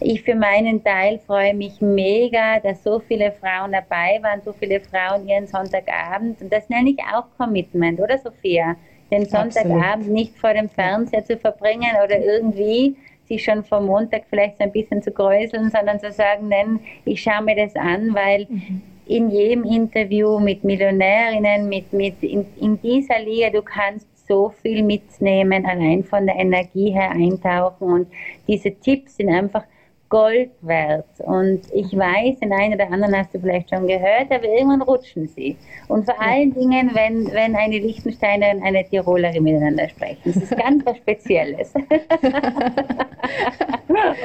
ich 0.00 0.22
für 0.22 0.34
meinen 0.34 0.82
Teil 0.82 1.18
freue 1.20 1.54
mich 1.54 1.80
mega, 1.80 2.60
dass 2.60 2.82
so 2.82 2.98
viele 2.98 3.32
Frauen 3.32 3.72
dabei 3.72 4.18
waren, 4.22 4.42
so 4.42 4.52
viele 4.52 4.80
Frauen 4.80 5.28
ihren 5.28 5.46
Sonntagabend. 5.46 6.42
Und 6.42 6.52
das 6.52 6.68
nenne 6.68 6.90
ich 6.90 6.98
auch 7.14 7.24
Commitment, 7.38 8.00
oder 8.00 8.18
Sophia? 8.18 8.76
Den 9.10 9.26
Sonntagabend 9.26 9.82
Absolut. 9.82 10.12
nicht 10.12 10.38
vor 10.38 10.52
dem 10.54 10.68
Fernseher 10.68 11.24
zu 11.24 11.36
verbringen 11.36 11.90
oder 12.04 12.18
irgendwie 12.18 12.96
sich 13.30 13.44
schon 13.44 13.64
vom 13.64 13.86
Montag 13.86 14.24
vielleicht 14.28 14.58
so 14.58 14.64
ein 14.64 14.72
bisschen 14.72 15.02
zu 15.02 15.12
kräuseln, 15.12 15.70
sondern 15.70 16.00
zu 16.00 16.10
sagen, 16.10 16.48
nein, 16.48 16.80
ich 17.04 17.22
schaue 17.22 17.42
mir 17.42 17.56
das 17.56 17.76
an, 17.76 18.12
weil 18.12 18.46
mhm. 18.50 18.82
in 19.06 19.30
jedem 19.30 19.64
Interview 19.64 20.40
mit 20.40 20.64
Millionärinnen, 20.64 21.68
mit, 21.68 21.92
mit 21.92 22.22
in, 22.22 22.44
in 22.60 22.80
dieser 22.80 23.20
Liga, 23.20 23.50
du 23.50 23.62
kannst 23.62 24.08
so 24.26 24.50
viel 24.62 24.82
mitnehmen, 24.82 25.64
allein 25.64 26.04
von 26.04 26.26
der 26.26 26.36
Energie 26.36 26.90
her 26.90 27.10
eintauchen 27.12 27.92
und 27.92 28.08
diese 28.46 28.72
Tipps 28.72 29.16
sind 29.16 29.28
einfach 29.28 29.64
Gold 30.10 30.50
wert. 30.60 31.06
Und 31.20 31.62
ich 31.72 31.96
weiß, 31.96 32.40
den 32.40 32.52
einen 32.52 32.74
oder 32.74 32.90
anderen 32.90 33.16
hast 33.16 33.32
du 33.32 33.38
vielleicht 33.40 33.70
schon 33.70 33.86
gehört, 33.86 34.30
aber 34.30 34.44
irgendwann 34.44 34.82
rutschen 34.82 35.28
sie. 35.28 35.56
Und 35.88 36.04
vor 36.04 36.20
allen 36.20 36.52
Dingen, 36.52 36.90
wenn, 36.92 37.32
wenn 37.32 37.56
eine 37.56 37.78
Liechtensteinerin 37.78 38.58
und 38.58 38.64
eine 38.64 38.84
Tirolerin 38.84 39.42
miteinander 39.42 39.88
sprechen. 39.88 40.20
Das 40.24 40.36
ist 40.36 40.56
ganz 40.56 40.84
was 40.84 40.98
Spezielles. 40.98 41.72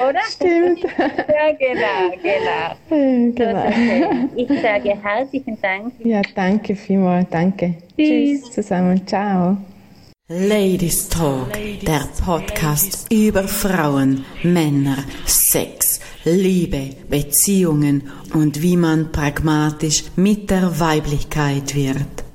Oder? 0.08 0.20
Stimmt. 0.28 0.82
Ja, 1.36 1.52
genau, 1.52 2.10
genau. 2.22 2.74
genau. 3.34 4.28
Ich 4.34 4.48
sage 4.60 4.96
herzlichen 5.02 5.60
Dank. 5.60 5.92
Ja, 6.02 6.22
danke 6.34 6.74
vielmals. 6.74 7.28
Danke. 7.30 7.74
Tschüss, 7.96 8.42
Tschüss 8.42 8.52
zusammen. 8.52 9.06
Ciao. 9.06 9.56
Ladies 10.28 11.08
Talk, 11.08 11.52
der 11.82 12.08
Podcast 12.20 13.06
über 13.12 13.46
Frauen, 13.46 14.24
Männer, 14.42 14.96
Sex, 15.24 16.00
Liebe, 16.24 16.96
Beziehungen 17.08 18.10
und 18.34 18.60
wie 18.60 18.76
man 18.76 19.12
pragmatisch 19.12 20.02
mit 20.16 20.50
der 20.50 20.80
Weiblichkeit 20.80 21.76
wird. 21.76 22.25